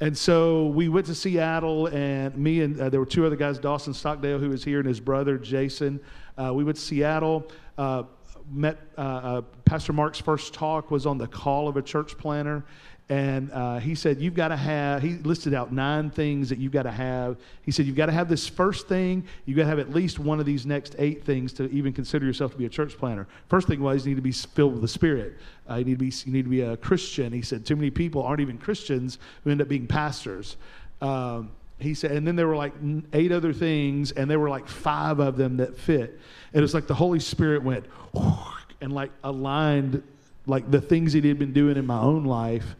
and 0.00 0.18
so 0.18 0.66
we 0.66 0.88
went 0.88 1.06
to 1.06 1.14
Seattle, 1.14 1.86
and 1.88 2.36
me 2.36 2.60
and 2.62 2.80
uh, 2.80 2.88
there 2.88 3.00
were 3.00 3.06
two 3.06 3.24
other 3.24 3.36
guys, 3.36 3.58
Dawson 3.58 3.94
Stockdale, 3.94 4.38
who 4.38 4.50
was 4.50 4.62
here, 4.62 4.78
and 4.78 4.86
his 4.86 5.00
brother, 5.00 5.38
Jason. 5.38 6.00
Uh, 6.36 6.52
we 6.52 6.64
went 6.64 6.76
to 6.76 6.82
Seattle. 6.82 7.50
Uh, 7.76 8.02
met 8.50 8.78
uh, 8.96 9.42
Pastor 9.64 9.92
Mark's 9.92 10.20
first 10.20 10.54
talk 10.54 10.90
was 10.90 11.06
on 11.06 11.18
the 11.18 11.26
call 11.26 11.68
of 11.68 11.76
a 11.76 11.82
church 11.82 12.16
planter. 12.18 12.64
And 13.10 13.50
uh, 13.52 13.78
he 13.78 13.94
said, 13.94 14.20
You've 14.20 14.34
got 14.34 14.48
to 14.48 14.56
have, 14.56 15.02
he 15.02 15.14
listed 15.14 15.54
out 15.54 15.72
nine 15.72 16.10
things 16.10 16.50
that 16.50 16.58
you've 16.58 16.72
got 16.72 16.82
to 16.82 16.90
have. 16.90 17.38
He 17.62 17.70
said, 17.70 17.86
You've 17.86 17.96
got 17.96 18.06
to 18.06 18.12
have 18.12 18.28
this 18.28 18.46
first 18.46 18.86
thing. 18.86 19.24
You've 19.46 19.56
got 19.56 19.62
to 19.62 19.68
have 19.70 19.78
at 19.78 19.90
least 19.90 20.18
one 20.18 20.40
of 20.40 20.46
these 20.46 20.66
next 20.66 20.94
eight 20.98 21.24
things 21.24 21.54
to 21.54 21.70
even 21.70 21.94
consider 21.94 22.26
yourself 22.26 22.52
to 22.52 22.58
be 22.58 22.66
a 22.66 22.68
church 22.68 22.98
planter. 22.98 23.26
First 23.48 23.66
thing 23.66 23.80
was, 23.80 24.04
you 24.04 24.10
need 24.10 24.16
to 24.16 24.22
be 24.22 24.32
filled 24.32 24.72
with 24.72 24.82
the 24.82 24.88
Spirit. 24.88 25.38
Uh, 25.68 25.76
you, 25.76 25.84
need 25.84 25.98
to 25.98 25.98
be, 25.98 26.12
you 26.26 26.32
need 26.32 26.44
to 26.44 26.50
be 26.50 26.60
a 26.60 26.76
Christian. 26.76 27.32
He 27.32 27.40
said, 27.40 27.64
Too 27.64 27.76
many 27.76 27.90
people 27.90 28.22
aren't 28.22 28.40
even 28.40 28.58
Christians 28.58 29.18
who 29.42 29.50
end 29.50 29.62
up 29.62 29.68
being 29.68 29.86
pastors. 29.86 30.56
Um, 31.00 31.52
he 31.78 31.94
said, 31.94 32.10
and 32.10 32.26
then 32.26 32.36
there 32.36 32.48
were 32.48 32.56
like 32.56 32.74
eight 33.12 33.32
other 33.32 33.52
things, 33.52 34.10
and 34.10 34.28
there 34.28 34.40
were 34.40 34.50
like 34.50 34.66
five 34.66 35.20
of 35.20 35.36
them 35.36 35.58
that 35.58 35.78
fit. 35.78 36.18
And 36.52 36.64
it's 36.64 36.74
like 36.74 36.88
the 36.88 36.94
Holy 36.94 37.20
Spirit 37.20 37.62
went 37.62 37.86
and 38.80 38.92
like 38.92 39.12
aligned 39.24 40.02
like 40.46 40.70
the 40.70 40.80
things 40.80 41.12
that 41.12 41.22
he 41.22 41.28
had 41.28 41.38
been 41.38 41.52
doing 41.52 41.76
in 41.76 41.86
my 41.86 42.00
own 42.00 42.24
life 42.24 42.74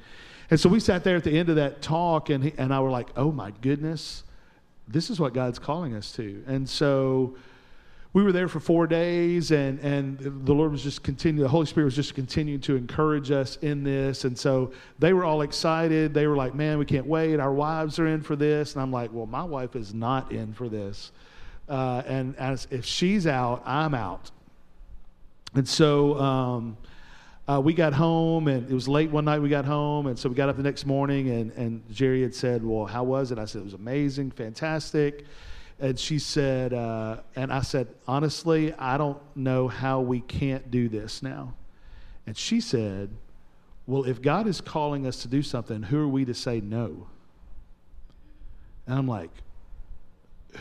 and 0.51 0.59
so 0.59 0.69
we 0.69 0.81
sat 0.81 1.05
there 1.05 1.17
at 1.17 1.25
the 1.25 1.39
end 1.39 1.49
of 1.49 1.57
that 1.57 1.83
talk, 1.83 2.31
and, 2.31 2.45
he, 2.45 2.53
and 2.57 2.73
I 2.73 2.81
were 2.81 2.91
like, 2.91 3.09
oh 3.17 3.31
my 3.31 3.53
goodness, 3.61 4.23
this 4.87 5.11
is 5.11 5.21
what 5.21 5.35
God's 5.35 5.59
calling 5.59 5.95
us 5.95 6.13
to. 6.13 6.43
And 6.47 6.69
so 6.69 7.37
we 8.15 8.23
were 8.23 8.33
there 8.33 8.49
for 8.49 8.59
four 8.59 8.87
days, 8.87 9.51
and, 9.51 9.79
and 9.81 10.19
the 10.19 10.55
Lord 10.55 10.73
was 10.73 10.83
just 10.83 11.03
continuing, 11.03 11.43
the 11.43 11.49
Holy 11.49 11.67
Spirit 11.67 11.85
was 11.85 11.95
just 11.95 12.15
continuing 12.15 12.61
to 12.63 12.75
encourage 12.75 13.31
us 13.31 13.57
in 13.57 13.85
this. 13.85 14.25
And 14.25 14.37
so 14.37 14.73
they 14.99 15.13
were 15.13 15.25
all 15.25 15.43
excited. 15.43 16.15
They 16.15 16.27
were 16.27 16.37
like, 16.37 16.55
man, 16.55 16.79
we 16.79 16.87
can't 16.87 17.07
wait. 17.07 17.39
Our 17.39 17.53
wives 17.53 17.99
are 17.99 18.07
in 18.07 18.23
for 18.23 18.35
this. 18.35 18.73
And 18.73 18.83
I'm 18.83 18.91
like, 18.91 19.13
well, 19.13 19.27
my 19.27 19.45
wife 19.45 19.77
is 19.77 19.93
not 19.93 20.33
in 20.33 20.55
for 20.55 20.69
this. 20.71 21.13
Uh, 21.69 22.03
and 22.07 22.35
as, 22.37 22.67
if 22.71 22.87
she's 22.87 23.27
out, 23.27 23.63
I'm 23.67 23.95
out. 23.95 24.31
And 25.55 25.69
so, 25.69 26.19
um, 26.19 26.79
uh, 27.49 27.59
we 27.59 27.73
got 27.73 27.95
home 27.95 28.47
and 28.47 28.71
it 28.71 28.75
was 28.75 28.87
late 28.87 29.11
one 29.11 29.25
night 29.25 29.41
we 29.41 29.49
got 29.49 29.65
home 29.65 30.07
and 30.07 30.19
so 30.19 30.29
we 30.29 30.35
got 30.35 30.51
up 30.51 30.57
the 30.57 30.63
next 30.63 30.85
morning 30.85 31.31
and, 31.31 31.51
and 31.53 31.83
jerry 31.91 32.23
had 32.23 32.35
said 32.35 32.63
well 32.63 32.85
how 32.85 33.03
was 33.03 33.33
it? 33.33 33.39
I 33.39 33.47
said 33.47 33.63
it 33.63 33.65
was 33.65 33.75
amazing 33.75 34.31
fantastic. 34.31 35.25
And 35.81 35.99
she 35.99 36.19
said 36.19 36.75
uh, 36.75 37.19
and 37.37 37.53
i 37.53 37.63
said 37.63 37.89
honestly 38.07 38.75
i 38.75 38.99
don't 38.99 39.21
know 39.35 39.67
how 39.67 40.01
we 40.01 40.21
can't 40.21 40.71
do 40.71 40.89
this 40.89 41.23
now. 41.23 41.55
And 42.27 42.37
she 42.37 42.61
said 42.61 43.11
well 43.87 44.05
if 44.05 44.21
god 44.21 44.47
is 44.47 44.61
calling 44.61 45.07
us 45.07 45.23
to 45.23 45.29
do 45.29 45.43
something 45.43 45.85
who 45.85 46.01
are 46.01 46.09
we 46.09 46.27
to 46.27 46.35
say 46.35 46.61
no? 46.61 47.07
And 48.87 48.99
i'm 48.99 49.09
like 49.09 49.31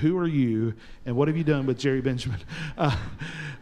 who 0.01 0.17
are 0.17 0.27
you 0.27 0.73
and 1.05 1.15
what 1.15 1.27
have 1.27 1.38
you 1.38 1.43
done 1.43 1.65
with 1.65 1.77
Jerry 1.77 2.01
Benjamin? 2.01 2.39
Uh, 2.77 2.95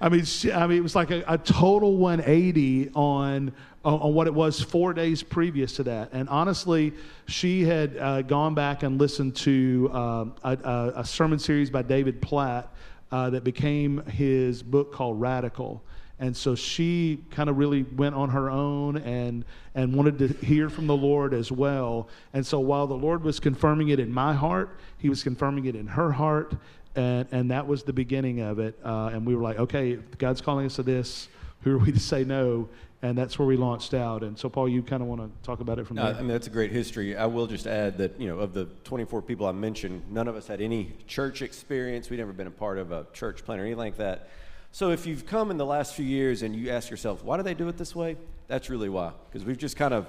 I 0.02 0.10
mean, 0.10 0.26
she, 0.26 0.52
I 0.52 0.68
mean, 0.68 0.80
it 0.80 0.84
was 0.84 0.94
like 0.96 1.10
a, 1.10 1.24
a 1.26 1.38
total 1.38 1.96
180 1.96 2.92
on, 2.96 3.54
on 3.86 4.14
what 4.14 4.28
it 4.28 4.34
was 4.34 4.60
four 4.62 4.94
days 4.94 5.24
previous 5.24 5.78
to 5.78 5.84
that. 5.84 6.10
And 6.12 6.28
honestly, 6.28 6.94
she 7.28 7.64
had 7.64 7.96
uh, 7.98 8.22
gone 8.24 8.56
back 8.56 8.84
and 8.84 9.00
listened 9.00 9.38
to 9.38 9.90
uh, 9.94 10.26
a, 10.44 10.94
a, 10.98 11.06
sermon 11.06 11.40
series 11.40 11.70
by 11.70 11.82
David 11.82 12.22
Platt 12.22 12.74
uh, 13.12 13.30
that 13.30 13.46
became 13.46 14.04
his 14.06 14.62
book 14.62 14.92
called 14.92 15.22
Radical. 15.22 15.82
And 16.20 16.36
so 16.36 16.56
she 16.56 17.20
kind 17.32 17.50
of 17.50 17.58
really 17.58 17.84
went 17.84 18.16
on 18.16 18.30
her 18.30 18.50
own 18.50 18.98
and, 18.98 19.44
and 19.74 19.94
wanted 19.96 20.18
to 20.20 20.28
hear 20.46 20.70
from 20.70 20.88
the 20.88 20.96
Lord 20.96 21.34
as 21.34 21.52
well. 21.52 22.08
And 22.34 22.46
so 22.46 22.60
while 22.60 22.88
the 22.88 22.96
Lord 22.96 23.24
was 23.24 23.40
confirming 23.40 23.90
it 23.90 24.00
in 24.00 24.14
my 24.14 24.34
heart, 24.34 24.78
he 24.98 25.10
was 25.10 25.24
confirming 25.24 25.66
it 25.66 25.76
in 25.76 25.88
her 25.88 26.14
heart. 26.14 26.56
And, 26.96 27.28
and 27.32 27.52
that 27.52 27.68
was 27.68 27.84
the 27.84 27.92
beginning 27.92 28.40
of 28.40 28.60
it. 28.60 28.80
Uh, 28.84 29.08
and 29.12 29.26
we 29.26 29.36
were 29.36 29.44
like, 29.44 29.60
okay, 29.60 29.96
God's 30.18 30.40
calling 30.40 30.66
us 30.66 30.78
to 30.78 30.84
this. 30.84 31.28
Who 31.64 31.76
are 31.76 31.80
we 31.80 31.92
to 31.92 32.00
say 32.00 32.24
no? 32.24 32.70
And 33.02 33.18
that's 33.18 33.38
where 33.38 33.48
we 33.48 33.58
launched 33.58 33.94
out. 33.94 34.24
And 34.24 34.40
so, 34.40 34.50
Paul, 34.50 34.70
you 34.70 34.82
kind 34.82 35.04
of 35.04 35.10
want 35.10 35.22
to 35.22 35.30
talk 35.46 35.60
about 35.60 35.80
it 35.80 35.86
from 35.86 35.98
there. 35.98 36.06
Uh, 36.06 36.14
I 36.14 36.20
mean, 36.20 36.30
that's 36.30 36.48
a 36.48 36.52
great 36.52 36.72
history. 36.72 37.16
I 37.18 37.26
will 37.26 37.46
just 37.46 37.68
add 37.68 37.98
that, 37.98 38.20
you 38.20 38.28
know, 38.28 38.40
of 38.40 38.54
the 38.54 38.66
24 38.86 39.22
people 39.22 39.46
I 39.46 39.52
mentioned, 39.52 40.04
none 40.10 40.28
of 40.28 40.36
us 40.36 40.48
had 40.48 40.62
any 40.62 40.94
church 41.06 41.42
experience. 41.42 42.10
We'd 42.10 42.18
never 42.18 42.34
been 42.34 42.48
a 42.48 42.52
part 42.52 42.78
of 42.78 42.92
a 42.92 43.06
church 43.12 43.44
plan 43.44 43.60
or 43.60 43.64
anything 43.64 43.78
like 43.78 43.98
that. 43.98 44.30
So 44.76 44.92
if 44.92 45.08
you've 45.08 45.26
come 45.26 45.52
in 45.52 45.58
the 45.58 45.66
last 45.66 45.94
few 45.94 46.04
years 46.04 46.42
and 46.42 46.54
you 46.54 46.70
ask 46.70 46.90
yourself, 46.90 47.24
why 47.24 47.38
do 47.38 47.44
they 47.44 47.54
do 47.54 47.70
it 47.70 47.78
this 47.78 47.96
way? 47.96 48.18
That's 48.50 48.70
really 48.70 48.90
why. 48.90 49.14
Because 49.32 49.46
we've 49.48 49.58
just 49.58 49.78
kind 49.78 49.94
of 49.94 50.06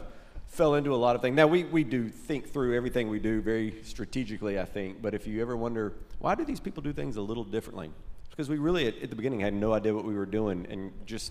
fell 0.48 0.74
into 0.74 0.92
a 0.92 0.96
lot 0.96 1.14
of 1.14 1.22
things. 1.22 1.36
Now, 1.36 1.46
we, 1.46 1.62
we 1.62 1.84
do 1.84 2.08
think 2.08 2.52
through 2.52 2.74
everything 2.74 3.08
we 3.08 3.20
do 3.20 3.40
very 3.40 3.76
strategically, 3.84 4.58
I 4.58 4.64
think. 4.64 5.00
But 5.00 5.14
if 5.14 5.24
you 5.24 5.40
ever 5.40 5.56
wonder, 5.56 5.92
why 6.18 6.34
do 6.34 6.44
these 6.44 6.58
people 6.58 6.82
do 6.82 6.92
things 6.92 7.14
a 7.14 7.22
little 7.22 7.44
differently? 7.44 7.92
Because 8.28 8.48
we 8.48 8.58
really, 8.58 8.88
at, 8.88 9.00
at, 9.00 9.08
the 9.08 9.14
beginning, 9.14 9.38
had 9.38 9.54
no 9.54 9.72
idea 9.72 9.94
what 9.94 10.04
we 10.04 10.14
were 10.14 10.26
doing. 10.26 10.66
And 10.68 10.90
just 11.06 11.30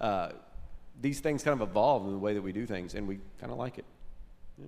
uh, 0.00 0.30
these 1.00 1.20
things 1.20 1.44
kind 1.44 1.62
of 1.62 1.68
evolve 1.68 2.04
in 2.06 2.10
the 2.10 2.18
way 2.18 2.34
that 2.34 2.42
we 2.42 2.50
do 2.50 2.66
things. 2.66 2.96
And 2.96 3.06
we 3.06 3.20
kind 3.38 3.52
of 3.52 3.58
like 3.58 3.78
it. 3.78 3.84
Yeah. 4.58 4.66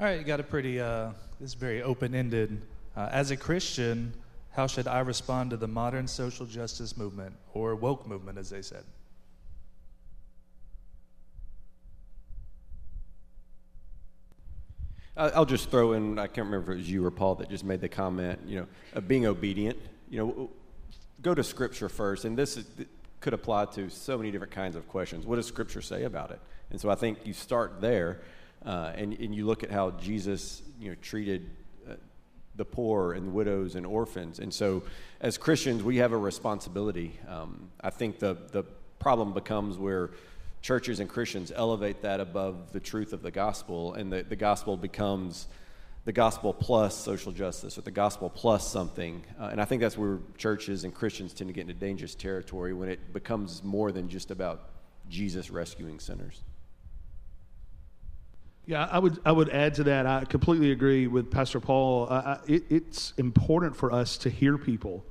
All 0.00 0.06
right, 0.06 0.18
you 0.18 0.24
got 0.24 0.40
a 0.40 0.42
pretty, 0.42 0.80
uh, 0.80 1.10
this 1.38 1.50
is 1.50 1.54
very 1.54 1.82
open 1.82 2.14
ended. 2.14 2.62
Uh, 2.96 3.10
as 3.12 3.30
a 3.30 3.36
Christian, 3.36 4.14
how 4.54 4.68
should 4.68 4.86
I 4.86 5.00
respond 5.00 5.50
to 5.50 5.56
the 5.56 5.66
modern 5.66 6.06
social 6.06 6.46
justice 6.46 6.96
movement, 6.96 7.34
or 7.52 7.74
woke 7.74 8.06
movement, 8.06 8.38
as 8.38 8.50
they 8.50 8.62
said? 8.62 8.84
I'll 15.16 15.44
just 15.44 15.70
throw 15.70 15.92
in, 15.92 16.18
I 16.18 16.26
can't 16.26 16.46
remember 16.46 16.72
if 16.72 16.76
it 16.76 16.80
was 16.80 16.90
you 16.90 17.04
or 17.04 17.10
Paul 17.10 17.36
that 17.36 17.48
just 17.48 17.64
made 17.64 17.80
the 17.80 17.88
comment, 17.88 18.40
you 18.46 18.60
know, 18.60 18.66
of 18.94 19.06
being 19.06 19.26
obedient. 19.26 19.78
You 20.10 20.18
know, 20.18 20.50
go 21.22 21.34
to 21.34 21.44
Scripture 21.44 21.88
first, 21.88 22.24
and 22.24 22.36
this 22.36 22.56
is, 22.56 22.66
could 23.20 23.32
apply 23.32 23.66
to 23.66 23.88
so 23.88 24.16
many 24.16 24.30
different 24.30 24.52
kinds 24.52 24.74
of 24.76 24.88
questions. 24.88 25.24
What 25.24 25.36
does 25.36 25.46
Scripture 25.46 25.82
say 25.82 26.04
about 26.04 26.30
it? 26.30 26.40
And 26.70 26.80
so 26.80 26.90
I 26.90 26.96
think 26.96 27.18
you 27.24 27.32
start 27.32 27.80
there, 27.80 28.22
uh, 28.64 28.92
and, 28.96 29.12
and 29.14 29.34
you 29.34 29.46
look 29.46 29.62
at 29.62 29.70
how 29.70 29.92
Jesus, 29.92 30.62
you 30.80 30.90
know, 30.90 30.96
treated 31.00 31.48
the 32.56 32.64
poor 32.64 33.12
and 33.12 33.32
widows 33.32 33.74
and 33.74 33.84
orphans. 33.84 34.38
And 34.38 34.52
so, 34.52 34.82
as 35.20 35.38
Christians, 35.38 35.82
we 35.82 35.96
have 35.96 36.12
a 36.12 36.16
responsibility. 36.16 37.18
Um, 37.28 37.70
I 37.80 37.90
think 37.90 38.18
the, 38.18 38.36
the 38.52 38.64
problem 38.98 39.32
becomes 39.32 39.76
where 39.76 40.10
churches 40.62 41.00
and 41.00 41.10
Christians 41.10 41.52
elevate 41.54 42.02
that 42.02 42.20
above 42.20 42.72
the 42.72 42.80
truth 42.80 43.12
of 43.12 43.22
the 43.22 43.30
gospel, 43.30 43.94
and 43.94 44.12
the, 44.12 44.22
the 44.22 44.36
gospel 44.36 44.76
becomes 44.76 45.46
the 46.04 46.12
gospel 46.12 46.52
plus 46.52 46.94
social 46.94 47.32
justice 47.32 47.78
or 47.78 47.82
the 47.82 47.90
gospel 47.90 48.28
plus 48.28 48.70
something. 48.70 49.24
Uh, 49.40 49.44
and 49.46 49.60
I 49.60 49.64
think 49.64 49.80
that's 49.80 49.96
where 49.96 50.18
churches 50.36 50.84
and 50.84 50.94
Christians 50.94 51.32
tend 51.32 51.48
to 51.48 51.54
get 51.54 51.62
into 51.62 51.74
dangerous 51.74 52.14
territory 52.14 52.74
when 52.74 52.88
it 52.88 53.12
becomes 53.12 53.64
more 53.64 53.90
than 53.90 54.08
just 54.08 54.30
about 54.30 54.70
Jesus 55.08 55.50
rescuing 55.50 55.98
sinners. 55.98 56.42
Yeah, 58.66 58.88
I 58.90 58.98
would 58.98 59.18
I 59.26 59.32
would 59.32 59.50
add 59.50 59.74
to 59.74 59.84
that. 59.84 60.06
I 60.06 60.24
completely 60.24 60.70
agree 60.72 61.06
with 61.06 61.30
Pastor 61.30 61.60
Paul. 61.60 62.06
Uh, 62.10 62.38
it, 62.46 62.64
it's 62.70 63.12
important 63.18 63.76
for 63.76 63.92
us 63.92 64.16
to 64.18 64.30
hear 64.30 64.56
people. 64.56 65.04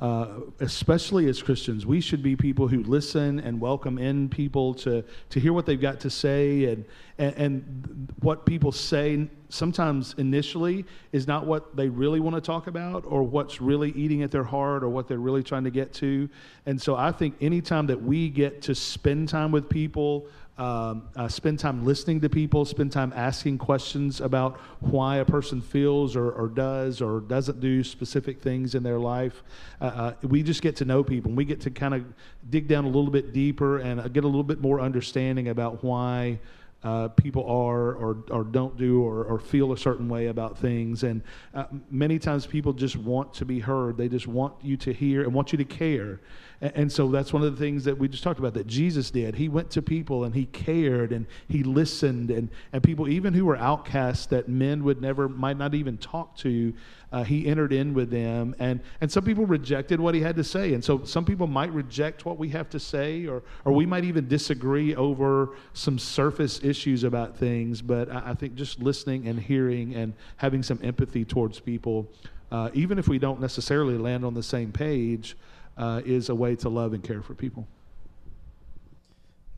uh, 0.00 0.40
especially 0.60 1.28
as 1.28 1.42
Christians, 1.42 1.84
we 1.84 2.00
should 2.00 2.22
be 2.22 2.34
people 2.34 2.66
who 2.66 2.82
listen 2.84 3.38
and 3.38 3.60
welcome 3.60 3.98
in 3.98 4.30
people 4.30 4.72
to, 4.72 5.04
to 5.28 5.38
hear 5.38 5.52
what 5.52 5.66
they've 5.66 5.80
got 5.80 6.00
to 6.00 6.08
say. 6.08 6.64
And, 6.64 6.86
and, 7.18 7.34
and 7.34 8.12
what 8.20 8.46
people 8.46 8.72
say 8.72 9.28
sometimes 9.50 10.14
initially 10.16 10.86
is 11.12 11.26
not 11.26 11.46
what 11.46 11.76
they 11.76 11.90
really 11.90 12.18
want 12.18 12.34
to 12.34 12.40
talk 12.40 12.66
about 12.66 13.04
or 13.06 13.22
what's 13.22 13.60
really 13.60 13.90
eating 13.90 14.22
at 14.22 14.30
their 14.30 14.44
heart 14.44 14.82
or 14.82 14.88
what 14.88 15.06
they're 15.06 15.18
really 15.18 15.42
trying 15.42 15.64
to 15.64 15.70
get 15.70 15.92
to. 15.94 16.30
And 16.64 16.80
so 16.80 16.96
I 16.96 17.12
think 17.12 17.34
anytime 17.42 17.86
that 17.88 18.02
we 18.02 18.30
get 18.30 18.62
to 18.62 18.74
spend 18.74 19.28
time 19.28 19.52
with 19.52 19.68
people, 19.68 20.28
um, 20.60 21.08
uh, 21.16 21.26
spend 21.26 21.58
time 21.58 21.86
listening 21.86 22.20
to 22.20 22.28
people, 22.28 22.66
spend 22.66 22.92
time 22.92 23.14
asking 23.16 23.56
questions 23.56 24.20
about 24.20 24.60
why 24.80 25.16
a 25.16 25.24
person 25.24 25.62
feels 25.62 26.14
or, 26.14 26.30
or 26.32 26.48
does 26.48 27.00
or 27.00 27.20
doesn't 27.20 27.60
do 27.60 27.82
specific 27.82 28.42
things 28.42 28.74
in 28.74 28.82
their 28.82 28.98
life. 28.98 29.42
Uh, 29.80 29.84
uh, 29.84 30.14
we 30.22 30.42
just 30.42 30.60
get 30.60 30.76
to 30.76 30.84
know 30.84 31.02
people 31.02 31.30
and 31.30 31.38
we 31.38 31.46
get 31.46 31.62
to 31.62 31.70
kind 31.70 31.94
of 31.94 32.04
dig 32.50 32.68
down 32.68 32.84
a 32.84 32.88
little 32.88 33.10
bit 33.10 33.32
deeper 33.32 33.78
and 33.78 34.00
uh, 34.00 34.08
get 34.08 34.24
a 34.24 34.26
little 34.26 34.42
bit 34.42 34.60
more 34.60 34.82
understanding 34.82 35.48
about 35.48 35.82
why 35.82 36.38
uh, 36.82 37.08
people 37.08 37.44
are 37.44 37.94
or, 37.94 38.18
or 38.30 38.44
don't 38.44 38.76
do 38.76 39.02
or, 39.02 39.24
or 39.24 39.38
feel 39.38 39.72
a 39.72 39.78
certain 39.78 40.10
way 40.10 40.26
about 40.26 40.58
things. 40.58 41.04
And 41.04 41.22
uh, 41.54 41.64
many 41.90 42.18
times 42.18 42.46
people 42.46 42.74
just 42.74 42.96
want 42.96 43.32
to 43.34 43.46
be 43.46 43.60
heard. 43.60 43.96
They 43.96 44.08
just 44.08 44.26
want 44.26 44.54
you 44.62 44.76
to 44.78 44.92
hear 44.92 45.22
and 45.22 45.32
want 45.32 45.52
you 45.52 45.58
to 45.58 45.64
care. 45.64 46.20
And, 46.60 46.72
and 46.74 46.92
so 46.92 47.08
that's 47.08 47.32
one 47.32 47.42
of 47.42 47.56
the 47.56 47.62
things 47.62 47.84
that 47.84 47.98
we 47.98 48.08
just 48.08 48.22
talked 48.22 48.38
about 48.38 48.54
that 48.54 48.66
Jesus 48.66 49.10
did. 49.10 49.34
He 49.34 49.48
went 49.48 49.70
to 49.70 49.82
people 49.82 50.24
and 50.24 50.34
he 50.34 50.46
cared 50.46 51.12
and 51.12 51.26
he 51.48 51.62
listened. 51.62 52.30
And, 52.30 52.48
and 52.72 52.82
people, 52.82 53.08
even 53.08 53.34
who 53.34 53.46
were 53.46 53.56
outcasts 53.56 54.26
that 54.26 54.48
men 54.48 54.84
would 54.84 55.00
never, 55.00 55.28
might 55.28 55.56
not 55.56 55.74
even 55.74 55.98
talk 55.98 56.36
to, 56.38 56.72
uh, 57.12 57.24
he 57.24 57.46
entered 57.46 57.72
in 57.72 57.92
with 57.92 58.10
them. 58.10 58.54
And, 58.58 58.80
and 59.00 59.10
some 59.10 59.24
people 59.24 59.46
rejected 59.46 60.00
what 60.00 60.14
he 60.14 60.20
had 60.20 60.36
to 60.36 60.44
say. 60.44 60.74
And 60.74 60.84
so 60.84 61.04
some 61.04 61.24
people 61.24 61.46
might 61.46 61.72
reject 61.72 62.24
what 62.24 62.38
we 62.38 62.48
have 62.50 62.70
to 62.70 62.80
say, 62.80 63.26
or, 63.26 63.42
or 63.64 63.72
we 63.72 63.86
might 63.86 64.04
even 64.04 64.28
disagree 64.28 64.94
over 64.94 65.56
some 65.72 65.98
surface 65.98 66.62
issues 66.62 67.04
about 67.04 67.36
things. 67.36 67.82
But 67.82 68.10
I, 68.10 68.30
I 68.30 68.34
think 68.34 68.54
just 68.54 68.80
listening 68.80 69.26
and 69.26 69.40
hearing 69.40 69.94
and 69.94 70.14
having 70.36 70.62
some 70.62 70.78
empathy 70.82 71.24
towards 71.24 71.58
people, 71.58 72.08
uh, 72.52 72.70
even 72.74 72.98
if 72.98 73.08
we 73.08 73.18
don't 73.18 73.40
necessarily 73.40 73.96
land 73.96 74.24
on 74.24 74.34
the 74.34 74.42
same 74.42 74.72
page, 74.72 75.36
uh, 75.80 76.02
is 76.04 76.28
a 76.28 76.34
way 76.34 76.54
to 76.54 76.68
love 76.68 76.92
and 76.92 77.02
care 77.02 77.22
for 77.22 77.34
people. 77.34 77.66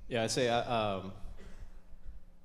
Yeah, 0.08 0.22
I 0.22 0.28
say, 0.28 0.48
uh, 0.48 0.72
um, 0.72 1.12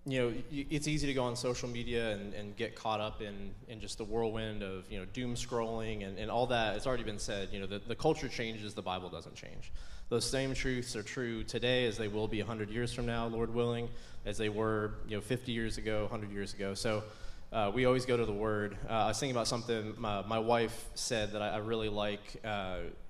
you 0.06 0.20
know, 0.20 0.34
it's 0.52 0.88
easy 0.88 1.06
to 1.06 1.14
go 1.14 1.24
on 1.24 1.36
social 1.36 1.70
media 1.70 2.12
and, 2.12 2.34
and 2.34 2.56
get 2.56 2.76
caught 2.76 3.00
up 3.00 3.22
in, 3.22 3.52
in 3.68 3.80
just 3.80 4.00
the 4.00 4.04
whirlwind 4.04 4.64
of, 4.64 4.90
you 4.90 4.98
know, 4.98 5.06
doom 5.14 5.36
scrolling 5.36 6.08
and, 6.08 6.18
and 6.18 6.32
all 6.32 6.48
that. 6.48 6.76
It's 6.76 6.88
already 6.88 7.04
been 7.04 7.20
said, 7.20 7.50
you 7.52 7.60
know, 7.60 7.68
the, 7.68 7.80
the 7.80 7.96
culture 7.96 8.28
changes, 8.28 8.74
the 8.74 8.82
Bible 8.82 9.10
doesn't 9.10 9.36
change. 9.36 9.72
Those 10.10 10.28
same 10.28 10.54
truths 10.54 10.96
are 10.96 11.04
true 11.04 11.44
today 11.44 11.86
as 11.86 11.98
they 11.98 12.08
will 12.08 12.28
be 12.28 12.40
100 12.40 12.70
years 12.70 12.94
from 12.94 13.06
now, 13.06 13.28
Lord 13.28 13.54
willing, 13.54 13.90
as 14.26 14.38
they 14.38 14.50
were, 14.50 14.94
you 15.08 15.18
know, 15.18 15.22
50 15.22 15.52
years 15.52 15.78
ago, 15.78 16.04
100 16.04 16.32
years 16.32 16.54
ago. 16.54 16.74
So 16.74 17.04
uh, 17.52 17.72
we 17.76 17.86
always 17.86 18.06
go 18.06 18.18
to 18.18 18.26
the 18.26 18.32
Word. 18.32 18.78
Uh, 18.90 18.94
I 18.94 19.08
was 19.10 19.20
thinking 19.20 19.36
about 19.36 19.48
something 19.48 19.94
my, 19.98 20.22
my 20.24 20.40
wife 20.40 20.86
said 20.96 21.34
that 21.34 21.42
I, 21.42 21.50
I 21.50 21.58
really 21.58 21.90
like. 21.90 22.42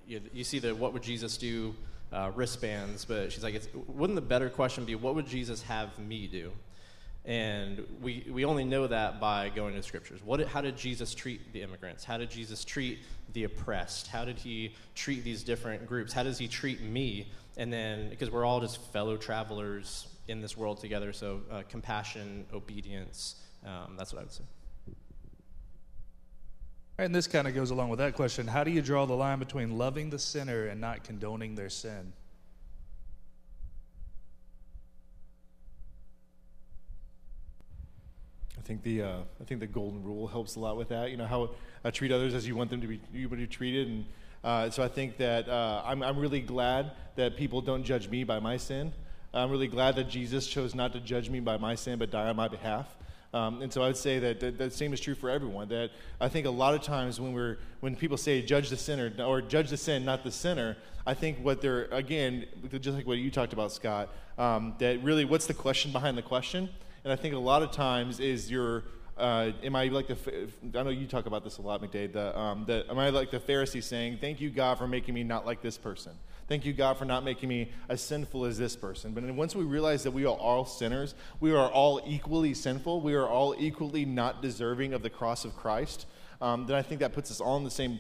You, 0.07 0.21
you, 0.33 0.43
see 0.43 0.59
the 0.59 0.73
What 0.73 0.93
Would 0.93 1.03
Jesus 1.03 1.37
Do 1.37 1.75
uh, 2.13 2.31
wristbands, 2.33 3.03
but 3.05 3.31
she's 3.31 3.43
like, 3.43 3.61
wouldn't 3.87 4.15
the 4.15 4.21
better 4.21 4.49
question 4.49 4.85
be, 4.85 4.95
What 4.95 5.15
would 5.15 5.27
Jesus 5.27 5.61
have 5.63 5.97
me 5.99 6.27
do? 6.27 6.51
And 7.25 7.85
we, 8.01 8.25
we 8.31 8.45
only 8.45 8.63
know 8.63 8.87
that 8.87 9.19
by 9.19 9.49
going 9.49 9.75
to 9.75 9.83
scriptures. 9.83 10.21
What, 10.23 10.47
how 10.47 10.61
did 10.61 10.77
Jesus 10.77 11.13
treat 11.13 11.51
the 11.51 11.61
immigrants? 11.61 12.05
How 12.05 12.17
did 12.17 12.29
Jesus 12.29 12.63
treat 12.63 12.99
the 13.33 13.43
oppressed? 13.43 14.07
How 14.07 14.23
did 14.23 14.39
he 14.39 14.73
treat 14.95 15.25
these 15.25 15.43
different 15.43 15.85
groups? 15.85 16.13
How 16.13 16.23
does 16.23 16.37
he 16.37 16.47
treat 16.47 16.81
me? 16.81 17.27
And 17.57 17.71
then, 17.73 18.09
because 18.09 18.31
we're 18.31 18.45
all 18.45 18.61
just 18.61 18.81
fellow 18.93 19.17
travelers 19.17 20.07
in 20.29 20.39
this 20.39 20.55
world 20.55 20.79
together, 20.79 21.11
so 21.11 21.41
uh, 21.51 21.63
compassion, 21.67 22.45
obedience, 22.53 23.35
um, 23.65 23.95
that's 23.97 24.13
what 24.13 24.19
I 24.19 24.23
would 24.23 24.31
say. 24.31 24.43
And 26.99 27.13
this 27.13 27.27
kind 27.27 27.47
of 27.47 27.53
goes 27.53 27.69
along 27.69 27.89
with 27.89 27.99
that 27.99 28.15
question. 28.15 28.47
How 28.47 28.63
do 28.63 28.71
you 28.71 28.81
draw 28.81 29.05
the 29.05 29.13
line 29.13 29.37
between 29.37 29.77
loving 29.77 30.09
the 30.09 30.17
sinner 30.17 30.65
and 30.65 30.81
not 30.81 31.03
condoning 31.03 31.53
their 31.53 31.69
sin? 31.69 32.11
I 38.57 38.61
think 38.61 38.81
the 38.81 39.03
uh, 39.03 39.19
I 39.39 39.43
think 39.45 39.59
the 39.59 39.67
golden 39.67 40.03
rule 40.03 40.27
helps 40.27 40.55
a 40.55 40.59
lot 40.59 40.75
with 40.75 40.89
that. 40.89 41.11
You 41.11 41.17
know 41.17 41.27
how 41.27 41.51
uh, 41.85 41.91
treat 41.91 42.11
others 42.11 42.33
as 42.33 42.47
you 42.47 42.55
want 42.55 42.71
them 42.71 42.81
to 42.81 42.87
be 42.87 42.99
you 43.13 43.29
to 43.29 43.35
be 43.35 43.47
treated, 43.47 43.87
and 43.87 44.05
uh, 44.43 44.69
so 44.71 44.83
I 44.83 44.87
think 44.87 45.17
that 45.17 45.47
uh, 45.47 45.83
I'm 45.85 46.01
I'm 46.01 46.17
really 46.17 46.41
glad 46.41 46.91
that 47.15 47.37
people 47.37 47.61
don't 47.61 47.83
judge 47.83 48.09
me 48.09 48.23
by 48.23 48.39
my 48.39 48.57
sin. 48.57 48.91
I'm 49.33 49.51
really 49.51 49.67
glad 49.67 49.95
that 49.97 50.09
Jesus 50.09 50.47
chose 50.47 50.73
not 50.73 50.93
to 50.93 50.99
judge 50.99 51.29
me 51.29 51.39
by 51.39 51.57
my 51.57 51.75
sin, 51.75 51.99
but 51.99 52.09
die 52.09 52.27
on 52.27 52.35
my 52.35 52.47
behalf. 52.47 52.87
Um, 53.33 53.61
and 53.61 53.71
so 53.71 53.83
I 53.83 53.87
would 53.87 53.97
say 53.97 54.19
that, 54.19 54.39
that 54.39 54.57
the 54.57 54.71
same 54.71 54.93
is 54.93 54.99
true 54.99 55.15
for 55.15 55.29
everyone. 55.29 55.67
That 55.69 55.91
I 56.19 56.29
think 56.29 56.45
a 56.45 56.51
lot 56.51 56.73
of 56.73 56.81
times 56.81 57.19
when 57.19 57.33
we're 57.33 57.57
when 57.81 57.95
people 57.95 58.17
say 58.17 58.41
judge 58.41 58.69
the 58.69 58.77
sinner 58.77 59.11
or 59.19 59.41
judge 59.41 59.69
the 59.69 59.77
sin, 59.77 60.05
not 60.05 60.23
the 60.23 60.31
sinner, 60.31 60.77
I 61.05 61.13
think 61.13 61.39
what 61.39 61.61
they're 61.61 61.85
again 61.85 62.45
just 62.71 62.95
like 62.97 63.05
what 63.05 63.17
you 63.17 63.29
talked 63.29 63.53
about, 63.53 63.71
Scott. 63.71 64.09
Um, 64.37 64.75
that 64.79 65.03
really, 65.03 65.25
what's 65.25 65.47
the 65.47 65.53
question 65.53 65.91
behind 65.91 66.17
the 66.17 66.21
question? 66.21 66.69
And 67.03 67.11
I 67.11 67.15
think 67.15 67.33
a 67.33 67.39
lot 67.39 67.63
of 67.63 67.71
times 67.71 68.19
is 68.19 68.51
your, 68.51 68.83
uh, 69.17 69.51
am 69.63 69.75
I 69.75 69.85
like 69.85 70.07
the, 70.07 70.17
I 70.77 70.83
know 70.83 70.89
you 70.89 71.07
talk 71.07 71.25
about 71.25 71.43
this 71.43 71.57
a 71.57 71.61
lot, 71.61 71.81
McDade, 71.81 72.13
the, 72.13 72.37
um, 72.37 72.65
the, 72.65 72.85
am 72.89 72.99
I 72.99 73.09
like 73.09 73.31
the 73.31 73.39
Pharisee 73.39 73.81
saying, 73.81 74.17
thank 74.19 74.41
you, 74.41 74.49
God, 74.49 74.77
for 74.77 74.87
making 74.87 75.13
me 75.15 75.23
not 75.23 75.45
like 75.45 75.61
this 75.61 75.77
person. 75.77 76.11
Thank 76.47 76.65
you, 76.65 76.71
God, 76.71 76.97
for 76.97 77.05
not 77.05 77.25
making 77.25 77.49
me 77.49 77.71
as 77.89 78.01
sinful 78.01 78.45
as 78.45 78.57
this 78.57 78.75
person. 78.75 79.13
But 79.13 79.23
once 79.35 79.53
we 79.53 79.65
realize 79.65 80.03
that 80.03 80.11
we 80.11 80.25
are 80.25 80.35
all 80.35 80.65
sinners, 80.65 81.13
we 81.41 81.51
are 81.51 81.69
all 81.69 82.01
equally 82.05 82.53
sinful, 82.53 83.01
we 83.01 83.15
are 83.15 83.27
all 83.27 83.53
equally 83.57 84.05
not 84.05 84.41
deserving 84.41 84.93
of 84.93 85.01
the 85.01 85.09
cross 85.09 85.43
of 85.43 85.55
Christ, 85.57 86.05
um, 86.39 86.67
then 86.67 86.75
I 86.75 86.83
think 86.83 87.01
that 87.01 87.13
puts 87.13 87.31
us 87.31 87.41
all 87.41 87.57
in 87.57 87.63
the 87.63 87.71
same 87.71 87.97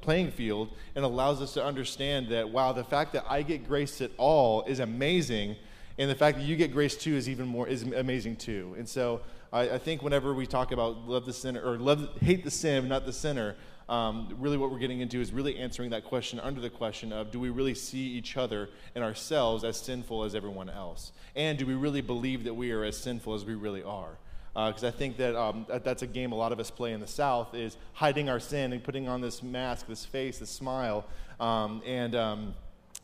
playing 0.00 0.32
field 0.32 0.70
and 0.96 1.04
allows 1.04 1.40
us 1.40 1.54
to 1.54 1.64
understand 1.64 2.28
that, 2.28 2.50
wow, 2.50 2.72
the 2.72 2.84
fact 2.84 3.12
that 3.12 3.24
I 3.28 3.42
get 3.42 3.68
grace 3.68 4.00
at 4.00 4.10
all 4.16 4.64
is 4.64 4.80
amazing 4.80 5.56
and 5.96 6.08
the 6.08 6.14
fact 6.14 6.38
that 6.38 6.44
you 6.44 6.56
get 6.56 6.72
grace 6.72 6.96
too 6.96 7.14
is 7.14 7.28
even 7.28 7.46
more 7.46 7.66
is 7.66 7.82
amazing 7.82 8.36
too. 8.36 8.74
And 8.78 8.88
so 8.88 9.20
I, 9.52 9.70
I 9.70 9.78
think 9.78 10.02
whenever 10.02 10.32
we 10.32 10.46
talk 10.46 10.70
about 10.70 11.08
love 11.08 11.26
the 11.26 11.32
sinner 11.32 11.60
or 11.60 11.76
love 11.76 12.08
hate 12.20 12.44
the 12.44 12.50
sin, 12.50 12.88
not 12.88 13.04
the 13.04 13.12
sinner, 13.12 13.56
um, 13.88 14.28
really 14.38 14.56
what 14.58 14.70
we're 14.70 14.78
getting 14.78 15.00
into 15.00 15.20
is 15.20 15.32
really 15.32 15.58
answering 15.58 15.90
that 15.90 16.04
question 16.04 16.38
under 16.40 16.60
the 16.60 16.70
question 16.70 17.12
of 17.12 17.30
do 17.30 17.40
we 17.40 17.48
really 17.48 17.74
see 17.74 17.98
each 17.98 18.36
other 18.36 18.68
and 18.94 19.02
ourselves 19.02 19.64
as 19.64 19.78
sinful 19.78 20.24
as 20.24 20.34
everyone 20.34 20.68
else? 20.68 21.12
And 21.34 21.58
do 21.58 21.66
we 21.66 21.74
really 21.74 22.02
believe 22.02 22.44
that 22.44 22.54
we 22.54 22.70
are 22.72 22.84
as 22.84 22.98
sinful 22.98 23.34
as 23.34 23.44
we 23.44 23.54
really 23.54 23.82
are? 23.82 24.18
Because 24.54 24.84
uh, 24.84 24.88
I 24.88 24.90
think 24.90 25.16
that, 25.18 25.36
um, 25.36 25.66
that's 25.84 26.02
a 26.02 26.06
game 26.06 26.32
a 26.32 26.34
lot 26.34 26.52
of 26.52 26.58
us 26.58 26.70
play 26.70 26.92
in 26.92 27.00
the 27.00 27.06
South 27.06 27.54
is 27.54 27.76
hiding 27.92 28.28
our 28.28 28.40
sin 28.40 28.72
and 28.72 28.82
putting 28.82 29.08
on 29.08 29.20
this 29.20 29.42
mask, 29.42 29.86
this 29.86 30.04
face, 30.04 30.38
this 30.38 30.50
smile, 30.50 31.04
um, 31.38 31.80
and 31.86 32.14
um, 32.14 32.54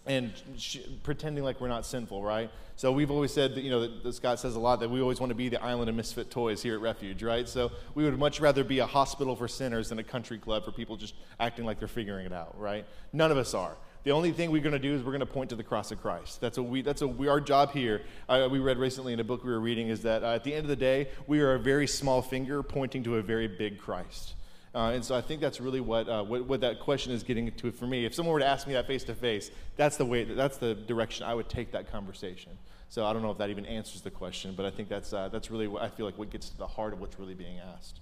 and 0.06 0.32
sh- 0.56 0.78
pretending 1.02 1.44
like 1.44 1.60
we're 1.60 1.68
not 1.68 1.86
sinful, 1.86 2.22
right? 2.22 2.50
So 2.76 2.92
we've 2.92 3.10
always 3.10 3.32
said 3.32 3.54
that, 3.54 3.62
you 3.62 3.70
know, 3.70 3.80
that, 3.80 4.02
that 4.02 4.12
Scott 4.14 4.40
says 4.40 4.56
a 4.56 4.60
lot 4.60 4.80
that 4.80 4.90
we 4.90 5.00
always 5.00 5.20
want 5.20 5.30
to 5.30 5.34
be 5.34 5.48
the 5.48 5.62
island 5.62 5.88
of 5.88 5.94
misfit 5.94 6.30
toys 6.30 6.62
here 6.62 6.74
at 6.74 6.80
Refuge, 6.80 7.22
right? 7.22 7.48
So 7.48 7.70
we 7.94 8.04
would 8.04 8.18
much 8.18 8.40
rather 8.40 8.64
be 8.64 8.80
a 8.80 8.86
hospital 8.86 9.36
for 9.36 9.48
sinners 9.48 9.88
than 9.88 9.98
a 9.98 10.04
country 10.04 10.38
club 10.38 10.64
for 10.64 10.72
people 10.72 10.96
just 10.96 11.14
acting 11.38 11.64
like 11.64 11.78
they're 11.78 11.88
figuring 11.88 12.26
it 12.26 12.32
out, 12.32 12.58
right? 12.60 12.84
None 13.12 13.30
of 13.30 13.38
us 13.38 13.54
are. 13.54 13.76
The 14.02 14.10
only 14.10 14.32
thing 14.32 14.50
we're 14.50 14.60
going 14.60 14.74
to 14.74 14.78
do 14.78 14.94
is 14.94 15.02
we're 15.02 15.12
going 15.12 15.20
to 15.20 15.26
point 15.26 15.48
to 15.50 15.56
the 15.56 15.62
cross 15.62 15.90
of 15.90 16.02
Christ. 16.02 16.38
That's 16.40 16.58
what 16.58 16.68
we. 16.68 16.82
That's 16.82 17.00
what 17.00 17.16
we. 17.16 17.26
Our 17.26 17.40
job 17.40 17.72
here. 17.72 18.02
Uh, 18.28 18.48
we 18.50 18.58
read 18.58 18.76
recently 18.76 19.14
in 19.14 19.20
a 19.20 19.24
book 19.24 19.42
we 19.42 19.50
were 19.50 19.60
reading 19.60 19.88
is 19.88 20.02
that 20.02 20.22
uh, 20.22 20.34
at 20.34 20.44
the 20.44 20.52
end 20.52 20.64
of 20.64 20.68
the 20.68 20.76
day, 20.76 21.08
we 21.26 21.40
are 21.40 21.54
a 21.54 21.58
very 21.58 21.86
small 21.86 22.20
finger 22.20 22.62
pointing 22.62 23.02
to 23.04 23.16
a 23.16 23.22
very 23.22 23.48
big 23.48 23.78
Christ. 23.78 24.34
Uh, 24.74 24.90
and 24.90 25.04
so 25.04 25.14
I 25.14 25.20
think 25.20 25.40
that's 25.40 25.60
really 25.60 25.80
what, 25.80 26.08
uh, 26.08 26.24
what, 26.24 26.46
what, 26.46 26.60
that 26.62 26.80
question 26.80 27.12
is 27.12 27.22
getting 27.22 27.50
to 27.52 27.70
for 27.70 27.86
me. 27.86 28.04
If 28.04 28.14
someone 28.14 28.32
were 28.32 28.40
to 28.40 28.46
ask 28.46 28.66
me 28.66 28.72
that 28.72 28.88
face 28.88 29.04
to 29.04 29.14
face, 29.14 29.52
that's 29.76 29.96
the 29.96 30.04
way, 30.04 30.24
that's 30.24 30.56
the 30.58 30.74
direction 30.74 31.24
I 31.24 31.34
would 31.34 31.48
take 31.48 31.70
that 31.72 31.92
conversation. 31.92 32.50
So 32.88 33.06
I 33.06 33.12
don't 33.12 33.22
know 33.22 33.30
if 33.30 33.38
that 33.38 33.50
even 33.50 33.66
answers 33.66 34.00
the 34.00 34.10
question, 34.10 34.54
but 34.56 34.66
I 34.66 34.70
think 34.70 34.88
that's, 34.88 35.12
uh, 35.12 35.28
that's 35.28 35.48
really 35.48 35.68
what 35.68 35.82
I 35.82 35.88
feel 35.88 36.06
like 36.06 36.18
what 36.18 36.30
gets 36.30 36.48
to 36.48 36.58
the 36.58 36.66
heart 36.66 36.92
of 36.92 37.00
what's 37.00 37.18
really 37.20 37.34
being 37.34 37.58
asked. 37.76 38.00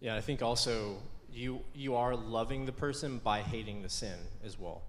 Yeah, 0.00 0.14
I 0.14 0.20
think 0.20 0.42
also 0.42 0.96
you, 1.32 1.60
you 1.74 1.94
are 1.96 2.14
loving 2.14 2.66
the 2.66 2.72
person 2.72 3.18
by 3.24 3.40
hating 3.40 3.82
the 3.82 3.88
sin 3.88 4.18
as 4.44 4.58
well. 4.58 4.82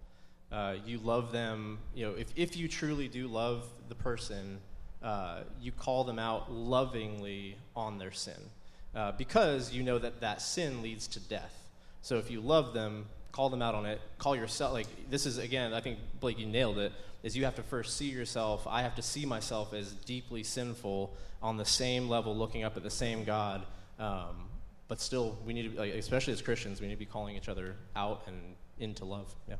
Uh, 0.52 0.76
you 0.86 0.98
love 0.98 1.32
them, 1.32 1.80
you 1.96 2.06
know, 2.06 2.14
if, 2.14 2.28
if 2.36 2.58
you 2.58 2.68
truly 2.68 3.08
do 3.08 3.28
love 3.28 3.66
the 3.88 3.96
person, 3.96 4.60
uh, 5.02 5.44
you 5.62 5.72
call 5.72 6.04
them 6.04 6.20
out 6.20 6.52
lovingly 6.52 7.56
on 7.74 7.98
their 7.98 8.12
sin 8.12 8.50
uh, 8.98 9.12
because 9.12 9.72
you 9.72 9.84
know 9.84 10.00
that 10.00 10.22
that 10.22 10.42
sin 10.42 10.82
leads 10.82 11.08
to 11.10 11.20
death. 11.20 11.54
So 12.02 12.18
if 12.18 12.32
you 12.32 12.42
love 12.42 12.74
them, 12.74 13.06
call 13.32 13.50
them 13.50 13.62
out 13.62 13.76
on 13.76 13.86
it. 13.86 14.02
Call 14.18 14.36
yourself 14.36 14.74
like 14.74 14.88
this 15.12 15.28
is 15.28 15.38
again. 15.38 15.72
I 15.74 15.82
think 15.82 16.00
Blake, 16.20 16.40
you 16.40 16.48
nailed 16.48 16.80
it. 16.80 16.92
Is 17.22 17.38
you 17.38 17.46
have 17.46 17.56
to 17.56 17.64
first 17.64 17.98
see 17.98 18.10
yourself. 18.10 18.66
I 18.68 18.82
have 18.82 18.96
to 18.96 19.02
see 19.02 19.26
myself 19.26 19.74
as 19.74 19.92
deeply 19.92 20.44
sinful 20.44 21.14
on 21.42 21.58
the 21.58 21.66
same 21.66 22.10
level, 22.10 22.36
looking 22.36 22.64
up 22.64 22.76
at 22.78 22.84
the 22.84 22.90
same 22.90 23.24
God. 23.24 23.66
Um, 24.00 24.48
but 24.88 25.00
still, 25.00 25.38
we 25.46 25.54
need 25.54 25.74
to, 25.74 25.80
like, 25.80 25.94
especially 25.94 26.34
as 26.34 26.42
Christians, 26.42 26.80
we 26.80 26.88
need 26.88 26.94
to 26.94 27.00
be 27.00 27.06
calling 27.06 27.36
each 27.36 27.50
other 27.50 27.76
out 27.96 28.24
and 28.28 28.56
into 28.80 29.04
love. 29.04 29.36
Yeah. 29.50 29.56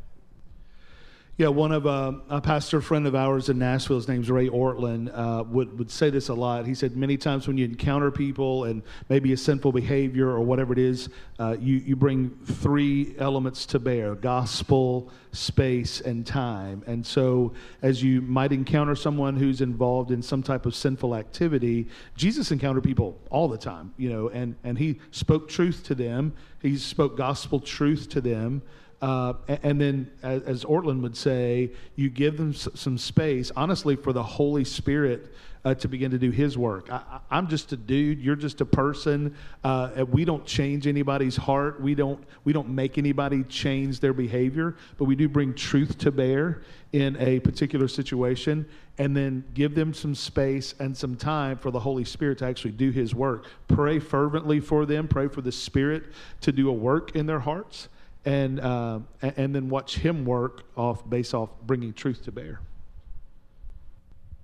Yeah, 1.40 1.50
one 1.50 1.72
of 1.72 1.86
uh, 1.86 2.14
a 2.30 2.42
pastor 2.42 2.82
friend 2.82 3.06
of 3.06 3.14
ours 3.14 3.50
in 3.50 3.60
Nashville, 3.60 3.98
his 3.98 4.08
name's 4.08 4.32
Ray 4.32 4.50
Ortlund, 4.50 5.12
uh, 5.14 5.44
would, 5.44 5.78
would 5.78 5.92
say 5.92 6.10
this 6.10 6.30
a 6.30 6.34
lot. 6.34 6.66
He 6.66 6.74
said 6.74 6.98
many 6.98 7.16
times 7.16 7.48
when 7.48 7.60
you 7.60 7.66
encounter 7.66 8.10
people 8.10 8.64
and 8.64 8.82
maybe 9.08 9.32
a 9.34 9.38
sinful 9.38 9.72
behavior 9.72 10.30
or 10.30 10.40
whatever 10.40 10.74
it 10.74 10.80
is, 10.80 11.10
uh, 11.38 11.56
you, 11.60 11.76
you 11.76 11.96
bring 11.96 12.32
three 12.44 13.14
elements 13.20 13.68
to 13.68 13.78
bear 13.78 14.16
gospel, 14.16 15.12
space, 15.32 16.02
and 16.02 16.26
time. 16.26 16.84
And 16.88 17.06
so, 17.06 17.54
as 17.84 18.02
you 18.02 18.22
might 18.24 18.52
encounter 18.52 18.96
someone 18.96 19.36
who's 19.36 19.62
involved 19.62 20.10
in 20.10 20.24
some 20.24 20.42
type 20.42 20.66
of 20.66 20.74
sinful 20.74 21.14
activity, 21.14 21.88
Jesus 22.16 22.52
encountered 22.52 22.84
people 22.84 23.16
all 23.30 23.48
the 23.48 23.60
time, 23.60 23.94
you 23.98 24.10
know, 24.10 24.30
and, 24.30 24.56
and 24.64 24.76
he 24.76 25.00
spoke 25.12 25.48
truth 25.50 25.84
to 25.84 25.94
them, 25.94 26.34
he 26.64 26.78
spoke 26.78 27.16
gospel 27.16 27.60
truth 27.60 28.10
to 28.10 28.22
them. 28.22 28.64
Uh, 29.00 29.34
and 29.48 29.80
then, 29.80 30.10
as, 30.24 30.66
Ortlund 30.66 31.02
would 31.02 31.16
say, 31.16 31.72
you 31.96 32.10
give 32.10 32.36
them 32.38 32.54
some 32.54 32.98
space, 32.98 33.52
honestly, 33.56 33.96
for 33.96 34.12
the 34.12 34.24
Holy 34.24 34.64
Spirit 34.64 35.34
uh, 35.64 35.76
to 35.76 35.88
begin 35.88 36.10
to 36.12 36.18
do 36.18 36.32
His 36.32 36.58
work. 36.58 36.92
I, 36.92 37.20
am 37.30 37.48
just 37.48 37.72
a 37.74 37.78
dude. 37.78 38.20
You're 38.20 38.36
just 38.36 38.60
a 38.62 38.66
person. 38.66 39.36
Uh, 39.64 40.04
we 40.10 40.26
don't 40.26 40.46
change 40.48 40.88
anybody's 40.88 41.36
heart. 41.36 41.80
We 41.80 41.94
don't. 41.94 42.24
We 42.44 42.54
don't 42.54 42.70
make 42.70 42.98
anybody 42.98 43.44
change 43.44 44.00
their 44.00 44.14
behavior. 44.14 44.76
But 44.98 45.06
we 45.06 45.16
do 45.16 45.30
bring 45.30 45.54
truth 45.54 46.00
to 46.00 46.12
bear 46.12 46.64
in 46.92 47.18
a 47.20 47.40
particular 47.42 47.88
situation, 47.88 48.68
and 48.98 49.16
then 49.16 49.44
give 49.54 49.76
them 49.76 49.94
some 49.94 50.16
space 50.16 50.74
and 50.80 50.98
some 50.98 51.16
time 51.16 51.58
for 51.58 51.70
the 51.70 51.80
Holy 51.82 52.06
Spirit 52.06 52.40
to 52.40 52.46
actually 52.46 52.72
do 52.72 52.90
His 52.90 53.14
work. 53.14 53.46
Pray 53.68 54.00
fervently 54.00 54.60
for 54.60 54.88
them. 54.88 55.08
Pray 55.08 55.28
for 55.28 55.42
the 55.42 55.52
Spirit 55.52 56.06
to 56.42 56.52
do 56.52 56.68
a 56.70 56.74
work 56.74 57.16
in 57.16 57.28
their 57.28 57.42
hearts 57.42 57.90
and 58.28 58.60
uh, 58.60 59.00
and 59.22 59.56
then 59.56 59.70
watch 59.70 59.96
him 59.96 60.26
work 60.26 60.64
off 60.76 61.10
based 61.10 61.34
off 61.34 61.50
bringing 61.66 61.94
truth 61.94 62.24
to 62.26 62.32
bear. 62.32 62.60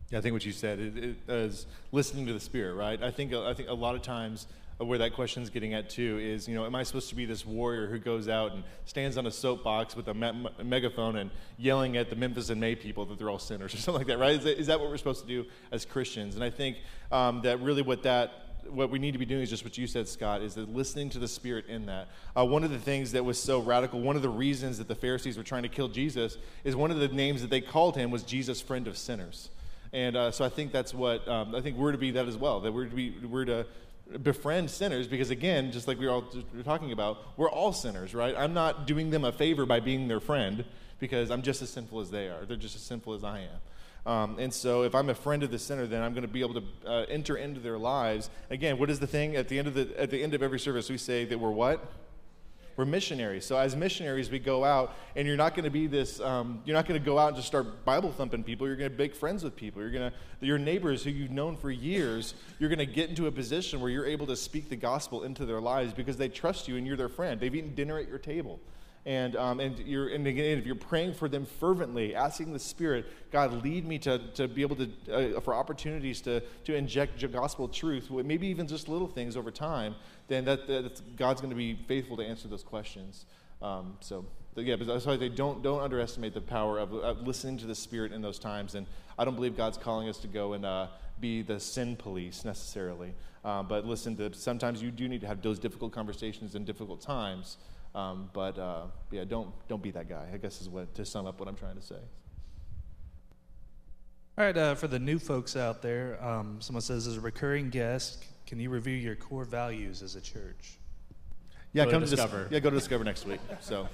Yeah, 0.10 0.20
I 0.20 0.22
think 0.22 0.34
what 0.34 0.46
you 0.46 0.54
said 0.54 0.80
it, 0.80 0.98
it 0.98 1.16
is 1.28 1.66
listening 1.92 2.26
to 2.28 2.34
the 2.34 2.40
Spirit, 2.40 2.76
right? 2.76 3.02
I 3.04 3.12
think 3.12 3.34
I 3.34 3.54
think 3.54 3.68
a 3.68 3.74
lot 3.74 3.96
of 3.96 4.02
times 4.02 4.48
where 4.78 4.98
that 4.98 5.14
question 5.14 5.44
is 5.44 5.50
getting 5.50 5.74
at 5.74 5.90
too 5.90 6.18
is, 6.22 6.48
you 6.48 6.56
know, 6.56 6.66
am 6.66 6.76
I 6.76 6.84
supposed 6.84 7.10
to 7.10 7.16
be 7.16 7.26
this 7.26 7.46
warrior 7.46 7.88
who 7.88 8.00
goes 8.00 8.28
out 8.28 8.54
and 8.54 8.64
stands 8.86 9.18
on 9.18 9.28
a 9.28 9.32
soapbox 9.32 9.96
with 9.96 10.08
a, 10.08 10.14
me- 10.14 10.48
megaphone 10.64 11.18
and 11.18 11.30
yelling 11.58 11.96
at 11.96 12.10
the 12.10 12.16
Memphis 12.16 12.50
in 12.50 12.60
May 12.60 12.76
people 12.76 13.06
that 13.06 13.20
they're 13.20 13.30
all 13.30 13.40
sinners 13.40 13.74
or 13.74 13.78
something 13.78 14.00
like 14.00 14.08
that, 14.08 14.18
right? 14.18 14.36
Is 14.36 14.44
that, 14.44 14.60
is 14.60 14.68
that 14.68 14.80
what 14.80 14.90
we're 14.90 14.98
supposed 14.98 15.22
to 15.22 15.28
do 15.28 15.46
as 15.72 15.86
Christians? 15.86 16.36
And 16.36 16.44
I 16.44 16.50
think 16.50 16.78
um, 17.12 17.42
that 17.44 17.60
really 17.62 17.82
what 17.82 18.04
that 18.04 18.43
what 18.70 18.90
we 18.90 19.00
need 19.00 19.12
to 19.12 19.18
be 19.18 19.26
doing 19.26 19.42
is 19.42 19.50
just 19.50 19.64
what 19.64 19.78
you 19.78 19.88
said, 19.88 20.08
Scott, 20.08 20.42
is 20.42 20.56
that 20.56 20.74
listening 20.74 21.10
to 21.12 21.20
the 21.20 21.28
Spirit 21.28 21.68
in 21.68 21.86
that. 21.88 22.08
Uh, 22.36 22.46
one 22.46 22.64
of 22.64 22.72
the 22.72 22.80
things 22.80 23.12
that 23.12 23.24
was 23.24 23.42
so 23.42 23.60
radical, 23.60 24.02
one 24.02 24.16
of 24.16 24.22
the 24.22 24.30
reasons 24.30 24.78
that 24.78 24.88
the 24.88 24.96
Pharisees 24.96 25.38
were 25.38 25.44
trying 25.44 25.64
to 25.64 25.70
kill 25.70 25.88
Jesus, 25.88 26.38
is 26.64 26.76
one 26.76 26.92
of 26.92 27.00
the 27.00 27.08
names 27.08 27.42
that 27.42 27.50
they 27.50 27.62
called 27.62 27.96
him 27.96 28.12
was 28.12 28.24
Jesus, 28.24 28.62
friend 28.62 28.88
of 28.88 28.98
sinners. 28.98 29.50
And 29.92 30.18
uh, 30.18 30.32
so 30.32 30.44
I 30.44 30.50
think 30.50 30.72
that's 30.72 30.94
what 30.94 31.28
um, 31.28 31.54
I 31.54 31.62
think 31.62 31.78
we're 31.78 31.92
to 31.92 31.98
be 31.98 32.12
that 32.12 32.28
as 32.28 32.36
well. 32.36 32.60
That 32.62 32.72
we're 32.72 32.86
to 32.86 32.96
be 32.96 33.12
we're 33.12 33.46
to 33.46 33.66
befriend 34.22 34.70
sinners 34.70 35.08
because 35.08 35.30
again, 35.30 35.72
just 35.72 35.88
like 35.88 36.00
we 36.00 36.08
were 36.08 36.14
all 36.14 36.26
talking 36.64 36.92
about, 36.92 37.20
we're 37.38 37.50
all 37.50 37.72
sinners, 37.72 38.14
right? 38.14 38.36
I'm 38.38 38.54
not 38.54 38.88
doing 38.88 39.12
them 39.12 39.24
a 39.24 39.32
favor 39.32 39.66
by 39.66 39.80
being 39.80 40.08
their 40.08 40.20
friend 40.20 40.66
because 41.00 41.32
I'm 41.32 41.42
just 41.42 41.62
as 41.62 41.70
sinful 41.70 42.00
as 42.00 42.10
they 42.10 42.28
are. 42.28 42.46
They're 42.46 42.58
just 42.58 42.76
as 42.76 42.82
sinful 42.82 43.14
as 43.14 43.24
I 43.24 43.40
am. 43.40 43.60
Um, 44.06 44.38
and 44.38 44.54
so, 44.54 44.84
if 44.84 44.96
I'm 44.96 45.10
a 45.10 45.16
friend 45.16 45.44
of 45.44 45.52
the 45.52 45.60
sinner, 45.60 45.88
then 45.88 46.02
I'm 46.02 46.14
going 46.14 46.24
to 46.24 46.28
be 46.28 46.42
able 46.42 46.56
to 46.56 46.64
uh, 46.86 47.06
enter 47.08 47.38
into 47.38 47.62
their 47.62 47.78
lives. 47.78 48.30
Again, 48.50 48.78
what 48.78 48.90
is 48.90 49.00
the 49.00 49.08
thing 49.08 49.36
at 49.36 49.48
the 49.48 49.58
end 49.58 49.68
of 49.68 49.74
the 49.74 49.90
at 50.00 50.10
the 50.10 50.22
end 50.22 50.34
of 50.34 50.44
every 50.44 50.60
service? 50.60 50.90
We 50.90 50.98
say 50.98 51.24
that 51.26 51.40
we're 51.40 51.52
what? 51.52 51.90
We're 52.76 52.86
missionaries. 52.86 53.46
So 53.46 53.56
as 53.56 53.76
missionaries, 53.76 54.32
we 54.32 54.40
go 54.40 54.66
out, 54.66 54.96
and 55.16 55.28
you're 55.28 55.38
not 55.38 55.54
going 55.54 55.66
to 55.66 55.70
be 55.70 55.86
this. 55.86 56.20
Um, 56.20 56.62
you're 56.66 56.76
not 56.76 56.88
going 56.88 57.00
to 57.00 57.06
go 57.06 57.20
out 57.20 57.28
and 57.28 57.36
just 57.36 57.48
start 57.48 57.86
Bible 57.86 58.12
thumping 58.12 58.44
people. 58.44 58.66
You're 58.66 58.76
going 58.76 58.92
to 58.92 58.98
make 58.98 59.16
friends 59.16 59.44
with 59.44 59.56
people. 59.56 59.82
You're 59.82 59.92
going 59.92 60.12
to 60.12 60.46
your 60.46 60.58
neighbors 60.58 61.04
who 61.04 61.12
you've 61.12 61.32
known 61.32 61.56
for 61.56 61.70
years. 61.70 62.34
You're 62.60 62.70
going 62.70 62.80
to 62.80 62.86
get 62.86 63.10
into 63.10 63.28
a 63.28 63.32
position 63.32 63.80
where 63.80 63.92
you're 63.92 64.08
able 64.08 64.26
to 64.28 64.36
speak 64.36 64.70
the 64.70 64.76
gospel 64.76 65.24
into 65.24 65.46
their 65.46 65.62
lives 65.62 65.94
because 65.94 66.18
they 66.18 66.30
trust 66.30 66.68
you 66.68 66.76
and 66.76 66.88
you're 66.88 66.98
their 66.98 67.10
friend. 67.10 67.40
They've 67.40 67.54
eaten 67.54 67.76
dinner 67.76 68.00
at 68.00 68.08
your 68.08 68.18
table 68.18 68.60
and, 69.06 69.36
um, 69.36 69.60
and, 69.60 69.78
you're, 69.80 70.08
and 70.08 70.26
again, 70.26 70.58
if 70.58 70.66
you're 70.66 70.76
praying 70.76 71.14
for 71.14 71.28
them 71.28 71.46
fervently, 71.46 72.16
asking 72.16 72.54
the 72.54 72.60
Spirit, 72.60 73.06
God, 73.32 73.64
lead 73.64 73.86
me 73.86 74.00
to, 74.00 74.20
to 74.36 74.48
be 74.48 74.62
able 74.62 74.78
to, 74.78 75.38
uh, 75.38 75.42
for 75.42 75.54
opportunities 75.54 76.22
to, 76.22 76.40
to 76.64 76.74
inject 76.74 77.30
gospel 77.32 77.68
truth, 77.68 78.10
maybe 78.10 78.48
even 78.48 78.66
just 78.66 78.88
little 78.88 79.08
things 79.08 79.36
over 79.36 79.52
time, 79.52 79.96
then 80.30 80.46
that, 80.46 81.02
God's 81.18 81.42
going 81.42 81.50
to 81.50 81.56
be 81.56 81.76
faithful 81.88 82.16
to 82.18 82.24
answer 82.24 82.48
those 82.48 82.64
questions. 82.64 83.26
Um, 83.62 83.98
so, 84.00 84.26
yeah, 84.56 84.78
but 84.78 84.88
that's 84.88 85.06
why 85.06 85.18
they 85.18 85.30
don't, 85.30 85.62
don't 85.62 85.82
underestimate 85.82 86.34
the 86.34 86.42
power 86.42 86.80
of, 86.80 86.94
of, 86.94 87.28
listening 87.28 87.58
to 87.58 87.66
the 87.66 87.76
Spirit 87.76 88.14
in 88.14 88.22
those 88.22 88.40
times. 88.40 88.76
And 88.76 88.88
I 89.18 89.26
don't 89.26 89.36
believe 89.36 89.58
God's 89.58 89.78
calling 89.78 90.08
us 90.08 90.18
to 90.20 90.28
go 90.28 90.54
and 90.54 90.66
uh, 90.66 90.88
be 91.20 91.42
the 91.42 91.60
sin 91.60 91.98
police 91.98 92.46
necessarily. 92.46 93.14
Uh, 93.44 93.64
but 93.64 93.86
listen, 93.86 94.16
to, 94.16 94.34
sometimes 94.34 94.82
you 94.82 94.92
do 94.92 95.10
need 95.10 95.22
to 95.22 95.28
have 95.28 95.42
those 95.42 95.60
difficult 95.60 95.92
conversations 95.92 96.56
in 96.56 96.64
difficult 96.64 97.02
times. 97.02 97.58
Um, 97.96 98.30
but 98.34 98.58
uh, 98.58 98.86
yeah, 99.12 99.24
don't 99.24 99.52
don't 99.68 99.82
be 99.82 99.92
that 99.92 100.10
guy. 100.10 100.28
I 100.34 100.38
guess 100.38 100.62
is 100.62 100.70
what 100.70 100.94
to 100.96 101.06
sum 101.06 101.26
up 101.26 101.40
what 101.40 101.48
I'm 101.48 101.56
trying 101.56 101.76
to 101.76 101.82
say. 101.82 102.00
All 104.36 104.44
right, 104.44 104.58
uh, 104.58 104.74
for 104.74 104.88
the 104.88 104.98
new 104.98 105.20
folks 105.20 105.56
out 105.56 105.84
there, 105.84 106.18
um, 106.24 106.60
someone 106.60 106.82
says, 106.82 107.06
as 107.06 107.18
a 107.18 107.22
recurring 107.22 107.70
guest, 107.70 108.26
can 108.48 108.60
you 108.60 108.72
review 108.72 108.96
your 108.96 109.16
core 109.16 109.46
values 109.46 110.02
as 110.02 110.16
a 110.16 110.22
church? 110.22 110.80
Yeah, 111.72 111.86
go 111.86 111.92
come 111.92 112.00
to 112.02 112.08
to 112.08 112.16
Discover. 112.16 112.44
Dis- 112.46 112.52
yeah, 112.52 112.60
go 112.60 112.72
to 112.72 112.76
Discover 112.76 113.04
next 113.04 113.28
week. 113.28 113.40
So. 113.62 113.88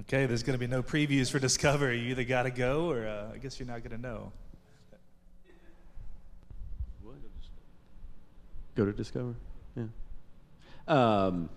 Okay, 0.00 0.26
there's 0.26 0.44
going 0.44 0.54
to 0.54 0.60
be 0.60 0.68
no 0.68 0.84
previews 0.84 1.28
for 1.32 1.40
Discover. 1.40 1.92
You 1.92 2.10
either 2.12 2.22
got 2.22 2.44
to 2.44 2.52
go, 2.52 2.88
or 2.92 3.08
uh, 3.08 3.32
I 3.34 3.38
guess 3.38 3.58
you're 3.58 3.66
not 3.66 3.82
going 3.82 3.90
to 3.90 4.00
know. 4.00 4.32
Go 8.76 8.84
to 8.84 8.92
Discover. 8.92 9.34
Um, 10.88 11.50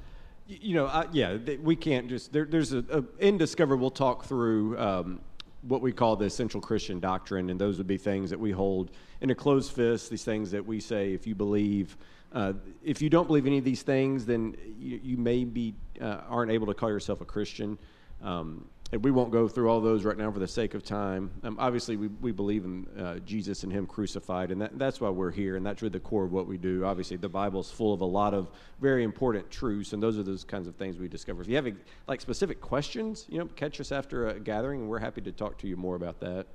you 0.47 0.75
know, 0.75 0.87
I, 0.87 1.07
yeah, 1.11 1.37
we 1.61 1.75
can't 1.75 2.09
just 2.09 2.33
there, 2.33 2.45
there's 2.45 2.73
a, 2.73 2.83
a, 2.91 3.03
in 3.19 3.37
Discover 3.37 3.77
we'll 3.77 3.89
talk 3.89 4.25
through 4.25 4.77
um, 4.77 5.21
what 5.61 5.81
we 5.81 5.91
call 5.91 6.15
the 6.15 6.25
essential 6.25 6.59
Christian 6.59 6.99
doctrine, 6.99 7.49
and 7.49 7.59
those 7.59 7.77
would 7.77 7.87
be 7.87 7.97
things 7.97 8.29
that 8.29 8.39
we 8.39 8.51
hold 8.51 8.91
in 9.21 9.29
a 9.29 9.35
closed 9.35 9.71
fist. 9.71 10.09
These 10.09 10.23
things 10.23 10.51
that 10.51 10.65
we 10.65 10.79
say, 10.79 11.13
if 11.13 11.25
you 11.25 11.35
believe, 11.35 11.95
uh, 12.33 12.53
if 12.83 13.01
you 13.01 13.09
don't 13.09 13.27
believe 13.27 13.45
any 13.47 13.59
of 13.59 13.63
these 13.63 13.81
things, 13.81 14.25
then 14.25 14.55
you, 14.77 14.99
you 15.01 15.17
maybe 15.17 15.73
uh, 16.01 16.21
aren't 16.27 16.51
able 16.51 16.67
to 16.67 16.73
call 16.73 16.89
yourself 16.89 17.21
a 17.21 17.25
Christian. 17.25 17.77
Um, 18.21 18.65
and 18.91 19.03
we 19.03 19.11
won't 19.11 19.31
go 19.31 19.47
through 19.47 19.69
all 19.69 19.79
those 19.79 20.03
right 20.03 20.17
now 20.17 20.29
for 20.31 20.39
the 20.39 20.47
sake 20.47 20.73
of 20.73 20.83
time. 20.83 21.31
Um, 21.43 21.55
obviously, 21.59 21.95
we, 21.95 22.07
we 22.07 22.31
believe 22.31 22.65
in 22.65 22.87
uh, 22.99 23.19
Jesus 23.19 23.63
and 23.63 23.71
Him 23.71 23.85
crucified, 23.85 24.51
and 24.51 24.61
that, 24.61 24.77
that's 24.77 24.99
why 24.99 25.09
we're 25.09 25.31
here, 25.31 25.55
and 25.55 25.65
that's 25.65 25.81
really 25.81 25.93
the 25.93 25.99
core 26.01 26.25
of 26.25 26.33
what 26.33 26.45
we 26.45 26.57
do. 26.57 26.83
Obviously, 26.83 27.15
the 27.15 27.29
Bible's 27.29 27.71
full 27.71 27.93
of 27.93 28.01
a 28.01 28.05
lot 28.05 28.33
of 28.33 28.51
very 28.81 29.03
important 29.03 29.49
truths, 29.49 29.93
and 29.93 30.03
those 30.03 30.17
are 30.17 30.23
those 30.23 30.43
kinds 30.43 30.67
of 30.67 30.75
things 30.75 30.97
we 30.97 31.07
discover. 31.07 31.41
If 31.41 31.47
you 31.47 31.55
have 31.55 31.67
like 32.07 32.19
specific 32.19 32.59
questions, 32.59 33.25
you 33.29 33.39
know, 33.39 33.45
catch 33.55 33.79
us 33.79 33.93
after 33.93 34.27
a 34.27 34.39
gathering, 34.39 34.81
and 34.81 34.89
we're 34.89 34.99
happy 34.99 35.21
to 35.21 35.31
talk 35.31 35.57
to 35.59 35.67
you 35.67 35.77
more 35.77 35.95
about 35.95 36.19
that. 36.19 36.47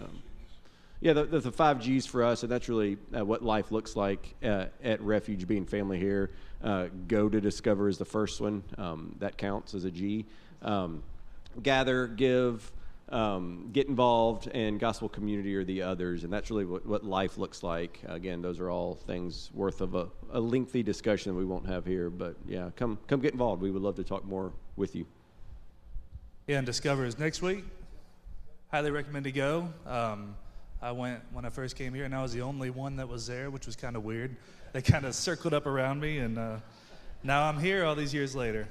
Um, 0.00 0.22
yeah, 1.02 1.12
the, 1.12 1.24
the, 1.24 1.52
five 1.52 1.80
G's 1.80 2.06
for 2.06 2.22
us, 2.22 2.44
and 2.44 2.50
that's 2.50 2.68
really 2.68 2.96
uh, 3.14 3.24
what 3.24 3.42
life 3.42 3.72
looks 3.72 3.96
like 3.96 4.34
uh, 4.42 4.66
at 4.84 5.02
Refuge, 5.02 5.46
being 5.48 5.66
family 5.66 5.98
here. 5.98 6.30
Uh, 6.62 6.86
go 7.08 7.28
to 7.28 7.40
discover 7.40 7.88
is 7.88 7.98
the 7.98 8.04
first 8.04 8.40
one. 8.40 8.62
Um, 8.78 9.16
that 9.18 9.36
counts 9.36 9.74
as 9.74 9.84
a 9.84 9.90
G. 9.90 10.26
Um, 10.62 11.02
gather, 11.62 12.06
give, 12.06 12.72
um, 13.08 13.70
get 13.72 13.88
involved, 13.88 14.48
and 14.48 14.78
gospel 14.80 15.08
community 15.08 15.54
are 15.56 15.64
the 15.64 15.82
others. 15.82 16.24
And 16.24 16.32
that's 16.32 16.50
really 16.50 16.64
what, 16.64 16.86
what 16.86 17.04
life 17.04 17.38
looks 17.38 17.62
like. 17.62 18.00
Again, 18.06 18.42
those 18.42 18.60
are 18.60 18.70
all 18.70 18.94
things 18.94 19.50
worth 19.52 19.80
of 19.80 19.94
a, 19.94 20.08
a 20.32 20.40
lengthy 20.40 20.82
discussion 20.82 21.32
that 21.32 21.38
we 21.38 21.44
won't 21.44 21.66
have 21.66 21.84
here. 21.84 22.10
But 22.10 22.36
yeah, 22.46 22.70
come, 22.76 22.98
come 23.08 23.20
get 23.20 23.32
involved. 23.32 23.62
We 23.62 23.70
would 23.70 23.82
love 23.82 23.96
to 23.96 24.04
talk 24.04 24.24
more 24.24 24.52
with 24.76 24.94
you. 24.94 25.06
Yeah, 26.46 26.58
and 26.58 26.66
Discover 26.66 27.04
is 27.04 27.18
next 27.18 27.42
week. 27.42 27.64
Highly 28.70 28.90
recommend 28.90 29.24
to 29.24 29.32
go. 29.32 29.68
Um, 29.86 30.34
I 30.80 30.90
went 30.90 31.20
when 31.32 31.44
I 31.44 31.50
first 31.50 31.76
came 31.76 31.94
here, 31.94 32.04
and 32.04 32.14
I 32.14 32.22
was 32.22 32.32
the 32.32 32.40
only 32.40 32.70
one 32.70 32.96
that 32.96 33.08
was 33.08 33.26
there, 33.26 33.50
which 33.50 33.66
was 33.66 33.76
kind 33.76 33.94
of 33.94 34.02
weird. 34.02 34.34
They 34.72 34.82
kind 34.82 35.04
of 35.04 35.14
circled 35.14 35.54
up 35.54 35.66
around 35.66 36.00
me, 36.00 36.18
and 36.18 36.38
uh, 36.38 36.56
now 37.22 37.44
I'm 37.44 37.60
here 37.60 37.84
all 37.84 37.94
these 37.94 38.12
years 38.12 38.34
later. 38.34 38.66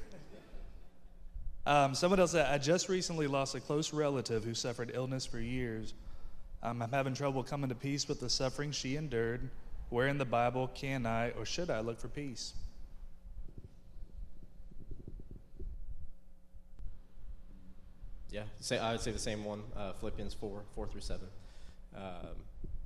Um, 1.65 1.93
someone 1.93 2.19
else 2.19 2.31
said, 2.31 2.47
I 2.47 2.57
just 2.57 2.89
recently 2.89 3.27
lost 3.27 3.53
a 3.53 3.59
close 3.59 3.93
relative 3.93 4.43
who 4.43 4.53
suffered 4.53 4.91
illness 4.93 5.25
for 5.25 5.39
years. 5.39 5.93
Um, 6.63 6.81
I'm 6.81 6.91
having 6.91 7.13
trouble 7.13 7.43
coming 7.43 7.69
to 7.69 7.75
peace 7.75 8.07
with 8.07 8.19
the 8.19 8.29
suffering 8.29 8.71
she 8.71 8.95
endured. 8.95 9.49
Where 9.89 10.07
in 10.07 10.17
the 10.17 10.25
Bible 10.25 10.71
can 10.73 11.05
I 11.05 11.31
or 11.31 11.45
should 11.45 11.69
I 11.69 11.81
look 11.81 11.99
for 11.99 12.07
peace? 12.07 12.53
Yeah, 18.31 18.43
say, 18.61 18.79
I 18.79 18.93
would 18.93 19.01
say 19.01 19.11
the 19.11 19.19
same 19.19 19.43
one, 19.43 19.61
uh, 19.75 19.91
Philippians 19.93 20.33
4, 20.33 20.63
4 20.73 20.87
through 20.87 21.01
7. 21.01 21.27
Um, 21.95 22.01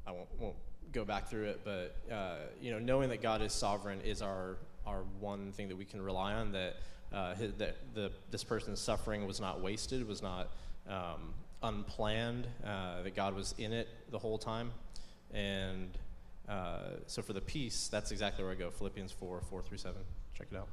I 0.08 0.12
won't, 0.12 0.28
won't 0.40 0.56
go 0.92 1.06
back 1.06 1.30
through 1.30 1.46
it, 1.46 1.62
but 1.64 1.96
uh, 2.12 2.38
you 2.60 2.72
know, 2.72 2.80
knowing 2.80 3.10
that 3.10 3.22
God 3.22 3.42
is 3.42 3.54
sovereign 3.54 4.02
is 4.02 4.22
our 4.22 4.58
our 4.88 5.02
one 5.20 5.52
thing 5.52 5.68
that 5.70 5.78
we 5.78 5.86
can 5.86 6.02
rely 6.02 6.34
on. 6.34 6.52
That 6.54 6.78
uh, 7.16 7.34
that 7.58 7.78
the 7.94 8.12
this 8.30 8.44
person's 8.44 8.80
suffering 8.80 9.26
was 9.26 9.40
not 9.40 9.62
wasted, 9.62 10.06
was 10.08 10.22
not 10.22 10.50
um, 10.90 11.34
unplanned. 11.64 12.46
Uh, 12.64 13.04
that 13.04 13.16
God 13.16 13.34
was 13.34 13.56
in 13.58 13.72
it 13.72 13.88
the 14.12 14.20
whole 14.20 14.38
time, 14.38 14.72
and 15.34 15.98
uh, 16.50 16.80
so 17.08 17.22
for 17.22 17.34
the 17.34 17.42
peace, 17.42 17.88
that's 17.88 18.12
exactly 18.12 18.44
where 18.44 18.52
I 18.52 18.56
go. 18.56 18.70
Philippians 18.70 19.14
four 19.14 19.42
four 19.50 19.62
through 19.62 19.78
seven. 19.78 20.02
Check 20.38 20.48
it 20.52 20.58
out. 20.58 20.68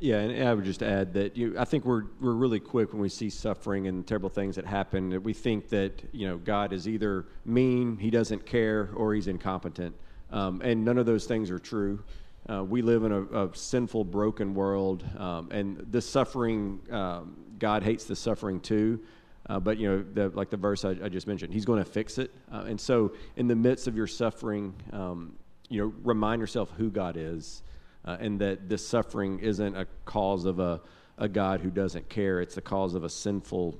Yeah, 0.00 0.18
and 0.18 0.48
I 0.48 0.54
would 0.54 0.64
just 0.64 0.82
add 0.82 1.14
that 1.14 1.36
you, 1.36 1.58
I 1.58 1.64
think 1.64 1.84
we're 1.84 2.04
we're 2.20 2.32
really 2.32 2.60
quick 2.60 2.92
when 2.92 3.02
we 3.02 3.08
see 3.08 3.28
suffering 3.28 3.88
and 3.88 4.06
terrible 4.06 4.28
things 4.28 4.54
that 4.54 4.66
happen. 4.66 5.10
That 5.10 5.20
we 5.20 5.32
think 5.32 5.68
that 5.70 6.00
you 6.12 6.28
know 6.28 6.36
God 6.36 6.72
is 6.72 6.86
either 6.86 7.26
mean, 7.44 7.96
He 7.96 8.10
doesn't 8.10 8.46
care, 8.46 8.90
or 8.94 9.14
He's 9.14 9.26
incompetent, 9.26 9.96
um, 10.30 10.60
and 10.62 10.84
none 10.84 10.98
of 10.98 11.06
those 11.06 11.26
things 11.26 11.50
are 11.50 11.58
true. 11.58 12.04
Uh, 12.50 12.64
we 12.64 12.80
live 12.80 13.04
in 13.04 13.12
a, 13.12 13.22
a 13.22 13.54
sinful, 13.54 14.04
broken 14.04 14.54
world, 14.54 15.04
um, 15.18 15.48
and 15.50 15.86
the 15.90 16.00
suffering, 16.00 16.80
um, 16.90 17.36
God 17.58 17.82
hates 17.82 18.04
the 18.04 18.16
suffering 18.16 18.60
too. 18.60 19.00
Uh, 19.48 19.58
but 19.58 19.78
you 19.78 19.88
know, 19.88 20.04
the, 20.14 20.28
like 20.36 20.50
the 20.50 20.56
verse 20.56 20.84
I, 20.84 20.90
I 21.02 21.08
just 21.08 21.26
mentioned, 21.26 21.52
He's 21.52 21.64
going 21.64 21.82
to 21.82 21.90
fix 21.90 22.18
it. 22.18 22.30
Uh, 22.52 22.64
and 22.66 22.80
so, 22.80 23.12
in 23.36 23.48
the 23.48 23.56
midst 23.56 23.86
of 23.86 23.96
your 23.96 24.06
suffering, 24.06 24.74
um, 24.92 25.34
you 25.68 25.80
know, 25.80 25.92
remind 26.02 26.40
yourself 26.40 26.70
who 26.76 26.90
God 26.90 27.16
is 27.16 27.62
uh, 28.04 28.16
and 28.20 28.40
that 28.40 28.68
this 28.68 28.86
suffering 28.86 29.38
isn't 29.40 29.76
a 29.76 29.86
cause 30.04 30.44
of 30.44 30.58
a, 30.58 30.80
a 31.18 31.28
God 31.28 31.60
who 31.60 31.70
doesn't 31.70 32.08
care. 32.08 32.40
It's 32.40 32.54
the 32.54 32.62
cause 32.62 32.94
of 32.94 33.04
a 33.04 33.10
sinful 33.10 33.78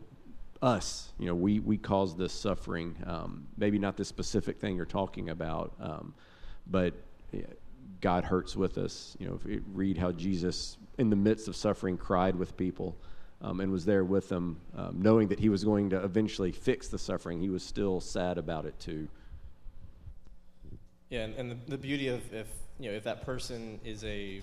us. 0.60 1.12
You 1.18 1.26
know, 1.26 1.34
we, 1.34 1.60
we 1.60 1.78
cause 1.78 2.16
this 2.16 2.32
suffering. 2.32 2.96
Um, 3.06 3.46
maybe 3.56 3.78
not 3.78 3.96
the 3.96 4.04
specific 4.04 4.60
thing 4.60 4.76
you're 4.76 4.84
talking 4.84 5.30
about, 5.30 5.72
um, 5.80 6.14
but 6.66 6.94
God 8.01 8.24
hurts 8.24 8.57
with 8.57 8.78
us. 8.78 9.16
You 9.18 9.28
know, 9.28 9.34
if 9.34 9.44
you 9.44 9.62
read 9.72 9.99
how 9.99 10.12
Jesus, 10.12 10.76
in 10.99 11.11
the 11.11 11.16
midst 11.16 11.49
of 11.49 11.57
suffering, 11.57 11.96
cried 11.96 12.36
with 12.36 12.57
people. 12.57 12.96
Um, 13.40 13.61
and 13.61 13.70
was 13.70 13.84
there 13.84 14.03
with 14.03 14.28
them, 14.28 14.61
um, 14.76 15.01
knowing 15.01 15.28
that 15.28 15.38
he 15.38 15.49
was 15.49 15.62
going 15.62 15.90
to 15.90 16.03
eventually 16.03 16.51
fix 16.51 16.88
the 16.88 16.99
suffering. 16.99 17.40
He 17.40 17.49
was 17.49 17.62
still 17.62 18.01
sad 18.01 18.36
about 18.36 18.66
it 18.66 18.76
too. 18.80 19.07
Yeah, 21.09 21.20
and, 21.20 21.34
and 21.36 21.51
the, 21.53 21.57
the 21.68 21.78
beauty 21.78 22.09
of 22.09 22.34
if 22.34 22.49
you 22.80 22.90
know, 22.90 22.96
if 22.96 23.05
that 23.05 23.24
person 23.24 23.78
is 23.84 24.03
a 24.03 24.42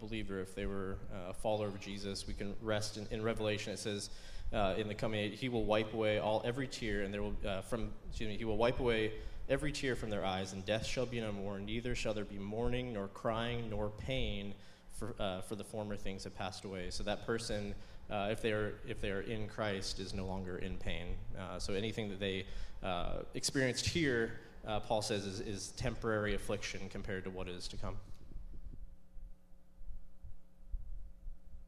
believer, 0.00 0.40
if 0.40 0.54
they 0.54 0.66
were 0.66 0.96
uh, 1.12 1.30
a 1.30 1.34
follower 1.34 1.66
of 1.66 1.80
Jesus, 1.80 2.26
we 2.26 2.34
can 2.34 2.54
rest 2.62 2.96
in, 2.96 3.06
in 3.10 3.22
Revelation. 3.22 3.72
It 3.72 3.78
says 3.78 4.10
uh, 4.52 4.74
in 4.76 4.88
the 4.88 4.94
coming 4.94 5.32
He 5.32 5.48
will 5.48 5.64
wipe 5.64 5.92
away 5.92 6.18
all 6.18 6.42
every 6.44 6.66
tear, 6.66 7.02
and 7.02 7.12
there 7.12 7.22
will 7.22 7.34
uh, 7.46 7.62
from 7.62 7.90
excuse 8.08 8.28
me, 8.28 8.36
He 8.36 8.44
will 8.44 8.56
wipe 8.56 8.80
away 8.80 9.12
every 9.48 9.72
tear 9.72 9.96
from 9.96 10.10
their 10.10 10.24
eyes, 10.24 10.52
and 10.52 10.64
death 10.64 10.86
shall 10.86 11.06
be 11.06 11.20
no 11.20 11.32
more. 11.32 11.58
Neither 11.58 11.94
shall 11.94 12.14
there 12.14 12.24
be 12.24 12.38
mourning, 12.38 12.92
nor 12.92 13.08
crying, 13.08 13.68
nor 13.70 13.90
pain, 13.90 14.54
for 14.92 15.14
uh, 15.18 15.40
for 15.42 15.56
the 15.56 15.64
former 15.64 15.96
things 15.96 16.24
have 16.24 16.36
passed 16.36 16.64
away. 16.64 16.90
So 16.90 17.02
that 17.04 17.26
person. 17.26 17.74
Uh, 18.10 18.28
if 18.30 18.42
they 18.42 18.52
are 18.52 18.74
if 18.86 19.00
they 19.00 19.10
are 19.10 19.22
in 19.22 19.48
Christ, 19.48 19.98
is 19.98 20.12
no 20.12 20.26
longer 20.26 20.58
in 20.58 20.76
pain. 20.76 21.16
so 21.56 21.72
anything 21.72 22.10
that 22.10 22.20
they 22.20 22.44
experienced 23.34 23.86
here 23.86 24.40
uh, 24.66 24.80
Paul 24.80 25.02
says 25.02 25.26
is, 25.26 25.40
is 25.40 25.68
temporary 25.76 26.34
affliction 26.34 26.88
compared 26.88 27.24
to 27.24 27.30
what 27.30 27.48
is 27.48 27.68
to 27.68 27.76
come. 27.76 27.96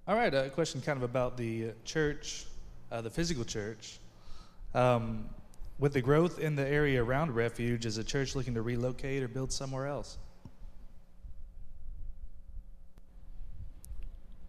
All 0.08 0.16
right, 0.16 0.32
a 0.32 0.50
question 0.50 0.80
kind 0.80 0.96
of 0.96 1.02
about 1.02 1.36
the 1.36 1.72
church, 1.84 2.46
uh, 2.92 3.00
the 3.00 3.10
physical 3.10 3.44
church. 3.44 3.98
Um, 4.72 5.28
with 5.78 5.92
the 5.92 6.00
growth 6.00 6.38
in 6.38 6.56
the 6.56 6.66
area 6.66 7.02
around 7.02 7.34
Refuge, 7.34 7.84
is 7.86 7.96
the 7.96 8.04
church 8.04 8.34
looking 8.34 8.54
to 8.54 8.62
relocate 8.62 9.22
or 9.22 9.28
build 9.28 9.52
somewhere 9.52 9.86
else? 9.86 10.18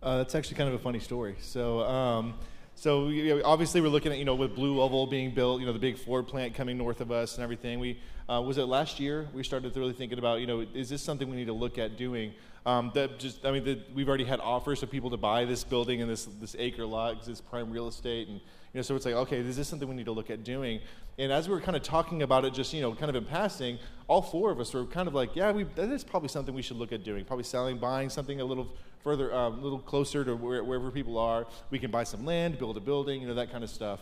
Uh, 0.02 0.18
that's 0.18 0.36
actually 0.36 0.56
kind 0.56 0.70
of 0.70 0.76
a 0.76 0.80
funny 0.80 1.00
story. 1.00 1.36
So, 1.42 1.82
um, 1.82 2.36
so 2.76 3.10
you 3.10 3.36
know, 3.36 3.42
obviously 3.44 3.82
we're 3.82 3.90
looking 3.90 4.12
at 4.12 4.20
you 4.20 4.26
know 4.26 4.36
with 4.36 4.56
Blue 4.56 4.80
Oval 4.80 5.08
being 5.08 5.34
built, 5.34 5.60
you 5.60 5.66
know 5.66 5.74
the 5.74 5.80
big 5.80 5.98
Ford 5.98 6.28
plant 6.28 6.54
coming 6.54 6.78
north 6.78 7.02
of 7.02 7.12
us 7.12 7.36
and 7.36 7.44
everything. 7.44 7.80
We 7.80 8.00
uh, 8.30 8.42
was 8.42 8.58
it 8.58 8.66
last 8.66 9.00
year 9.00 9.28
we 9.34 9.44
started 9.44 9.76
really 9.76 9.94
thinking 9.94 10.20
about 10.20 10.40
you 10.40 10.48
know 10.48 10.66
is 10.74 10.88
this 10.88 11.02
something 11.02 11.30
we 11.30 11.36
need 11.36 11.48
to 11.48 11.54
look 11.54 11.78
at 11.78 11.98
doing? 11.98 12.34
Um, 12.66 12.92
that 12.94 13.18
just 13.18 13.46
I 13.46 13.52
mean 13.52 13.64
the, 13.64 13.80
we've 13.96 14.08
already 14.08 14.26
had 14.26 14.40
offers 14.40 14.84
of 14.84 14.92
people 14.92 15.10
to 15.10 15.18
buy 15.18 15.46
this 15.46 15.64
building 15.64 16.02
and 16.02 16.10
this 16.10 16.26
this 16.40 16.56
acre 16.60 16.86
lot, 16.86 17.26
this 17.26 17.42
prime 17.42 17.72
real 17.72 17.88
estate, 17.88 18.28
and 18.28 18.40
you 18.78 18.82
know 18.82 18.84
so 18.84 18.96
it's 18.96 19.08
like 19.08 19.16
okay 19.16 19.40
is 19.40 19.58
this 19.58 19.68
something 19.68 19.90
we 19.90 19.96
need 19.96 20.06
to 20.06 20.12
look 20.12 20.30
at 20.30 20.44
doing? 20.44 20.80
And 21.18 21.32
as 21.32 21.50
we 21.50 21.56
were 21.56 21.62
kind 21.62 21.76
of 21.76 21.82
talking 21.82 22.22
about 22.22 22.46
it, 22.46 22.54
just 22.54 22.72
you 22.76 22.82
know 22.82 22.94
kind 22.94 23.10
of 23.10 23.16
in 23.16 23.26
passing, 23.26 23.80
all 24.08 24.22
four 24.22 24.52
of 24.52 24.60
us 24.60 24.72
were 24.72 24.86
kind 24.86 25.08
of 25.08 25.16
like 25.16 25.36
yeah 25.36 25.52
we 25.52 25.64
that 25.64 25.90
is 25.90 26.04
probably 26.04 26.30
something 26.30 26.54
we 26.54 26.62
should 26.62 26.78
look 26.78 26.92
at 26.92 27.04
doing, 27.04 27.26
probably 27.26 27.44
selling, 27.44 27.80
buying 27.80 28.08
something 28.08 28.40
a 28.40 28.46
little 28.46 28.68
further, 29.04 29.34
um, 29.34 29.58
a 29.58 29.62
little 29.64 29.80
closer 29.80 30.24
to 30.24 30.36
where, 30.36 30.64
wherever 30.64 30.92
people 30.92 31.18
are. 31.18 31.48
We 31.72 31.80
can 31.80 31.90
buy 31.90 32.04
some 32.04 32.24
land, 32.24 32.60
build 32.60 32.78
a 32.78 32.80
building, 32.80 33.22
you 33.22 33.28
know, 33.28 33.34
that 33.34 33.52
kind 33.52 33.64
of 33.64 33.72
stuff. 33.72 34.00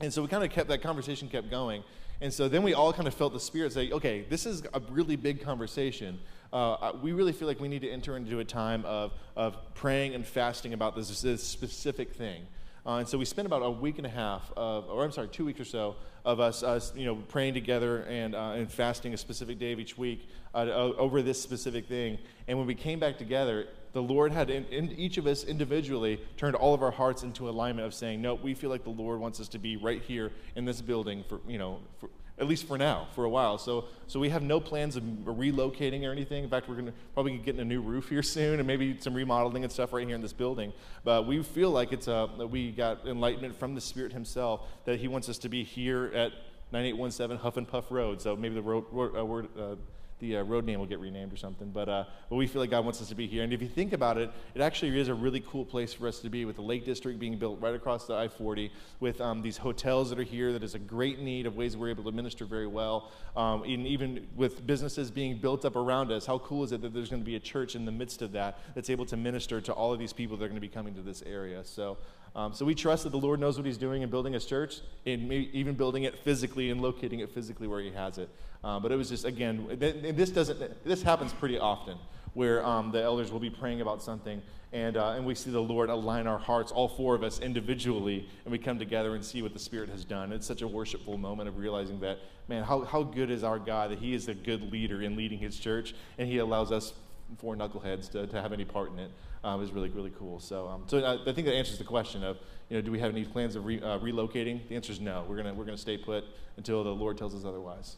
And 0.00 0.10
so 0.10 0.22
we 0.22 0.28
kind 0.28 0.44
of 0.44 0.50
kept 0.50 0.70
that 0.70 0.80
conversation 0.80 1.28
kept 1.28 1.50
going. 1.50 1.84
And 2.22 2.32
so 2.32 2.48
then 2.48 2.62
we 2.62 2.72
all 2.72 2.94
kind 2.94 3.06
of 3.06 3.12
felt 3.12 3.34
the 3.34 3.40
spirit 3.40 3.74
say, 3.74 3.90
okay, 3.90 4.24
this 4.30 4.46
is 4.46 4.62
a 4.72 4.80
really 4.90 5.16
big 5.16 5.42
conversation. 5.42 6.20
Uh, 6.54 6.92
we 7.02 7.12
really 7.12 7.32
feel 7.32 7.48
like 7.48 7.60
we 7.60 7.68
need 7.68 7.82
to 7.82 7.90
enter 7.90 8.16
into 8.16 8.38
a 8.38 8.44
time 8.44 8.82
of, 8.86 9.12
of 9.36 9.58
praying 9.74 10.14
and 10.14 10.26
fasting 10.26 10.72
about 10.72 10.96
this, 10.96 11.20
this 11.20 11.42
specific 11.42 12.14
thing. 12.14 12.46
Uh, 12.90 12.98
and 12.98 13.08
so 13.08 13.16
we 13.16 13.24
spent 13.24 13.46
about 13.46 13.62
a 13.62 13.70
week 13.70 13.98
and 13.98 14.06
a 14.06 14.10
half, 14.10 14.52
of, 14.56 14.90
or 14.90 15.04
I'm 15.04 15.12
sorry, 15.12 15.28
two 15.28 15.44
weeks 15.44 15.60
or 15.60 15.64
so, 15.64 15.94
of 16.24 16.40
us, 16.40 16.64
us 16.64 16.92
you 16.96 17.04
know, 17.04 17.14
praying 17.14 17.54
together 17.54 18.02
and, 18.08 18.34
uh, 18.34 18.54
and 18.56 18.68
fasting 18.68 19.14
a 19.14 19.16
specific 19.16 19.60
day 19.60 19.70
of 19.70 19.78
each 19.78 19.96
week 19.96 20.28
uh, 20.56 20.62
over 20.98 21.22
this 21.22 21.40
specific 21.40 21.86
thing. 21.86 22.18
And 22.48 22.58
when 22.58 22.66
we 22.66 22.74
came 22.74 22.98
back 22.98 23.16
together, 23.16 23.68
the 23.92 24.02
Lord 24.02 24.32
had 24.32 24.50
in, 24.50 24.64
in, 24.64 24.90
each 24.90 25.18
of 25.18 25.28
us 25.28 25.44
individually 25.44 26.20
turned 26.36 26.56
all 26.56 26.74
of 26.74 26.82
our 26.82 26.90
hearts 26.90 27.22
into 27.22 27.48
alignment 27.48 27.86
of 27.86 27.94
saying, 27.94 28.20
no, 28.20 28.34
we 28.34 28.54
feel 28.54 28.70
like 28.70 28.82
the 28.82 28.90
Lord 28.90 29.20
wants 29.20 29.38
us 29.38 29.46
to 29.50 29.60
be 29.60 29.76
right 29.76 30.02
here 30.02 30.32
in 30.56 30.64
this 30.64 30.80
building 30.80 31.22
for, 31.28 31.38
you 31.46 31.58
know, 31.58 31.78
for, 32.00 32.10
at 32.40 32.48
least 32.48 32.66
for 32.66 32.78
now, 32.78 33.06
for 33.14 33.24
a 33.24 33.28
while. 33.28 33.58
So, 33.58 33.84
so 34.06 34.18
we 34.18 34.30
have 34.30 34.42
no 34.42 34.60
plans 34.60 34.96
of 34.96 35.02
relocating 35.02 36.04
or 36.04 36.10
anything. 36.10 36.42
In 36.42 36.50
fact, 36.50 36.68
we're 36.68 36.80
to 36.80 36.92
probably 37.12 37.36
getting 37.36 37.60
a 37.60 37.64
new 37.64 37.82
roof 37.82 38.08
here 38.08 38.22
soon 38.24 38.58
and 38.58 38.66
maybe 38.66 38.98
some 38.98 39.14
remodeling 39.14 39.62
and 39.62 39.70
stuff 39.72 39.92
right 39.92 40.06
here 40.06 40.16
in 40.16 40.22
this 40.22 40.32
building. 40.32 40.72
But 41.04 41.26
we 41.26 41.42
feel 41.42 41.70
like 41.70 41.92
it's 41.92 42.08
a, 42.08 42.30
that 42.38 42.46
we 42.46 42.72
got 42.72 43.06
enlightenment 43.06 43.58
from 43.58 43.74
the 43.74 43.80
Spirit 43.80 44.12
Himself 44.12 44.62
that 44.86 44.98
He 44.98 45.06
wants 45.06 45.28
us 45.28 45.36
to 45.38 45.50
be 45.50 45.62
here 45.62 46.06
at 46.06 46.32
9817 46.72 47.42
Huff 47.42 47.56
and 47.58 47.68
Puff 47.68 47.90
Road. 47.90 48.22
So 48.22 48.34
maybe 48.34 48.54
the 48.54 48.62
road, 48.62 48.86
uh, 48.90 49.24
word, 49.24 49.48
uh, 49.58 49.76
the 50.20 50.36
uh, 50.36 50.42
road 50.42 50.64
name 50.64 50.78
will 50.78 50.86
get 50.86 51.00
renamed 51.00 51.32
or 51.32 51.36
something. 51.36 51.70
But, 51.70 51.88
uh, 51.88 52.04
but 52.28 52.36
we 52.36 52.46
feel 52.46 52.60
like 52.60 52.70
God 52.70 52.84
wants 52.84 53.02
us 53.02 53.08
to 53.08 53.14
be 53.14 53.26
here. 53.26 53.42
And 53.42 53.52
if 53.52 53.60
you 53.60 53.68
think 53.68 53.92
about 53.92 54.18
it, 54.18 54.30
it 54.54 54.60
actually 54.60 54.98
is 54.98 55.08
a 55.08 55.14
really 55.14 55.40
cool 55.40 55.64
place 55.64 55.92
for 55.92 56.06
us 56.06 56.20
to 56.20 56.30
be 56.30 56.44
with 56.44 56.56
the 56.56 56.62
Lake 56.62 56.84
District 56.84 57.18
being 57.18 57.38
built 57.38 57.60
right 57.60 57.74
across 57.74 58.06
the 58.06 58.14
I 58.14 58.28
40, 58.28 58.70
with 59.00 59.20
um, 59.20 59.42
these 59.42 59.56
hotels 59.56 60.10
that 60.10 60.18
are 60.18 60.24
here 60.24 60.52
that 60.52 60.62
is 60.62 60.74
a 60.74 60.78
great 60.78 61.20
need 61.20 61.46
of 61.46 61.56
ways 61.56 61.76
we're 61.76 61.90
able 61.90 62.04
to 62.04 62.12
minister 62.12 62.44
very 62.44 62.66
well. 62.66 63.10
Um, 63.36 63.62
and 63.62 63.86
even 63.86 64.26
with 64.36 64.66
businesses 64.66 65.10
being 65.10 65.38
built 65.38 65.64
up 65.64 65.76
around 65.76 66.12
us, 66.12 66.26
how 66.26 66.38
cool 66.38 66.64
is 66.64 66.72
it 66.72 66.82
that 66.82 66.94
there's 66.94 67.10
going 67.10 67.22
to 67.22 67.26
be 67.26 67.36
a 67.36 67.40
church 67.40 67.74
in 67.74 67.84
the 67.84 67.92
midst 67.92 68.22
of 68.22 68.32
that 68.32 68.58
that's 68.74 68.90
able 68.90 69.06
to 69.06 69.16
minister 69.16 69.60
to 69.60 69.72
all 69.72 69.92
of 69.92 69.98
these 69.98 70.12
people 70.12 70.36
that 70.36 70.44
are 70.44 70.48
going 70.48 70.56
to 70.56 70.60
be 70.60 70.68
coming 70.68 70.94
to 70.94 71.02
this 71.02 71.22
area? 71.22 71.64
So, 71.64 71.98
um, 72.34 72.54
so 72.54 72.64
we 72.64 72.74
trust 72.74 73.04
that 73.04 73.10
the 73.10 73.18
Lord 73.18 73.40
knows 73.40 73.56
what 73.56 73.66
He's 73.66 73.78
doing 73.78 74.02
in 74.02 74.10
building 74.10 74.32
His 74.32 74.44
church, 74.44 74.80
and 75.06 75.32
even 75.32 75.74
building 75.74 76.04
it 76.04 76.18
physically 76.18 76.70
and 76.70 76.80
locating 76.80 77.20
it 77.20 77.30
physically 77.30 77.66
where 77.66 77.80
He 77.80 77.90
has 77.90 78.18
it. 78.18 78.28
Uh, 78.62 78.78
but 78.78 78.92
it 78.92 78.96
was 78.96 79.08
just 79.08 79.24
again, 79.24 79.66
this 79.78 80.30
doesn't. 80.30 80.84
This 80.84 81.02
happens 81.02 81.32
pretty 81.32 81.58
often, 81.58 81.96
where 82.34 82.64
um, 82.64 82.90
the 82.90 83.02
elders 83.02 83.32
will 83.32 83.40
be 83.40 83.48
praying 83.48 83.80
about 83.80 84.02
something, 84.02 84.42
and 84.72 84.96
uh, 84.96 85.12
and 85.12 85.24
we 85.24 85.34
see 85.34 85.50
the 85.50 85.62
Lord 85.62 85.88
align 85.88 86.26
our 86.26 86.38
hearts, 86.38 86.70
all 86.70 86.88
four 86.88 87.14
of 87.14 87.22
us 87.22 87.40
individually, 87.40 88.28
and 88.44 88.52
we 88.52 88.58
come 88.58 88.78
together 88.78 89.14
and 89.14 89.24
see 89.24 89.40
what 89.40 89.54
the 89.54 89.58
Spirit 89.58 89.88
has 89.88 90.04
done. 90.04 90.30
It's 90.30 90.46
such 90.46 90.60
a 90.60 90.68
worshipful 90.68 91.16
moment 91.16 91.48
of 91.48 91.56
realizing 91.56 92.00
that, 92.00 92.18
man, 92.48 92.62
how 92.62 92.84
how 92.84 93.02
good 93.02 93.30
is 93.30 93.42
our 93.44 93.58
God 93.58 93.92
that 93.92 93.98
He 93.98 94.12
is 94.12 94.28
a 94.28 94.34
good 94.34 94.70
leader 94.70 95.00
in 95.00 95.16
leading 95.16 95.38
His 95.38 95.58
church, 95.58 95.94
and 96.18 96.28
He 96.28 96.38
allows 96.38 96.70
us 96.70 96.92
four 97.38 97.56
knuckleheads 97.56 98.10
to, 98.10 98.26
to 98.26 98.42
have 98.42 98.52
any 98.52 98.64
part 98.64 98.92
in 98.92 98.98
it 98.98 99.10
um, 99.44 99.62
is 99.62 99.70
really, 99.70 99.88
really 99.90 100.12
cool. 100.18 100.40
So, 100.40 100.68
um, 100.68 100.84
so 100.86 100.98
I, 100.98 101.30
I, 101.30 101.32
think 101.32 101.46
that 101.46 101.54
answers 101.54 101.78
the 101.78 101.84
question 101.84 102.24
of, 102.24 102.38
you 102.68 102.76
know, 102.76 102.82
do 102.82 102.90
we 102.90 102.98
have 102.98 103.10
any 103.10 103.24
plans 103.24 103.56
of 103.56 103.64
re, 103.64 103.80
uh, 103.80 103.98
relocating? 103.98 104.68
The 104.68 104.76
answer 104.76 104.92
is 104.92 105.00
no. 105.00 105.24
We're 105.28 105.36
gonna 105.36 105.54
we're 105.54 105.64
gonna 105.64 105.78
stay 105.78 105.96
put 105.96 106.24
until 106.56 106.84
the 106.84 106.90
Lord 106.90 107.16
tells 107.16 107.34
us 107.34 107.44
otherwise. 107.44 107.96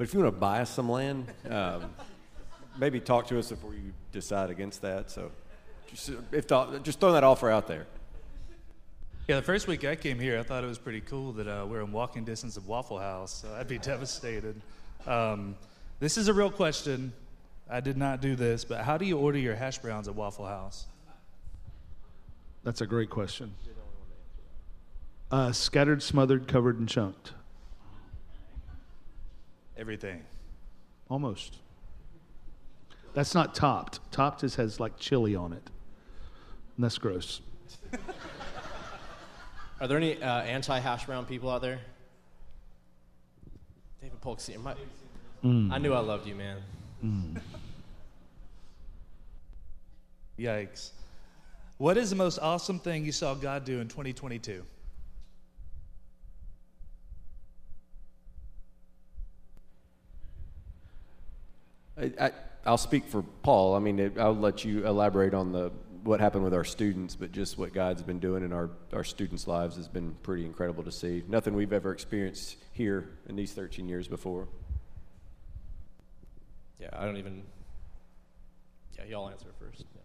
But 0.00 0.08
if 0.08 0.14
you 0.14 0.20
want 0.20 0.34
to 0.34 0.40
buy 0.40 0.64
some 0.64 0.88
land, 0.88 1.26
um, 1.50 1.94
maybe 2.78 3.00
talk 3.00 3.26
to 3.26 3.38
us 3.38 3.50
before 3.50 3.74
you 3.74 3.92
decide 4.12 4.48
against 4.48 4.80
that. 4.80 5.10
So, 5.10 5.30
just, 5.90 6.12
if 6.32 6.46
just 6.82 7.00
throwing 7.00 7.16
that 7.16 7.22
offer 7.22 7.50
out 7.50 7.68
there. 7.68 7.86
Yeah, 9.28 9.36
the 9.36 9.42
first 9.42 9.66
week 9.66 9.84
I 9.84 9.96
came 9.96 10.18
here, 10.18 10.38
I 10.38 10.42
thought 10.42 10.64
it 10.64 10.66
was 10.66 10.78
pretty 10.78 11.02
cool 11.02 11.32
that 11.32 11.46
uh, 11.46 11.66
we're 11.66 11.82
in 11.82 11.92
walking 11.92 12.24
distance 12.24 12.56
of 12.56 12.66
Waffle 12.66 12.98
House. 12.98 13.42
So 13.42 13.54
I'd 13.54 13.68
be 13.68 13.76
devastated. 13.92 14.62
Um, 15.06 15.54
this 15.98 16.16
is 16.16 16.28
a 16.28 16.32
real 16.32 16.50
question. 16.50 17.12
I 17.68 17.80
did 17.80 17.98
not 17.98 18.22
do 18.22 18.36
this, 18.36 18.64
but 18.64 18.80
how 18.80 18.96
do 18.96 19.04
you 19.04 19.18
order 19.18 19.38
your 19.38 19.54
hash 19.54 19.80
browns 19.80 20.08
at 20.08 20.14
Waffle 20.14 20.46
House? 20.46 20.86
That's 22.64 22.80
a 22.80 22.86
great 22.86 23.10
question. 23.10 23.52
Uh, 25.30 25.52
scattered, 25.52 26.02
smothered, 26.02 26.48
covered, 26.48 26.78
and 26.78 26.88
chunked. 26.88 27.32
Everything. 29.80 30.22
Almost. 31.08 31.56
That's 33.14 33.34
not 33.34 33.54
topped. 33.54 33.98
Topped 34.12 34.42
just 34.42 34.56
has 34.56 34.78
like 34.78 34.98
chili 34.98 35.34
on 35.34 35.52
it. 35.52 35.70
And 36.76 36.84
that's 36.84 36.98
gross. 36.98 37.40
Are 39.80 39.88
there 39.88 39.96
any 39.96 40.22
uh, 40.22 40.42
anti 40.42 40.78
hash 40.78 41.06
brown 41.06 41.24
people 41.24 41.50
out 41.50 41.62
there? 41.62 41.80
David 44.00 44.20
Polk 44.20 44.40
Sr. 44.40 44.58
My, 44.58 44.74
I 45.42 45.78
knew 45.78 45.94
I 45.94 46.00
loved 46.00 46.26
you, 46.26 46.34
man. 46.34 46.58
Yikes. 50.38 50.90
What 51.78 51.96
is 51.96 52.10
the 52.10 52.16
most 52.16 52.38
awesome 52.38 52.78
thing 52.78 53.06
you 53.06 53.12
saw 53.12 53.34
God 53.34 53.64
do 53.64 53.80
in 53.80 53.88
2022? 53.88 54.62
I, 62.00 62.12
I, 62.26 62.30
I'll 62.64 62.78
speak 62.78 63.06
for 63.06 63.22
Paul. 63.22 63.74
I 63.74 63.78
mean, 63.78 63.98
it, 63.98 64.18
I'll 64.18 64.34
let 64.36 64.64
you 64.64 64.86
elaborate 64.86 65.34
on 65.34 65.52
the 65.52 65.70
what 66.02 66.18
happened 66.18 66.44
with 66.44 66.54
our 66.54 66.64
students, 66.64 67.14
but 67.14 67.30
just 67.30 67.58
what 67.58 67.74
God's 67.74 68.02
been 68.02 68.18
doing 68.18 68.42
in 68.42 68.52
our, 68.54 68.70
our 68.92 69.04
students' 69.04 69.46
lives 69.46 69.76
has 69.76 69.86
been 69.86 70.14
pretty 70.22 70.46
incredible 70.46 70.82
to 70.84 70.90
see. 70.92 71.22
Nothing 71.28 71.54
we've 71.54 71.74
ever 71.74 71.92
experienced 71.92 72.56
here 72.72 73.10
in 73.28 73.36
these 73.36 73.52
13 73.52 73.86
years 73.86 74.08
before. 74.08 74.48
Yeah, 76.80 76.88
I 76.94 77.04
don't 77.04 77.18
even. 77.18 77.42
Yeah, 78.96 79.04
y'all 79.04 79.28
answer 79.28 79.48
first. 79.58 79.84
Yeah. 79.94 80.00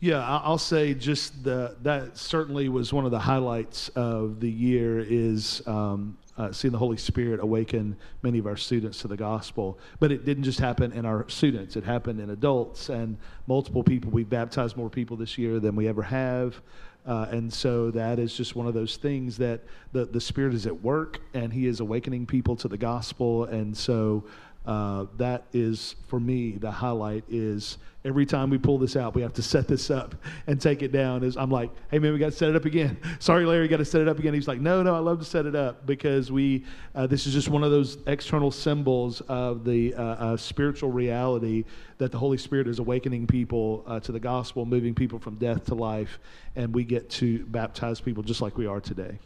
Yeah, 0.00 0.26
I- 0.26 0.42
I'll 0.44 0.58
say 0.58 0.94
just 0.94 1.44
the 1.44 1.76
that 1.82 2.16
certainly 2.18 2.68
was 2.68 2.92
one 2.92 3.04
of 3.04 3.10
the 3.10 3.18
highlights 3.18 3.88
of 3.90 4.40
the 4.40 4.50
year 4.50 4.98
is 4.98 5.66
um, 5.66 6.18
uh, 6.40 6.50
seeing 6.52 6.72
the 6.72 6.78
Holy 6.78 6.96
Spirit 6.96 7.38
awaken 7.40 7.94
many 8.22 8.38
of 8.38 8.46
our 8.46 8.56
students 8.56 9.00
to 9.00 9.08
the 9.08 9.16
gospel. 9.16 9.78
But 9.98 10.10
it 10.10 10.24
didn't 10.24 10.44
just 10.44 10.58
happen 10.58 10.90
in 10.92 11.04
our 11.04 11.28
students; 11.28 11.76
it 11.76 11.84
happened 11.84 12.18
in 12.18 12.30
adults 12.30 12.88
and 12.88 13.18
multiple 13.46 13.84
people. 13.84 14.10
We 14.10 14.24
baptized 14.24 14.74
more 14.74 14.88
people 14.88 15.18
this 15.18 15.36
year 15.36 15.60
than 15.60 15.76
we 15.76 15.86
ever 15.86 16.02
have. 16.02 16.62
Uh, 17.06 17.26
and 17.30 17.52
so 17.52 17.90
that 17.90 18.18
is 18.18 18.34
just 18.34 18.54
one 18.56 18.66
of 18.66 18.74
those 18.74 18.96
things 18.96 19.36
that 19.38 19.60
the, 19.92 20.04
the 20.06 20.20
Spirit 20.20 20.54
is 20.54 20.66
at 20.66 20.82
work 20.82 21.20
and 21.34 21.52
He 21.52 21.66
is 21.66 21.80
awakening 21.80 22.26
people 22.26 22.56
to 22.56 22.68
the 22.68 22.78
gospel. 22.78 23.44
And 23.44 23.76
so 23.76 24.24
uh, 24.66 25.06
that 25.16 25.44
is 25.52 25.96
for 26.06 26.20
me 26.20 26.52
the 26.52 26.70
highlight 26.70 27.24
is 27.28 27.78
every 28.04 28.26
time 28.26 28.50
we 28.50 28.58
pull 28.58 28.78
this 28.78 28.94
out 28.94 29.14
we 29.14 29.22
have 29.22 29.32
to 29.32 29.42
set 29.42 29.66
this 29.66 29.90
up 29.90 30.14
and 30.46 30.60
take 30.60 30.82
it 30.82 30.92
down 30.92 31.24
is 31.24 31.36
i'm 31.36 31.50
like 31.50 31.70
hey 31.90 31.98
man 31.98 32.12
we 32.12 32.18
got 32.18 32.26
to 32.26 32.36
set 32.36 32.48
it 32.50 32.56
up 32.56 32.64
again. 32.64 32.98
Sorry 33.20 33.46
larry 33.46 33.68
got 33.68 33.78
to 33.78 33.84
set 33.84 34.00
it 34.00 34.08
up 34.08 34.18
again. 34.18 34.34
He's 34.34 34.48
like 34.48 34.60
no 34.60 34.82
no 34.82 34.94
i 34.94 34.98
love 34.98 35.18
to 35.18 35.24
set 35.24 35.46
it 35.46 35.54
up 35.54 35.86
because 35.86 36.30
we 36.30 36.64
uh, 36.94 37.06
this 37.06 37.26
is 37.26 37.32
just 37.32 37.48
one 37.48 37.64
of 37.64 37.70
those 37.70 37.98
external 38.06 38.50
symbols 38.50 39.22
of 39.22 39.64
the 39.64 39.94
uh, 39.94 40.02
uh, 40.02 40.36
spiritual 40.36 40.90
reality 40.90 41.64
that 41.98 42.12
the 42.12 42.18
holy 42.18 42.38
spirit 42.38 42.68
is 42.68 42.78
awakening 42.78 43.26
people 43.26 43.82
uh, 43.86 43.98
to 44.00 44.12
the 44.12 44.20
gospel 44.20 44.66
moving 44.66 44.94
people 44.94 45.18
from 45.18 45.36
death 45.36 45.64
to 45.64 45.74
life 45.74 46.18
and 46.56 46.74
we 46.74 46.84
get 46.84 47.08
to 47.08 47.44
baptize 47.46 48.00
people 48.00 48.22
just 48.22 48.40
like 48.40 48.58
we 48.58 48.66
are 48.66 48.80
today 48.80 49.18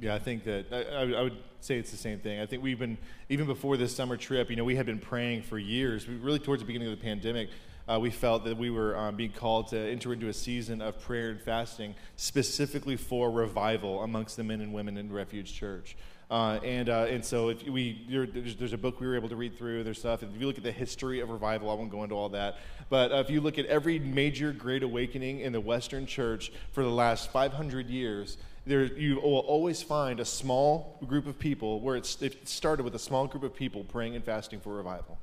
Yeah, 0.00 0.14
I 0.14 0.18
think 0.18 0.44
that 0.44 0.66
I, 0.72 1.18
I 1.18 1.22
would- 1.22 1.36
say 1.64 1.78
it's 1.78 1.90
the 1.90 1.96
same 1.96 2.18
thing. 2.18 2.40
I 2.40 2.46
think 2.46 2.62
we've 2.62 2.78
been 2.78 2.98
even 3.30 3.46
before 3.46 3.76
this 3.76 3.94
summer 3.96 4.16
trip. 4.18 4.50
You 4.50 4.56
know, 4.56 4.64
we 4.64 4.76
had 4.76 4.84
been 4.84 4.98
praying 4.98 5.42
for 5.44 5.58
years. 5.58 6.06
Really 6.06 6.38
towards 6.38 6.60
the 6.60 6.66
beginning 6.66 6.88
of 6.92 6.98
the 6.98 7.02
pandemic, 7.02 7.48
uh, 7.88 7.98
we 8.00 8.10
felt 8.10 8.44
that 8.44 8.58
we 8.58 8.68
were 8.70 8.96
um, 8.96 9.16
being 9.16 9.32
called 9.32 9.68
to 9.68 9.78
enter 9.78 10.12
into 10.12 10.28
a 10.28 10.32
season 10.32 10.82
of 10.82 11.00
prayer 11.00 11.30
and 11.30 11.40
fasting 11.40 11.94
specifically 12.16 12.96
for 12.96 13.30
revival 13.30 14.02
amongst 14.02 14.36
the 14.36 14.44
men 14.44 14.60
and 14.60 14.74
women 14.74 14.98
in 14.98 15.10
Refuge 15.10 15.54
Church. 15.54 15.96
Uh, 16.30 16.58
and 16.64 16.88
uh, 16.88 17.06
and 17.08 17.24
so 17.24 17.50
if 17.50 17.62
we 17.66 18.06
there's, 18.10 18.56
there's 18.56 18.72
a 18.72 18.78
book 18.78 19.00
we 19.00 19.06
were 19.06 19.14
able 19.16 19.28
to 19.28 19.36
read 19.36 19.56
through. 19.56 19.84
There's 19.84 19.98
stuff. 19.98 20.22
If 20.22 20.28
you 20.38 20.46
look 20.46 20.58
at 20.58 20.64
the 20.64 20.72
history 20.72 21.20
of 21.20 21.30
revival, 21.30 21.70
I 21.70 21.74
won't 21.74 21.90
go 21.90 22.02
into 22.02 22.14
all 22.14 22.30
that. 22.30 22.58
But 22.90 23.12
if 23.12 23.30
you 23.30 23.40
look 23.40 23.58
at 23.58 23.66
every 23.66 23.98
major 23.98 24.52
great 24.52 24.82
awakening 24.82 25.40
in 25.40 25.52
the 25.52 25.60
Western 25.60 26.06
Church 26.06 26.52
for 26.72 26.82
the 26.82 26.90
last 26.90 27.30
500 27.32 27.88
years, 27.88 28.36
there 28.66 28.84
you 28.84 29.16
will 29.16 29.38
always 29.38 29.82
find 29.82 30.20
a 30.20 30.24
small 30.24 30.98
group 31.06 31.26
of 31.26 31.38
people 31.38 31.80
where 31.80 31.96
it 31.96 32.06
started 32.44 32.82
with 32.82 32.94
a 32.94 32.98
small 32.98 33.26
group 33.26 33.42
of 33.42 33.54
people 33.54 33.84
praying 33.84 34.16
and 34.16 34.24
fasting 34.24 34.60
for 34.60 34.74
revival. 34.74 35.18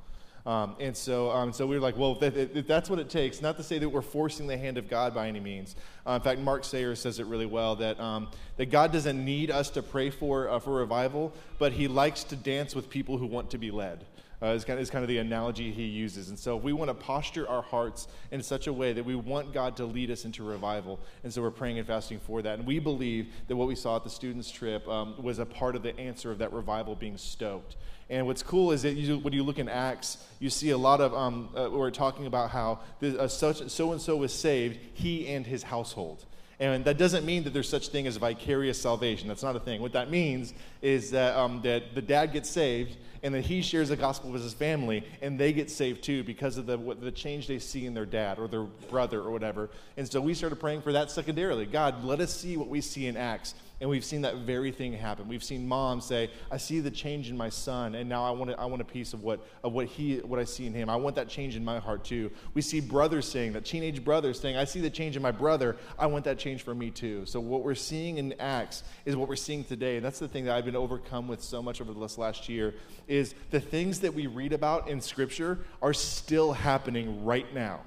Um, 0.46 0.76
and 0.80 0.98
so, 0.98 1.30
um, 1.30 1.54
so 1.54 1.68
we 1.68 1.76
were 1.76 1.82
like, 1.82 1.98
well, 1.98 2.18
if, 2.20 2.36
if, 2.36 2.66
that's 2.66 2.90
what 2.90 2.98
it 2.98 3.10
takes, 3.10 3.42
not 3.42 3.58
to 3.58 3.64
say 3.64 3.78
that 3.78 3.88
we're 3.88 4.02
forcing 4.02 4.48
the 4.48 4.58
hand 4.58 4.78
of 4.80 4.90
God 4.90 5.14
by 5.14 5.28
any 5.28 5.40
means. 5.40 5.76
Uh, 6.06 6.14
in 6.14 6.22
fact, 6.22 6.40
Mark 6.40 6.64
Sayers 6.64 7.00
says 7.00 7.20
it 7.20 7.28
really 7.28 7.46
well 7.46 7.76
that, 7.76 8.00
um, 8.00 8.28
that 8.58 8.72
God 8.72 8.92
doesn't 8.92 9.24
need 9.24 9.52
us 9.52 9.70
to 9.72 9.84
pray 9.84 10.10
for, 10.10 10.50
uh, 10.50 10.60
for 10.60 10.72
revival, 10.74 11.32
but 11.60 11.74
he 11.74 11.88
likes 11.88 12.24
to 12.26 12.36
dance 12.36 12.74
with 12.74 12.90
people 12.90 13.20
who 13.20 13.28
want 13.28 13.52
to 13.52 13.60
be 13.60 13.70
led. 13.70 14.06
Uh, 14.44 14.48
is, 14.48 14.66
kind 14.66 14.80
of, 14.80 14.82
is 14.82 14.90
kind 14.90 15.04
of 15.04 15.08
the 15.08 15.20
analogy 15.20 15.72
he 15.72 15.84
uses. 15.84 16.30
And 16.30 16.40
so 16.40 16.58
if 16.58 16.64
we 16.64 16.74
want 16.74 16.90
to 16.90 16.96
posture 16.96 17.48
our 17.48 17.62
hearts 17.62 18.08
in 18.32 18.42
such 18.42 18.66
a 18.66 18.74
way 18.74 18.92
that 18.92 19.06
we 19.06 19.14
want 19.14 19.54
God 19.54 19.78
to 19.78 19.86
lead 19.86 20.10
us 20.10 20.26
into 20.26 20.44
revival. 20.44 21.00
And 21.24 21.32
so 21.32 21.44
we're 21.44 21.52
praying 21.52 21.78
and 21.78 21.86
fasting 21.86 22.20
for 22.20 22.42
that. 22.42 22.58
And 22.58 22.68
we 22.68 22.80
believe 22.80 23.28
that 23.48 23.56
what 23.56 23.68
we 23.68 23.76
saw 23.76 23.98
at 23.98 24.04
the 24.04 24.10
students' 24.10 24.50
trip 24.50 24.88
um, 24.88 25.14
was 25.22 25.38
a 25.38 25.46
part 25.46 25.76
of 25.76 25.84
the 25.84 25.96
answer 26.00 26.32
of 26.32 26.40
that 26.40 26.52
revival 26.54 26.96
being 26.96 27.18
stoked. 27.18 27.76
And 28.10 28.26
what's 28.26 28.42
cool 28.42 28.72
is 28.72 28.82
that 28.82 28.94
you, 28.94 29.20
when 29.20 29.32
you 29.32 29.44
look 29.44 29.60
in 29.60 29.70
Acts, 29.70 30.18
you 30.40 30.50
see 30.50 30.72
a 30.72 30.78
lot 30.78 31.02
of, 31.02 31.14
um, 31.14 31.50
uh, 31.56 31.70
we're 31.72 31.92
talking 31.92 32.26
about 32.26 32.50
how 32.50 32.80
uh, 33.04 33.28
such, 33.28 33.70
so 33.70 33.92
and 33.92 34.02
so 34.02 34.18
was 34.18 34.34
saved, 34.34 34.80
he 34.96 35.28
and 35.28 35.46
his 35.46 35.62
household. 35.62 36.26
And 36.60 36.84
that 36.86 36.98
doesn't 36.98 37.26
mean 37.26 37.44
that 37.44 37.54
there's 37.54 37.70
such 37.70 37.88
thing 37.88 38.08
as 38.08 38.18
vicarious 38.18 38.80
salvation. 38.80 39.28
That's 39.28 39.44
not 39.44 39.56
a 39.56 39.60
thing. 39.60 39.82
What 39.82 39.94
that 39.94 40.12
means 40.12 40.54
is 40.82 41.12
that, 41.12 41.36
um, 41.38 41.62
that 41.62 41.96
the 41.96 42.02
dad 42.02 42.34
gets 42.34 42.50
saved, 42.50 42.98
and 43.24 43.34
that 43.34 43.46
he 43.46 43.62
shares 43.62 43.90
the 43.90 43.96
gospel 43.96 44.32
with 44.32 44.44
his 44.44 44.54
family, 44.54 45.04
and 45.22 45.40
they 45.40 45.54
get 45.54 45.70
saved 45.70 46.04
too 46.04 46.24
because 46.24 46.58
of 46.58 46.66
the, 46.66 46.78
what, 46.78 47.02
the 47.02 47.12
change 47.12 47.48
they 47.48 47.60
see 47.60 47.86
in 47.86 47.94
their 47.94 48.06
dad 48.06 48.40
or 48.40 48.48
their 48.48 48.64
brother 48.90 49.22
or 49.22 49.32
whatever. 49.32 49.70
And 49.98 50.10
so 50.10 50.20
we 50.20 50.34
started 50.34 50.60
praying 50.60 50.82
for 50.82 50.94
that 50.94 51.12
secondarily. 51.12 51.66
God, 51.66 52.04
let 52.04 52.20
us 52.20 52.34
see 52.34 52.58
what 52.58 52.68
we 52.68 52.82
see 52.82 53.08
in 53.08 53.18
Acts. 53.18 53.54
And 53.82 53.90
we've 53.90 54.06
seen 54.06 54.22
that 54.22 54.36
very 54.36 54.72
thing 54.72 54.94
happen. 54.94 55.28
We've 55.28 55.44
seen 55.44 55.68
moms 55.68 56.06
say, 56.06 56.30
"I 56.52 56.58
see 56.58 56.80
the 56.82 56.92
change 56.92 57.32
in 57.32 57.36
my 57.36 57.50
son, 57.50 57.96
and 57.96 58.08
now 58.08 58.24
I 58.24 58.30
want, 58.30 58.52
I 58.58 58.66
want 58.66 58.80
a 58.80 58.86
piece 58.86 59.12
of 59.12 59.24
what, 59.24 59.44
of 59.64 59.74
what 59.74 59.88
he, 59.88 60.18
what 60.18 60.40
I 60.40 60.44
see 60.44 60.68
in 60.68 60.74
him. 60.74 60.88
I 60.88 60.96
want 60.96 61.16
that 61.16 61.28
change 61.28 61.56
in 61.56 61.66
my 61.66 61.80
heart 61.80 62.06
too." 62.06 62.30
We 62.54 62.62
see 62.62 62.80
brothers 62.80 63.28
saying 63.28 63.54
that, 63.54 63.66
teenage 63.66 64.06
brothers 64.06 64.40
saying, 64.40 64.56
"I 64.56 64.66
see 64.66 64.82
the 64.82 64.90
change 64.92 65.16
in 65.16 65.24
my 65.24 65.32
brother. 65.32 65.78
I 65.98 66.06
want 66.06 66.26
that 66.26 66.38
change 66.38 66.62
for 66.62 66.76
me 66.76 66.92
too." 66.92 67.26
So 67.26 67.40
what 67.40 67.64
we're 67.64 67.74
seeing 67.74 68.20
in 68.20 68.34
Acts 68.40 68.84
is 69.04 69.16
what 69.16 69.28
we're 69.28 69.36
seeing 69.36 69.64
today. 69.64 69.96
And 69.98 70.06
that's 70.06 70.20
the 70.20 70.28
thing 70.28 70.46
that 70.46 70.56
I've 70.56 70.66
been 70.66 70.76
overcome 70.76 71.28
with 71.28 71.42
so 71.42 71.64
much 71.64 71.82
over 71.82 71.92
this 71.92 72.20
last 72.20 72.48
year 72.48 72.76
is 73.08 73.34
the 73.50 73.60
things 73.60 74.02
that 74.02 74.14
we 74.14 74.28
read 74.28 74.54
about 74.54 74.90
in 74.90 75.02
Scripture 75.02 75.58
are 75.82 75.94
still 75.94 76.54
happening 76.54 77.26
right 77.26 77.52
now. 77.52 77.82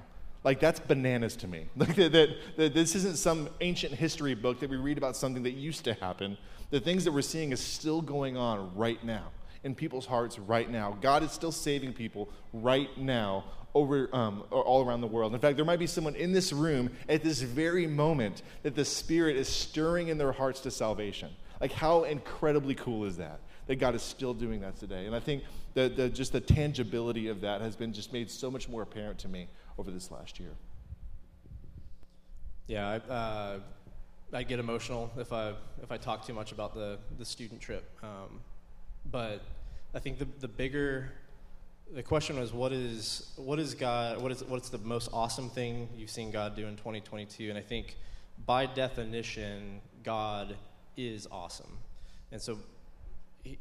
Like 0.45 0.59
that's 0.59 0.79
bananas 0.79 1.35
to 1.37 1.47
me. 1.47 1.65
Like 1.75 1.95
that, 1.95 2.11
that, 2.13 2.29
that 2.55 2.73
this 2.73 2.95
isn't 2.95 3.17
some 3.17 3.49
ancient 3.59 3.93
history 3.93 4.35
book 4.35 4.59
that 4.59 4.69
we 4.69 4.77
read 4.77 4.97
about 4.97 5.17
something 5.17 5.43
that 5.43 5.53
used 5.53 5.83
to 5.85 5.95
happen. 5.95 6.37
The 6.69 6.79
things 6.79 7.03
that 7.03 7.11
we're 7.11 7.23
seeing 7.23 7.51
is 7.51 7.59
still 7.59 8.01
going 8.01 8.37
on 8.37 8.73
right 8.75 9.03
now 9.03 9.31
in 9.63 9.73
people's 9.73 10.05
hearts 10.05 10.37
right 10.37 10.69
now. 10.69 10.97
God 11.01 11.23
is 11.23 11.31
still 11.31 11.51
saving 11.51 11.93
people 11.93 12.29
right 12.53 12.95
now 12.95 13.45
over 13.73 14.07
um, 14.15 14.43
all 14.51 14.85
around 14.85 15.01
the 15.01 15.07
world. 15.07 15.33
In 15.33 15.39
fact, 15.39 15.57
there 15.57 15.65
might 15.65 15.79
be 15.79 15.87
someone 15.87 16.15
in 16.15 16.31
this 16.31 16.53
room 16.53 16.91
at 17.09 17.23
this 17.23 17.41
very 17.41 17.87
moment 17.87 18.43
that 18.61 18.75
the 18.75 18.85
Spirit 18.85 19.35
is 19.35 19.49
stirring 19.49 20.07
in 20.09 20.17
their 20.17 20.31
hearts 20.31 20.61
to 20.61 20.71
salvation. 20.71 21.31
Like 21.59 21.71
how 21.71 22.03
incredibly 22.03 22.75
cool 22.75 23.05
is 23.05 23.17
that? 23.17 23.39
That 23.65 23.77
God 23.77 23.95
is 23.95 24.03
still 24.03 24.35
doing 24.35 24.61
that 24.61 24.77
today. 24.77 25.07
And 25.07 25.15
I 25.15 25.19
think 25.19 25.43
the, 25.73 25.89
the, 25.89 26.07
just 26.07 26.31
the 26.31 26.39
tangibility 26.39 27.27
of 27.29 27.41
that 27.41 27.61
has 27.61 27.75
been 27.75 27.91
just 27.91 28.13
made 28.13 28.29
so 28.29 28.51
much 28.51 28.69
more 28.69 28.83
apparent 28.83 29.17
to 29.19 29.27
me 29.27 29.47
over 29.77 29.91
this 29.91 30.11
last 30.11 30.39
year. 30.39 30.51
Yeah, 32.67 32.99
I, 33.07 33.11
uh, 33.11 33.59
I 34.33 34.43
get 34.43 34.59
emotional 34.59 35.11
if 35.17 35.31
I 35.31 35.53
if 35.83 35.91
I 35.91 35.97
talk 35.97 36.25
too 36.25 36.33
much 36.33 36.51
about 36.51 36.73
the 36.73 36.97
the 37.17 37.25
student 37.25 37.61
trip. 37.61 37.89
Um, 38.03 38.41
but 39.11 39.41
I 39.93 39.99
think 39.99 40.17
the 40.17 40.27
the 40.39 40.47
bigger 40.47 41.11
the 41.93 42.03
question 42.03 42.39
was 42.39 42.51
what 42.51 42.71
is 42.71 43.31
what 43.35 43.59
is 43.59 43.75
God 43.75 44.21
what 44.21 44.31
is 44.31 44.43
what's 44.43 44.69
the 44.69 44.79
most 44.79 45.09
awesome 45.13 45.49
thing 45.49 45.87
you've 45.95 46.09
seen 46.09 46.31
God 46.31 46.55
do 46.55 46.65
in 46.65 46.75
2022? 46.75 47.49
And 47.49 47.57
I 47.57 47.61
think 47.61 47.95
by 48.45 48.65
definition, 48.65 49.79
God 50.03 50.55
is 50.97 51.27
awesome, 51.31 51.77
and 52.31 52.41
so 52.41 52.57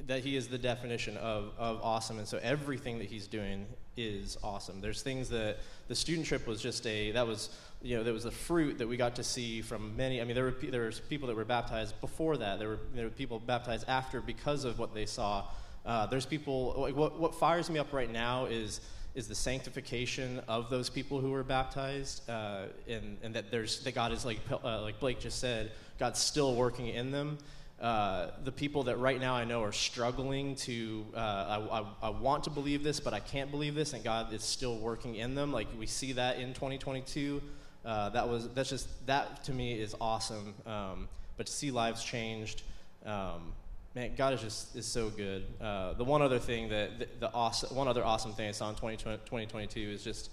that 0.06 0.20
he 0.20 0.36
is 0.36 0.48
the 0.48 0.58
definition 0.58 1.16
of, 1.18 1.52
of 1.58 1.80
awesome. 1.82 2.18
And 2.18 2.26
so 2.26 2.38
everything 2.42 2.98
that 2.98 3.06
he's 3.06 3.26
doing 3.26 3.66
is 3.96 4.36
awesome. 4.42 4.80
There's 4.80 5.02
things 5.02 5.28
that 5.30 5.58
the 5.88 5.94
student 5.94 6.26
trip 6.26 6.46
was 6.46 6.60
just 6.60 6.86
a 6.86 7.12
that 7.12 7.26
was 7.26 7.50
you 7.82 7.96
know 7.96 8.02
there 8.02 8.12
was 8.12 8.24
the 8.24 8.30
fruit 8.30 8.78
that 8.78 8.88
we 8.88 8.96
got 8.96 9.14
to 9.16 9.22
see 9.22 9.60
from 9.60 9.94
many 9.94 10.20
i 10.20 10.24
mean 10.24 10.34
there 10.34 10.44
were 10.44 10.54
there 10.70 10.86
was 10.86 11.00
people 11.00 11.28
that 11.28 11.36
were 11.36 11.44
baptized 11.44 12.00
before 12.00 12.36
that. 12.38 12.58
There 12.58 12.68
were 12.68 12.78
there 12.94 13.04
were 13.04 13.10
people 13.10 13.38
baptized 13.38 13.88
after 13.88 14.20
because 14.20 14.64
of 14.64 14.78
what 14.78 14.94
they 14.94 15.06
saw. 15.06 15.44
Uh, 15.84 16.06
there's 16.06 16.26
people 16.26 16.74
like 16.78 16.96
what, 16.96 17.18
what 17.20 17.34
fires 17.34 17.68
me 17.68 17.78
up 17.78 17.92
right 17.92 18.10
now 18.10 18.46
is 18.46 18.80
is 19.14 19.28
the 19.28 19.34
sanctification 19.34 20.40
of 20.48 20.70
those 20.70 20.90
people 20.90 21.20
who 21.20 21.30
were 21.30 21.44
baptized, 21.44 22.28
uh, 22.28 22.64
and, 22.88 23.16
and 23.22 23.32
that 23.34 23.50
there's 23.50 23.80
that 23.84 23.94
God 23.94 24.12
is 24.12 24.24
like 24.24 24.40
uh, 24.50 24.82
like 24.82 24.98
Blake 24.98 25.20
just 25.20 25.38
said, 25.38 25.72
God's 25.98 26.18
still 26.18 26.56
working 26.56 26.88
in 26.88 27.12
them. 27.12 27.38
Uh, 27.84 28.30
the 28.44 28.50
people 28.50 28.84
that 28.84 28.96
right 28.96 29.20
now 29.20 29.34
I 29.34 29.44
know 29.44 29.62
are 29.62 29.70
struggling 29.70 30.56
to, 30.56 31.04
uh, 31.14 31.18
I, 31.18 31.80
I, 31.80 31.84
I, 32.04 32.08
want 32.08 32.44
to 32.44 32.50
believe 32.50 32.82
this, 32.82 32.98
but 32.98 33.12
I 33.12 33.20
can't 33.20 33.50
believe 33.50 33.74
this, 33.74 33.92
and 33.92 34.02
God 34.02 34.32
is 34.32 34.42
still 34.42 34.78
working 34.78 35.16
in 35.16 35.34
them. 35.34 35.52
Like 35.52 35.66
we 35.78 35.84
see 35.84 36.14
that 36.14 36.38
in 36.38 36.54
2022. 36.54 37.42
Uh, 37.84 38.08
that 38.08 38.26
was 38.26 38.48
that's 38.54 38.70
just 38.70 38.88
that 39.06 39.44
to 39.44 39.52
me 39.52 39.74
is 39.78 39.94
awesome. 40.00 40.54
Um, 40.64 41.10
but 41.36 41.44
to 41.44 41.52
see 41.52 41.70
lives 41.70 42.02
changed, 42.02 42.62
um, 43.04 43.52
man, 43.94 44.12
God 44.16 44.32
is 44.32 44.40
just 44.40 44.74
is 44.74 44.86
so 44.86 45.10
good. 45.10 45.44
Uh, 45.60 45.92
the 45.92 46.04
one 46.04 46.22
other 46.22 46.38
thing 46.38 46.70
that 46.70 46.98
the, 46.98 47.08
the, 47.20 47.32
awesome, 47.34 47.76
one 47.76 47.86
other 47.86 48.02
awesome 48.02 48.32
thing 48.32 48.48
I 48.48 48.52
saw 48.52 48.70
in 48.70 48.76
2020, 48.76 49.18
2022 49.26 49.80
is 49.80 50.02
just 50.02 50.30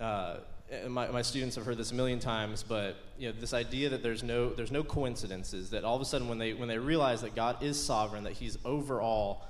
uh, 0.00 0.36
my, 0.88 1.08
my 1.08 1.22
students 1.22 1.56
have 1.56 1.64
heard 1.64 1.78
this 1.78 1.92
a 1.92 1.94
million 1.94 2.18
times, 2.18 2.62
but 2.62 2.96
you 3.18 3.28
know, 3.28 3.34
this 3.38 3.54
idea 3.54 3.88
that 3.88 4.02
there's 4.02 4.22
no, 4.22 4.50
there's 4.50 4.72
no 4.72 4.82
coincidences, 4.82 5.70
that 5.70 5.84
all 5.84 5.94
of 5.94 6.02
a 6.02 6.04
sudden 6.04 6.28
when 6.28 6.38
they, 6.38 6.54
when 6.54 6.68
they 6.68 6.78
realize 6.78 7.22
that 7.22 7.34
God 7.34 7.62
is 7.62 7.82
sovereign, 7.82 8.24
that 8.24 8.32
He's 8.32 8.58
over 8.64 9.00
all, 9.00 9.46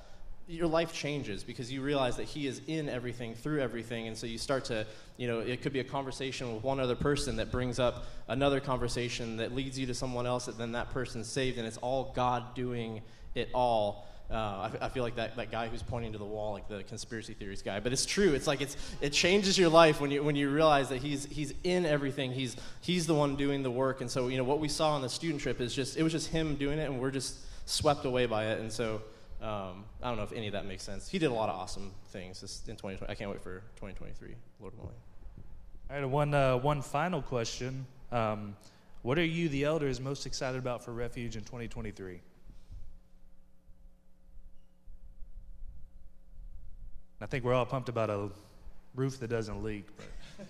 your 0.48 0.68
life 0.68 0.92
changes 0.92 1.42
because 1.42 1.72
you 1.72 1.82
realize 1.82 2.16
that 2.16 2.24
He 2.24 2.46
is 2.46 2.60
in 2.66 2.88
everything, 2.88 3.34
through 3.34 3.60
everything, 3.60 4.06
and 4.08 4.16
so 4.16 4.26
you 4.26 4.38
start 4.38 4.64
to, 4.66 4.86
you 5.16 5.26
know, 5.26 5.40
it 5.40 5.62
could 5.62 5.72
be 5.72 5.80
a 5.80 5.84
conversation 5.84 6.54
with 6.54 6.62
one 6.62 6.78
other 6.78 6.94
person 6.94 7.36
that 7.36 7.50
brings 7.50 7.78
up 7.78 8.04
another 8.28 8.60
conversation 8.60 9.38
that 9.38 9.54
leads 9.54 9.78
you 9.78 9.86
to 9.86 9.94
someone 9.94 10.26
else, 10.26 10.46
that 10.46 10.58
then 10.58 10.72
that 10.72 10.90
person's 10.90 11.28
saved, 11.28 11.58
and 11.58 11.66
it's 11.66 11.78
all 11.78 12.12
God 12.14 12.54
doing 12.54 13.00
it 13.34 13.48
all. 13.54 14.06
Uh, 14.28 14.34
I, 14.80 14.86
I, 14.86 14.88
feel 14.88 15.04
like 15.04 15.14
that, 15.16 15.36
that 15.36 15.52
guy 15.52 15.68
who's 15.68 15.84
pointing 15.84 16.10
to 16.12 16.18
the 16.18 16.24
wall, 16.24 16.52
like 16.52 16.68
the 16.68 16.82
conspiracy 16.82 17.32
theories 17.32 17.62
guy. 17.62 17.78
But 17.78 17.92
it's 17.92 18.04
true. 18.04 18.34
It's 18.34 18.48
like 18.48 18.60
it's, 18.60 18.76
it 19.00 19.12
changes 19.12 19.56
your 19.56 19.68
life 19.68 20.00
when 20.00 20.10
you, 20.10 20.20
when 20.24 20.34
you 20.34 20.50
realize 20.50 20.88
that 20.88 20.98
he's, 20.98 21.26
he's 21.26 21.54
in 21.62 21.86
everything. 21.86 22.32
He's, 22.32 22.56
he's 22.80 23.06
the 23.06 23.14
one 23.14 23.36
doing 23.36 23.62
the 23.62 23.70
work. 23.70 24.00
And 24.00 24.10
so, 24.10 24.26
you 24.26 24.36
know, 24.36 24.42
what 24.42 24.58
we 24.58 24.68
saw 24.68 24.94
on 24.94 25.02
the 25.02 25.08
student 25.08 25.40
trip 25.40 25.60
is 25.60 25.72
just, 25.72 25.96
it 25.96 26.02
was 26.02 26.10
just 26.10 26.28
him 26.28 26.56
doing 26.56 26.80
it, 26.80 26.90
and 26.90 27.00
we're 27.00 27.12
just 27.12 27.36
swept 27.66 28.04
away 28.04 28.26
by 28.26 28.46
it. 28.46 28.58
And 28.58 28.72
so, 28.72 29.00
um, 29.40 29.84
I 30.02 30.08
don't 30.08 30.16
know 30.16 30.24
if 30.24 30.32
any 30.32 30.48
of 30.48 30.54
that 30.54 30.66
makes 30.66 30.82
sense. 30.82 31.08
He 31.08 31.20
did 31.20 31.30
a 31.30 31.34
lot 31.34 31.48
of 31.48 31.54
awesome 31.54 31.92
things 32.08 32.42
in 32.66 32.74
2020. 32.74 33.08
I 33.08 33.14
can't 33.14 33.30
wait 33.30 33.42
for 33.42 33.60
2023, 33.76 34.34
Lord 34.60 34.76
willing. 34.76 34.92
All 35.88 36.00
right, 36.00 36.04
one, 36.04 36.34
uh, 36.34 36.56
one 36.56 36.82
final 36.82 37.22
question. 37.22 37.86
Um, 38.10 38.56
what 39.02 39.18
are 39.18 39.24
you, 39.24 39.48
the 39.48 39.62
elders, 39.62 40.00
most 40.00 40.26
excited 40.26 40.58
about 40.58 40.84
for 40.84 40.92
Refuge 40.92 41.36
in 41.36 41.42
2023? 41.42 42.18
I 47.20 47.26
think 47.26 47.44
we're 47.44 47.54
all 47.54 47.66
pumped 47.66 47.88
about 47.88 48.10
a 48.10 48.28
roof 48.94 49.18
that 49.20 49.28
doesn't 49.28 49.62
leak. 49.62 49.86
But. 49.96 50.46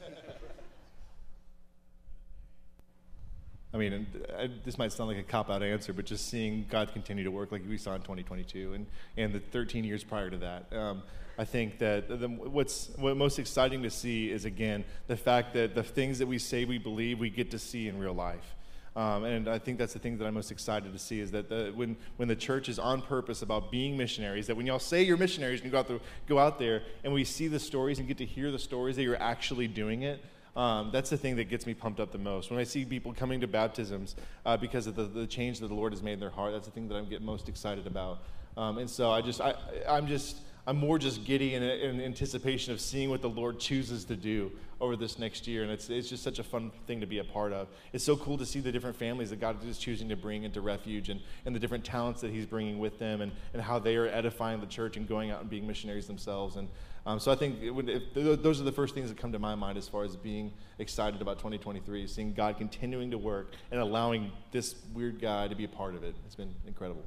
I 3.74 3.78
mean, 3.78 4.06
I, 4.38 4.48
this 4.64 4.78
might 4.78 4.90
sound 4.92 5.10
like 5.10 5.18
a 5.18 5.22
cop 5.22 5.50
out 5.50 5.62
answer, 5.62 5.92
but 5.92 6.06
just 6.06 6.28
seeing 6.28 6.64
God 6.70 6.92
continue 6.92 7.24
to 7.24 7.30
work 7.30 7.52
like 7.52 7.62
we 7.68 7.76
saw 7.76 7.94
in 7.94 8.00
2022 8.00 8.72
and, 8.72 8.86
and 9.18 9.34
the 9.34 9.40
13 9.40 9.84
years 9.84 10.02
prior 10.02 10.30
to 10.30 10.38
that. 10.38 10.72
Um, 10.72 11.02
I 11.38 11.44
think 11.44 11.78
that 11.80 12.08
the, 12.08 12.26
what's 12.28 12.88
what 12.96 13.16
most 13.18 13.38
exciting 13.38 13.82
to 13.82 13.90
see 13.90 14.30
is, 14.30 14.46
again, 14.46 14.84
the 15.08 15.16
fact 15.16 15.52
that 15.54 15.74
the 15.74 15.82
things 15.82 16.18
that 16.20 16.26
we 16.26 16.38
say 16.38 16.64
we 16.64 16.78
believe, 16.78 17.18
we 17.18 17.28
get 17.28 17.50
to 17.50 17.58
see 17.58 17.86
in 17.86 17.98
real 17.98 18.14
life. 18.14 18.54
Um, 18.96 19.24
and 19.24 19.46
I 19.46 19.58
think 19.58 19.76
that's 19.76 19.92
the 19.92 19.98
thing 19.98 20.16
that 20.16 20.24
I'm 20.24 20.32
most 20.32 20.50
excited 20.50 20.90
to 20.90 20.98
see 20.98 21.20
is 21.20 21.30
that 21.32 21.50
the, 21.50 21.70
when, 21.74 21.98
when 22.16 22.28
the 22.28 22.34
church 22.34 22.70
is 22.70 22.78
on 22.78 23.02
purpose 23.02 23.42
about 23.42 23.70
being 23.70 23.94
missionaries, 23.94 24.46
that 24.46 24.56
when 24.56 24.66
y'all 24.66 24.78
say 24.78 25.02
you're 25.02 25.18
missionaries 25.18 25.60
and 25.60 25.66
you 25.66 25.70
go 25.70 25.80
out, 25.80 25.88
there, 25.88 26.00
go 26.26 26.38
out 26.38 26.58
there 26.58 26.82
and 27.04 27.12
we 27.12 27.22
see 27.22 27.46
the 27.46 27.58
stories 27.58 27.98
and 27.98 28.08
get 28.08 28.16
to 28.16 28.24
hear 28.24 28.50
the 28.50 28.58
stories 28.58 28.96
that 28.96 29.02
you're 29.02 29.20
actually 29.20 29.68
doing 29.68 30.02
it, 30.02 30.24
um, 30.56 30.88
that's 30.90 31.10
the 31.10 31.18
thing 31.18 31.36
that 31.36 31.50
gets 31.50 31.66
me 31.66 31.74
pumped 31.74 32.00
up 32.00 32.10
the 32.10 32.18
most. 32.18 32.50
When 32.50 32.58
I 32.58 32.64
see 32.64 32.86
people 32.86 33.12
coming 33.12 33.42
to 33.42 33.46
baptisms 33.46 34.16
uh, 34.46 34.56
because 34.56 34.86
of 34.86 34.96
the, 34.96 35.04
the 35.04 35.26
change 35.26 35.60
that 35.60 35.68
the 35.68 35.74
Lord 35.74 35.92
has 35.92 36.02
made 36.02 36.14
in 36.14 36.20
their 36.20 36.30
heart, 36.30 36.54
that's 36.54 36.64
the 36.64 36.72
thing 36.72 36.88
that 36.88 36.94
I'm 36.94 37.06
getting 37.06 37.26
most 37.26 37.50
excited 37.50 37.86
about. 37.86 38.20
Um, 38.56 38.78
and 38.78 38.88
so 38.88 39.10
I 39.10 39.20
just, 39.20 39.42
I, 39.42 39.52
I'm 39.86 40.06
just, 40.06 40.38
I'm 40.68 40.78
more 40.78 40.98
just 40.98 41.24
giddy 41.24 41.54
in, 41.54 41.62
in, 41.62 42.00
anticipation 42.00 42.72
of 42.72 42.80
seeing 42.80 43.08
what 43.08 43.22
the 43.22 43.28
Lord 43.28 43.60
chooses 43.60 44.04
to 44.06 44.16
do 44.16 44.50
over 44.80 44.96
this 44.96 45.16
next 45.16 45.46
year. 45.46 45.62
And 45.62 45.70
it's, 45.70 45.88
it's 45.88 46.08
just 46.08 46.24
such 46.24 46.40
a 46.40 46.42
fun 46.42 46.72
thing 46.88 47.00
to 47.00 47.06
be 47.06 47.18
a 47.18 47.24
part 47.24 47.52
of. 47.52 47.68
It's 47.92 48.02
so 48.02 48.16
cool 48.16 48.36
to 48.36 48.44
see 48.44 48.58
the 48.58 48.72
different 48.72 48.96
families 48.96 49.30
that 49.30 49.40
God 49.40 49.64
is 49.64 49.78
choosing 49.78 50.08
to 50.08 50.16
bring 50.16 50.42
into 50.42 50.60
refuge 50.60 51.08
and, 51.08 51.20
and 51.44 51.54
the 51.54 51.60
different 51.60 51.84
talents 51.84 52.20
that 52.22 52.32
He's 52.32 52.46
bringing 52.46 52.80
with 52.80 52.98
them 52.98 53.20
and, 53.20 53.30
and 53.52 53.62
how 53.62 53.78
they 53.78 53.94
are 53.94 54.08
edifying 54.08 54.60
the 54.60 54.66
church 54.66 54.96
and 54.96 55.08
going 55.08 55.30
out 55.30 55.40
and 55.40 55.48
being 55.48 55.68
missionaries 55.68 56.08
themselves. 56.08 56.56
And 56.56 56.68
um, 57.06 57.20
so 57.20 57.30
I 57.30 57.36
think 57.36 57.58
would, 57.72 57.88
if, 57.88 58.02
those 58.14 58.60
are 58.60 58.64
the 58.64 58.72
first 58.72 58.92
things 58.92 59.08
that 59.08 59.16
come 59.16 59.30
to 59.30 59.38
my 59.38 59.54
mind 59.54 59.78
as 59.78 59.86
far 59.86 60.02
as 60.02 60.16
being 60.16 60.52
excited 60.80 61.22
about 61.22 61.38
2023, 61.38 62.08
seeing 62.08 62.34
God 62.34 62.58
continuing 62.58 63.12
to 63.12 63.18
work 63.18 63.52
and 63.70 63.80
allowing 63.80 64.32
this 64.50 64.74
weird 64.92 65.20
guy 65.20 65.46
to 65.46 65.54
be 65.54 65.62
a 65.62 65.68
part 65.68 65.94
of 65.94 66.02
it. 66.02 66.16
It's 66.26 66.34
been 66.34 66.56
incredible. 66.66 67.04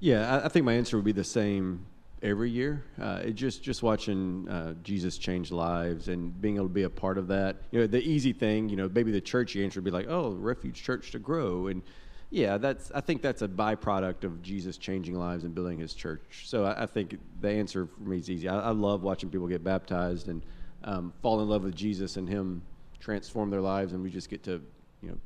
Yeah, 0.00 0.38
I, 0.38 0.46
I 0.46 0.48
think 0.48 0.64
my 0.64 0.72
answer 0.72 0.96
would 0.96 1.04
be 1.04 1.12
the 1.12 1.24
same 1.24 1.84
every 2.22 2.50
year. 2.50 2.84
Uh, 3.00 3.24
just 3.26 3.62
just 3.62 3.82
watching 3.82 4.48
uh, 4.48 4.74
Jesus 4.82 5.18
change 5.18 5.50
lives 5.50 6.08
and 6.08 6.38
being 6.40 6.56
able 6.56 6.66
to 6.66 6.72
be 6.72 6.82
a 6.82 6.90
part 6.90 7.18
of 7.18 7.28
that. 7.28 7.56
You 7.70 7.80
know, 7.80 7.86
the 7.86 8.02
easy 8.02 8.32
thing, 8.32 8.68
you 8.68 8.76
know, 8.76 8.88
maybe 8.92 9.12
the 9.12 9.20
churchy 9.20 9.64
answer 9.64 9.80
would 9.80 9.84
be 9.84 9.90
like, 9.90 10.06
"Oh, 10.08 10.30
Refuge 10.32 10.82
Church 10.82 11.10
to 11.12 11.18
grow," 11.18 11.68
and 11.68 11.82
yeah, 12.30 12.58
that's 12.58 12.90
I 12.94 13.00
think 13.00 13.22
that's 13.22 13.42
a 13.42 13.48
byproduct 13.48 14.24
of 14.24 14.42
Jesus 14.42 14.76
changing 14.76 15.14
lives 15.14 15.44
and 15.44 15.54
building 15.54 15.78
His 15.78 15.94
church. 15.94 16.44
So 16.44 16.64
I, 16.64 16.82
I 16.82 16.86
think 16.86 17.18
the 17.40 17.50
answer 17.50 17.86
for 17.86 18.02
me 18.02 18.18
is 18.18 18.30
easy. 18.30 18.48
I, 18.48 18.58
I 18.58 18.70
love 18.70 19.02
watching 19.02 19.30
people 19.30 19.46
get 19.48 19.64
baptized 19.64 20.28
and 20.28 20.42
um, 20.84 21.12
fall 21.22 21.40
in 21.40 21.48
love 21.48 21.62
with 21.62 21.74
Jesus 21.74 22.16
and 22.16 22.28
Him 22.28 22.62
transform 23.00 23.50
their 23.50 23.60
lives, 23.60 23.92
and 23.92 24.02
we 24.02 24.10
just 24.10 24.28
get 24.28 24.42
to 24.44 24.60
you 25.02 25.10
know 25.10 25.18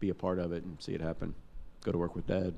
be 0.00 0.10
a 0.10 0.14
part 0.14 0.38
of 0.38 0.52
it 0.52 0.64
and 0.64 0.80
see 0.80 0.94
it 0.94 1.00
happen. 1.00 1.34
Go 1.84 1.92
to 1.92 1.98
work 1.98 2.14
with 2.14 2.26
Dad. 2.26 2.54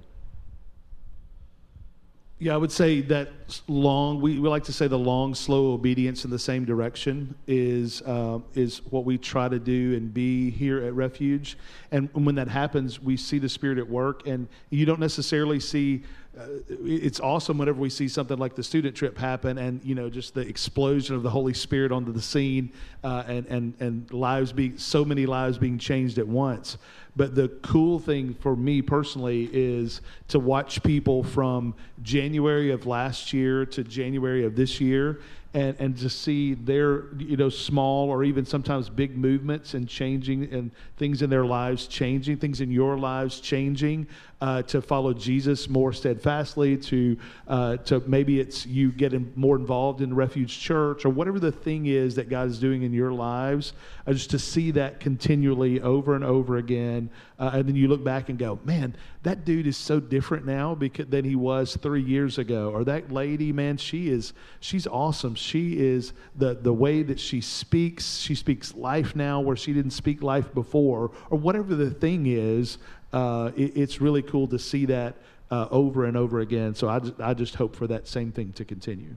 Yeah, 2.42 2.54
I 2.54 2.56
would 2.56 2.72
say 2.72 3.02
that 3.02 3.28
long. 3.68 4.22
We, 4.22 4.38
we 4.38 4.48
like 4.48 4.64
to 4.64 4.72
say 4.72 4.88
the 4.88 4.98
long, 4.98 5.34
slow 5.34 5.72
obedience 5.74 6.24
in 6.24 6.30
the 6.30 6.38
same 6.38 6.64
direction 6.64 7.34
is 7.46 8.00
uh, 8.00 8.38
is 8.54 8.78
what 8.86 9.04
we 9.04 9.18
try 9.18 9.46
to 9.46 9.58
do 9.58 9.94
and 9.94 10.12
be 10.12 10.48
here 10.50 10.82
at 10.82 10.94
Refuge. 10.94 11.58
And 11.92 12.08
when 12.14 12.36
that 12.36 12.48
happens, 12.48 12.98
we 12.98 13.18
see 13.18 13.38
the 13.38 13.48
Spirit 13.50 13.76
at 13.76 13.86
work, 13.86 14.26
and 14.26 14.48
you 14.70 14.86
don't 14.86 15.00
necessarily 15.00 15.60
see 15.60 16.02
uh, 16.38 16.46
it's 16.68 17.18
awesome 17.18 17.58
whenever 17.58 17.80
we 17.80 17.90
see 17.90 18.08
something 18.08 18.38
like 18.38 18.54
the 18.54 18.62
student 18.62 18.94
trip 18.94 19.18
happen 19.18 19.58
and 19.58 19.84
you 19.84 19.96
know 19.96 20.08
just 20.08 20.32
the 20.32 20.42
explosion 20.42 21.16
of 21.16 21.24
the 21.24 21.28
holy 21.28 21.52
spirit 21.52 21.90
onto 21.90 22.12
the 22.12 22.22
scene 22.22 22.72
uh, 23.02 23.24
and 23.26 23.46
and 23.46 23.74
and 23.80 24.12
lives 24.12 24.52
being 24.52 24.78
so 24.78 25.04
many 25.04 25.26
lives 25.26 25.58
being 25.58 25.76
changed 25.76 26.18
at 26.18 26.28
once 26.28 26.78
but 27.16 27.34
the 27.34 27.48
cool 27.62 27.98
thing 27.98 28.34
for 28.34 28.54
me 28.56 28.82
personally 28.82 29.48
is 29.52 30.00
to 30.28 30.38
watch 30.38 30.82
people 30.82 31.22
from 31.22 31.74
january 32.02 32.70
of 32.70 32.86
last 32.86 33.32
year 33.32 33.66
to 33.66 33.82
january 33.84 34.44
of 34.44 34.56
this 34.56 34.80
year 34.80 35.20
and, 35.52 35.74
and 35.80 35.96
to 35.98 36.08
see 36.08 36.54
their 36.54 37.12
you 37.16 37.36
know 37.36 37.48
small 37.48 38.08
or 38.08 38.22
even 38.22 38.44
sometimes 38.44 38.88
big 38.88 39.16
movements 39.16 39.74
and 39.74 39.88
changing 39.88 40.52
and 40.52 40.70
things 40.96 41.22
in 41.22 41.30
their 41.30 41.44
lives 41.44 41.88
changing 41.88 42.36
things 42.36 42.60
in 42.60 42.70
your 42.70 42.96
lives 42.96 43.40
changing 43.40 44.06
uh, 44.40 44.62
to 44.62 44.80
follow 44.80 45.12
Jesus 45.12 45.68
more 45.68 45.92
steadfastly 45.92 46.76
to 46.76 47.16
uh, 47.48 47.76
to 47.78 48.00
maybe 48.06 48.38
it's 48.38 48.64
you 48.64 48.92
getting 48.92 49.32
more 49.34 49.56
involved 49.56 50.00
in 50.02 50.14
Refuge 50.14 50.60
Church 50.60 51.04
or 51.04 51.10
whatever 51.10 51.40
the 51.40 51.52
thing 51.52 51.86
is 51.86 52.14
that 52.14 52.28
God 52.28 52.48
is 52.48 52.60
doing 52.60 52.82
in 52.82 52.92
your 52.92 53.12
lives 53.12 53.72
uh, 54.06 54.12
just 54.12 54.30
to 54.30 54.38
see 54.38 54.70
that 54.72 55.00
continually 55.00 55.80
over 55.80 56.14
and 56.14 56.22
over 56.22 56.58
again 56.58 57.10
uh, 57.40 57.50
and 57.54 57.66
then 57.66 57.74
you 57.74 57.88
look 57.88 58.04
back 58.04 58.28
and 58.28 58.38
go 58.38 58.60
man 58.64 58.94
that 59.22 59.44
dude 59.44 59.66
is 59.66 59.76
so 59.76 60.00
different 60.00 60.46
now 60.46 60.74
because 60.74 61.06
than 61.06 61.24
he 61.24 61.36
was 61.36 61.76
three 61.76 62.02
years 62.02 62.38
ago. 62.38 62.70
Or 62.70 62.84
that 62.84 63.12
lady 63.12 63.52
man 63.52 63.76
she 63.76 64.08
is 64.08 64.32
she's 64.60 64.86
awesome. 64.86 65.34
She 65.34 65.78
is 65.78 66.12
the 66.36 66.54
the 66.54 66.72
way 66.72 67.02
that 67.02 67.20
she 67.20 67.40
speaks. 67.40 68.18
She 68.18 68.34
speaks 68.34 68.74
life 68.74 69.14
now 69.14 69.40
where 69.40 69.56
she 69.56 69.72
didn't 69.72 69.92
speak 69.92 70.22
life 70.22 70.52
before. 70.54 71.10
Or 71.28 71.38
whatever 71.38 71.74
the 71.74 71.90
thing 71.90 72.26
is 72.26 72.78
uh, 73.12 73.50
it, 73.56 73.76
it's 73.76 74.00
really 74.00 74.22
cool 74.22 74.46
to 74.48 74.58
see 74.58 74.86
that 74.86 75.16
uh, 75.50 75.66
over 75.70 76.04
and 76.04 76.16
over 76.16 76.40
again. 76.40 76.74
So 76.74 76.88
I 76.88 77.00
just, 77.00 77.20
I 77.20 77.34
just 77.34 77.54
hope 77.56 77.76
for 77.76 77.86
that 77.88 78.06
same 78.08 78.32
thing 78.32 78.52
to 78.54 78.64
continue. 78.64 79.16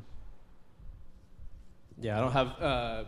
Yeah 2.01 2.17
i 2.17 2.21
don't 2.21 2.31
have 2.31 2.47
uh, 2.61 3.03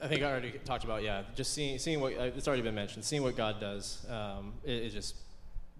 I 0.00 0.08
think 0.08 0.22
I 0.22 0.30
already 0.30 0.52
talked 0.64 0.84
about 0.84 1.02
yeah, 1.02 1.22
just 1.34 1.54
seeing 1.54 1.78
seeing 1.78 2.00
what 2.00 2.12
uh, 2.12 2.24
it's 2.24 2.46
already 2.46 2.62
been 2.62 2.74
mentioned, 2.74 3.04
seeing 3.04 3.22
what 3.22 3.36
God 3.36 3.58
does. 3.60 4.06
Um, 4.08 4.52
it, 4.62 4.74
it, 4.84 4.90
just 4.90 5.16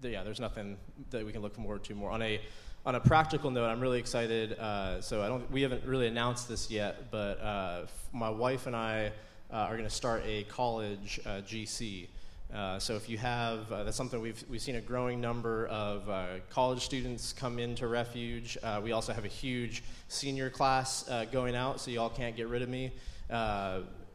yeah, 0.01 0.23
there's 0.23 0.39
nothing 0.39 0.77
that 1.09 1.25
we 1.25 1.31
can 1.31 1.41
look 1.41 1.55
forward 1.55 1.83
to 1.85 1.95
more. 1.95 2.11
On 2.11 2.21
a 2.21 2.39
on 2.85 2.95
a 2.95 2.99
practical 2.99 3.51
note, 3.51 3.65
I'm 3.65 3.81
really 3.81 3.99
excited. 3.99 4.53
Uh, 4.53 5.01
so 5.01 5.21
I 5.21 5.27
don't 5.27 5.49
we 5.51 5.61
haven't 5.61 5.83
really 5.85 6.07
announced 6.07 6.47
this 6.47 6.69
yet, 6.71 7.11
but 7.11 7.39
uh, 7.41 7.85
my 8.13 8.29
wife 8.29 8.67
and 8.67 8.75
I 8.75 9.11
uh, 9.51 9.55
are 9.55 9.73
going 9.73 9.89
to 9.89 9.95
start 9.95 10.23
a 10.25 10.43
college 10.43 11.19
uh, 11.25 11.41
GC. 11.41 12.07
Uh, 12.53 12.79
so 12.79 12.95
if 12.95 13.09
you 13.09 13.17
have 13.17 13.67
that's 13.69 13.97
something 13.97 14.21
we've 14.21 14.43
we've 14.49 14.61
seen 14.61 14.77
a 14.77 14.81
growing 14.81 15.19
number 15.19 15.67
of 15.67 16.09
college 16.49 16.85
students 16.85 17.33
come 17.33 17.59
into 17.59 17.87
Refuge. 17.87 18.57
we 18.83 18.93
also 18.93 19.11
have 19.11 19.25
a 19.25 19.29
huge 19.29 19.83
senior 20.07 20.49
class 20.49 21.09
going 21.31 21.55
out, 21.55 21.81
so 21.81 21.91
y'all 21.91 22.09
can't 22.09 22.37
get 22.37 22.47
rid 22.47 22.61
of 22.61 22.69
me 22.69 22.93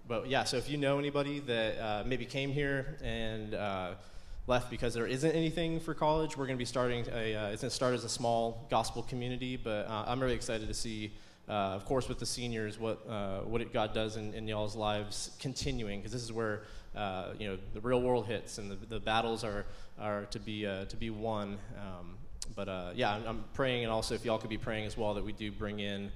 but 0.08 0.28
yeah, 0.28 0.44
so 0.44 0.56
if 0.56 0.68
you 0.68 0.76
know 0.76 0.98
anybody 0.98 1.40
that 1.40 1.78
uh, 1.78 2.02
maybe 2.04 2.24
came 2.24 2.50
here 2.50 2.98
and 3.02 3.54
uh, 3.54 3.92
left 4.46 4.70
because 4.70 4.92
there 4.94 5.06
isn't 5.06 5.30
anything 5.32 5.78
for 5.78 5.94
college. 5.94 6.36
We're 6.36 6.46
going 6.46 6.56
to 6.56 6.62
be 6.62 6.64
starting 6.64 7.06
a, 7.12 7.34
uh, 7.34 7.46
it's 7.48 7.62
going 7.62 7.70
to 7.70 7.70
start 7.70 7.94
as 7.94 8.04
a 8.04 8.08
small 8.08 8.66
gospel 8.70 9.02
community, 9.02 9.56
but 9.56 9.86
uh, 9.86 10.04
I'm 10.06 10.20
really 10.20 10.34
excited 10.34 10.66
to 10.66 10.74
see, 10.74 11.12
uh, 11.48 11.52
of 11.52 11.84
course, 11.84 12.08
with 12.08 12.18
the 12.18 12.26
seniors, 12.26 12.78
what, 12.78 13.08
uh, 13.08 13.40
what 13.40 13.60
it, 13.60 13.72
God 13.72 13.94
does 13.94 14.16
in, 14.16 14.34
in 14.34 14.48
y'all's 14.48 14.74
lives 14.74 15.30
continuing, 15.38 16.00
because 16.00 16.12
this 16.12 16.22
is 16.22 16.32
where, 16.32 16.62
uh, 16.96 17.28
you 17.38 17.46
know, 17.46 17.58
the 17.72 17.80
real 17.80 18.02
world 18.02 18.26
hits 18.26 18.58
and 18.58 18.70
the, 18.70 18.76
the 18.86 18.98
battles 18.98 19.44
are, 19.44 19.64
are 20.00 20.24
to, 20.26 20.40
be, 20.40 20.66
uh, 20.66 20.86
to 20.86 20.96
be 20.96 21.10
won. 21.10 21.58
Um, 21.78 22.16
but 22.56 22.96
yeah, 22.96 23.14
I'm, 23.14 23.26
I'm 23.26 23.44
praying, 23.54 23.84
and 23.84 23.92
also 23.92 24.14
if 24.14 24.24
y'all 24.24 24.38
could 24.38 24.50
be 24.50 24.58
praying 24.58 24.86
as 24.86 24.96
well, 24.96 25.14
that 25.14 25.24
we 25.24 25.32
do 25.32 25.52
bring 25.52 25.78
in 25.78 26.10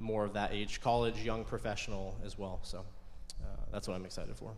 more 0.00 0.24
of 0.24 0.32
that 0.32 0.52
age, 0.52 0.80
college, 0.80 1.18
young 1.18 1.44
professional 1.44 2.16
as 2.24 2.38
well. 2.38 2.58
So 2.62 2.84
that's 3.70 3.86
what 3.86 3.94
I'm 3.94 4.04
excited 4.04 4.34
for. 4.34 4.52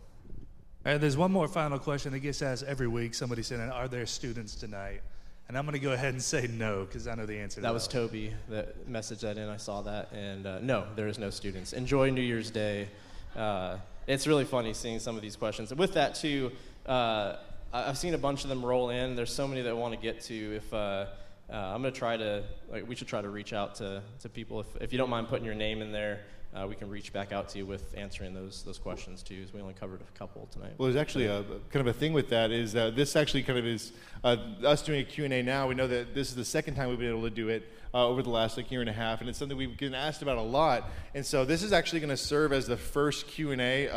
And 0.87 1.03
there's 1.03 1.17
one 1.17 1.33
more 1.33 1.49
final 1.49 1.79
question 1.79 2.13
that 2.13 2.19
gets 2.19 2.41
asked 2.41 2.63
every 2.63 2.87
week. 2.87 3.13
Somebody 3.13 3.43
said, 3.43 3.59
"Are 3.59 3.89
there 3.89 4.05
students 4.05 4.55
tonight?" 4.55 5.01
And 5.49 5.57
I'm 5.57 5.65
going 5.65 5.73
to 5.73 5.79
go 5.79 5.91
ahead 5.91 6.13
and 6.13 6.23
say 6.23 6.47
no 6.47 6.85
because 6.85 7.09
I 7.09 7.15
know 7.15 7.25
the 7.25 7.37
answer. 7.37 7.55
to 7.55 7.61
That 7.61 7.73
was 7.73 7.89
Toby 7.89 8.33
that 8.47 8.89
messaged 8.89 9.19
that 9.19 9.37
in. 9.37 9.49
I 9.49 9.57
saw 9.57 9.81
that, 9.81 10.13
and 10.13 10.47
uh, 10.47 10.59
no, 10.59 10.85
there 10.95 11.09
is 11.09 11.19
no 11.19 11.29
students. 11.29 11.73
Enjoy 11.73 12.09
New 12.09 12.21
Year's 12.21 12.49
Day. 12.51 12.87
Uh, 13.35 13.79
it's 14.07 14.27
really 14.27 14.45
funny 14.45 14.73
seeing 14.73 14.99
some 14.99 15.17
of 15.17 15.21
these 15.21 15.35
questions. 15.35 15.71
And 15.71 15.77
with 15.77 15.93
that 15.95 16.15
too, 16.15 16.53
uh, 16.85 17.35
I've 17.73 17.97
seen 17.97 18.13
a 18.13 18.17
bunch 18.17 18.43
of 18.43 18.49
them 18.49 18.65
roll 18.65 18.89
in. 18.89 19.17
There's 19.17 19.33
so 19.33 19.45
many 19.45 19.61
that 19.63 19.69
I 19.69 19.73
want 19.73 19.93
to 19.93 19.99
get 19.99 20.21
to. 20.21 20.55
If 20.55 20.73
uh, 20.73 20.77
uh, 20.77 21.53
I'm 21.53 21.81
going 21.81 21.93
to 21.93 21.99
try 21.99 22.15
to, 22.15 22.43
like, 22.71 22.87
we 22.87 22.95
should 22.95 23.09
try 23.09 23.21
to 23.21 23.29
reach 23.29 23.51
out 23.51 23.75
to, 23.75 24.01
to 24.21 24.29
people. 24.29 24.61
If, 24.61 24.67
if 24.79 24.93
you 24.93 24.97
don't 24.97 25.09
mind 25.09 25.27
putting 25.27 25.45
your 25.45 25.55
name 25.55 25.81
in 25.81 25.91
there, 25.91 26.21
uh, 26.53 26.65
we 26.67 26.75
can 26.75 26.89
reach 26.89 27.13
back 27.13 27.31
out 27.31 27.49
to 27.49 27.57
you 27.57 27.65
with 27.65 27.93
answering 27.95 28.33
those 28.33 28.63
those 28.63 28.77
questions 28.77 29.21
too. 29.21 29.45
We 29.53 29.61
only 29.61 29.73
covered 29.73 30.01
a 30.01 30.17
couple 30.17 30.47
tonight. 30.51 30.73
Well, 30.77 30.89
there's 30.89 30.99
actually 30.99 31.25
a 31.25 31.43
kind 31.43 31.87
of 31.87 31.87
a 31.87 31.93
thing 31.93 32.13
with 32.13 32.29
that 32.29 32.51
is 32.51 32.75
uh, 32.75 32.91
this 32.91 33.15
actually 33.15 33.43
kind 33.43 33.59
of 33.59 33.65
is 33.65 33.91
uh, 34.23 34.37
us 34.63 34.81
doing 34.81 35.01
a 35.01 35.03
Q&A 35.03 35.41
now. 35.41 35.67
We 35.67 35.75
know 35.75 35.87
that 35.87 36.15
this 36.15 36.29
is 36.29 36.35
the 36.35 36.45
second 36.45 36.75
time 36.75 36.89
we've 36.89 36.99
been 36.99 37.09
able 37.09 37.23
to 37.23 37.29
do 37.29 37.49
it 37.49 37.71
uh, 37.93 38.07
over 38.07 38.23
the 38.23 38.29
last 38.29 38.57
like 38.57 38.71
year 38.71 38.81
and 38.81 38.89
a 38.89 38.93
half, 38.93 39.21
and 39.21 39.29
it's 39.29 39.37
something 39.37 39.57
we've 39.57 39.77
been 39.77 39.93
asked 39.93 40.21
about 40.21 40.37
a 40.37 40.41
lot. 40.41 40.89
And 41.13 41.25
so 41.25 41.45
this 41.45 41.63
is 41.63 41.73
actually 41.73 41.99
going 41.99 42.09
to 42.09 42.17
serve 42.17 42.53
as 42.53 42.67
the 42.67 42.77
first 42.77 43.27
Q&A 43.27 43.87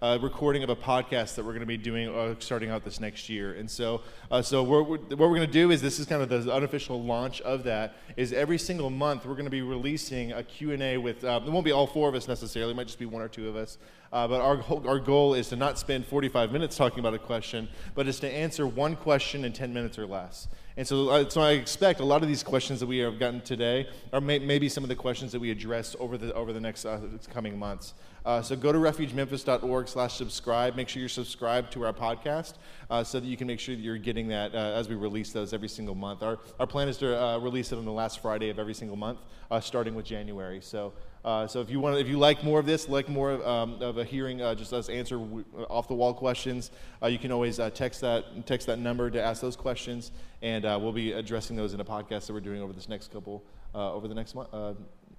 uh, 0.00 0.18
recording 0.22 0.62
of 0.62 0.70
a 0.70 0.76
podcast 0.76 1.34
that 1.34 1.44
we're 1.44 1.52
going 1.52 1.60
to 1.60 1.66
be 1.66 1.76
doing 1.76 2.08
uh, 2.08 2.34
starting 2.38 2.70
out 2.70 2.84
this 2.84 3.00
next 3.00 3.28
year. 3.28 3.54
And 3.54 3.68
so, 3.68 4.02
uh, 4.30 4.42
so 4.42 4.62
we're, 4.62 4.82
we're, 4.82 4.98
what 4.98 5.18
we're 5.18 5.34
going 5.34 5.40
to 5.40 5.46
do 5.46 5.70
is 5.70 5.82
this 5.82 5.98
is 5.98 6.06
kind 6.06 6.22
of 6.22 6.28
the 6.28 6.52
unofficial 6.52 7.02
launch 7.02 7.40
of 7.40 7.64
that. 7.64 7.96
Is 8.16 8.32
every 8.32 8.58
single 8.58 8.90
month 8.90 9.26
we're 9.26 9.34
going 9.34 9.44
to 9.44 9.50
be 9.50 9.62
releasing 9.62 10.32
a 10.32 10.42
Q&A 10.42 10.98
with. 10.98 11.24
Uh, 11.24 11.40
it 11.44 11.50
won't 11.50 11.64
be 11.64 11.72
all 11.72 11.86
four 11.86 12.08
of 12.08 12.14
us 12.14 12.28
necessarily. 12.28 12.72
It 12.72 12.76
might 12.76 12.86
just 12.86 12.98
be 12.98 13.06
one 13.06 13.22
or 13.22 13.28
two 13.28 13.48
of 13.48 13.56
us. 13.56 13.78
Uh, 14.12 14.26
but 14.26 14.40
our, 14.40 14.62
our 14.88 14.98
goal 14.98 15.34
is 15.34 15.48
to 15.48 15.56
not 15.56 15.78
spend 15.78 16.06
45 16.06 16.52
minutes 16.52 16.76
talking 16.76 17.00
about 17.00 17.12
a 17.12 17.18
question, 17.18 17.68
but 17.94 18.06
is 18.08 18.20
to 18.20 18.30
answer 18.30 18.66
one 18.66 18.96
question 18.96 19.44
in 19.44 19.52
10 19.52 19.74
minutes 19.74 19.98
or 19.98 20.06
less. 20.06 20.48
And 20.78 20.86
so, 20.86 21.08
uh, 21.08 21.28
so 21.28 21.40
I 21.40 21.52
expect 21.52 21.98
a 21.98 22.04
lot 22.04 22.22
of 22.22 22.28
these 22.28 22.44
questions 22.44 22.78
that 22.80 22.86
we 22.86 22.98
have 22.98 23.18
gotten 23.18 23.40
today 23.40 23.88
are 24.12 24.20
may, 24.20 24.38
maybe 24.38 24.68
some 24.68 24.84
of 24.84 24.88
the 24.88 24.94
questions 24.94 25.32
that 25.32 25.40
we 25.40 25.50
address 25.50 25.96
over 25.98 26.16
the, 26.16 26.32
over 26.34 26.52
the 26.52 26.60
next 26.60 26.84
uh, 26.84 27.00
coming 27.30 27.58
months. 27.58 27.94
Uh, 28.24 28.42
so 28.42 28.56
go 28.56 28.72
to 28.72 28.78
refugememphis.org 28.78 29.88
slash 29.88 30.14
subscribe. 30.14 30.76
Make 30.76 30.88
sure 30.88 31.00
you're 31.00 31.08
subscribed 31.08 31.72
to 31.72 31.84
our 31.84 31.92
podcast 31.92 32.54
uh, 32.90 33.04
so 33.04 33.20
that 33.20 33.26
you 33.26 33.36
can 33.36 33.46
make 33.46 33.60
sure 33.60 33.74
that 33.74 33.80
you're 33.80 33.98
getting 33.98 34.28
that 34.28 34.54
uh, 34.54 34.58
as 34.58 34.88
we 34.88 34.94
release 34.94 35.32
those 35.32 35.52
every 35.52 35.68
single 35.68 35.94
month. 35.94 36.22
Our, 36.22 36.38
our 36.58 36.66
plan 36.66 36.88
is 36.88 36.96
to 36.98 37.20
uh, 37.20 37.38
release 37.38 37.72
it 37.72 37.76
on 37.76 37.84
the 37.84 37.92
last 37.92 38.20
Friday 38.20 38.50
of 38.50 38.58
every 38.58 38.74
single 38.74 38.96
month, 38.96 39.20
uh, 39.50 39.60
starting 39.60 39.94
with 39.94 40.06
January. 40.06 40.60
So 40.60 40.92
uh, 41.24 41.46
so 41.46 41.60
if 41.60 41.68
you 41.68 41.80
want, 41.80 41.98
if 41.98 42.06
you 42.06 42.16
like 42.16 42.44
more 42.44 42.60
of 42.60 42.64
this, 42.64 42.88
like 42.88 43.08
more 43.08 43.44
um, 43.46 43.82
of 43.82 43.98
a 43.98 44.04
hearing, 44.04 44.38
just 44.56 44.72
us 44.72 44.88
answer 44.88 45.20
off 45.68 45.88
the 45.88 45.94
wall 45.94 46.14
questions, 46.14 46.70
you 47.06 47.18
can 47.18 47.32
always 47.32 47.60
text 47.74 48.00
that 48.00 48.46
text 48.46 48.68
that 48.68 48.78
number 48.78 49.10
to 49.10 49.20
ask 49.20 49.42
those 49.42 49.56
questions, 49.56 50.12
and 50.42 50.62
we'll 50.64 50.92
be 50.92 51.12
addressing 51.12 51.56
those 51.56 51.74
in 51.74 51.80
a 51.80 51.84
podcast 51.84 52.28
that 52.28 52.32
we're 52.32 52.40
doing 52.40 52.62
over 52.62 52.72
this 52.72 52.88
next 52.88 53.12
couple, 53.12 53.44
over 53.74 54.06
the 54.06 54.14
next 54.14 54.36
month, 54.36 54.48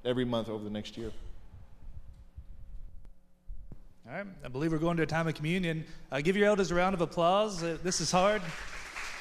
every 0.06 0.26
month 0.26 0.48
over 0.48 0.64
the 0.64 0.70
next 0.70 0.98
year. 0.98 1.12
All 4.10 4.16
right, 4.16 4.26
I 4.44 4.48
believe 4.48 4.72
we're 4.72 4.80
going 4.80 4.98
to 4.98 5.04
a 5.04 5.06
time 5.06 5.28
of 5.28 5.36
communion. 5.36 5.86
Uh, 6.12 6.20
give 6.20 6.36
your 6.36 6.48
elders 6.48 6.72
a 6.72 6.76
round 6.76 6.96
of 6.96 7.02
applause. 7.02 7.62
Uh, 7.62 7.78
this 7.84 8.02
is 8.02 8.10
hard. 8.12 8.42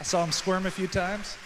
I 0.01 0.03
saw 0.03 0.23
them 0.23 0.33
squirm 0.33 0.65
a 0.65 0.71
few 0.71 0.87
times. 0.87 1.37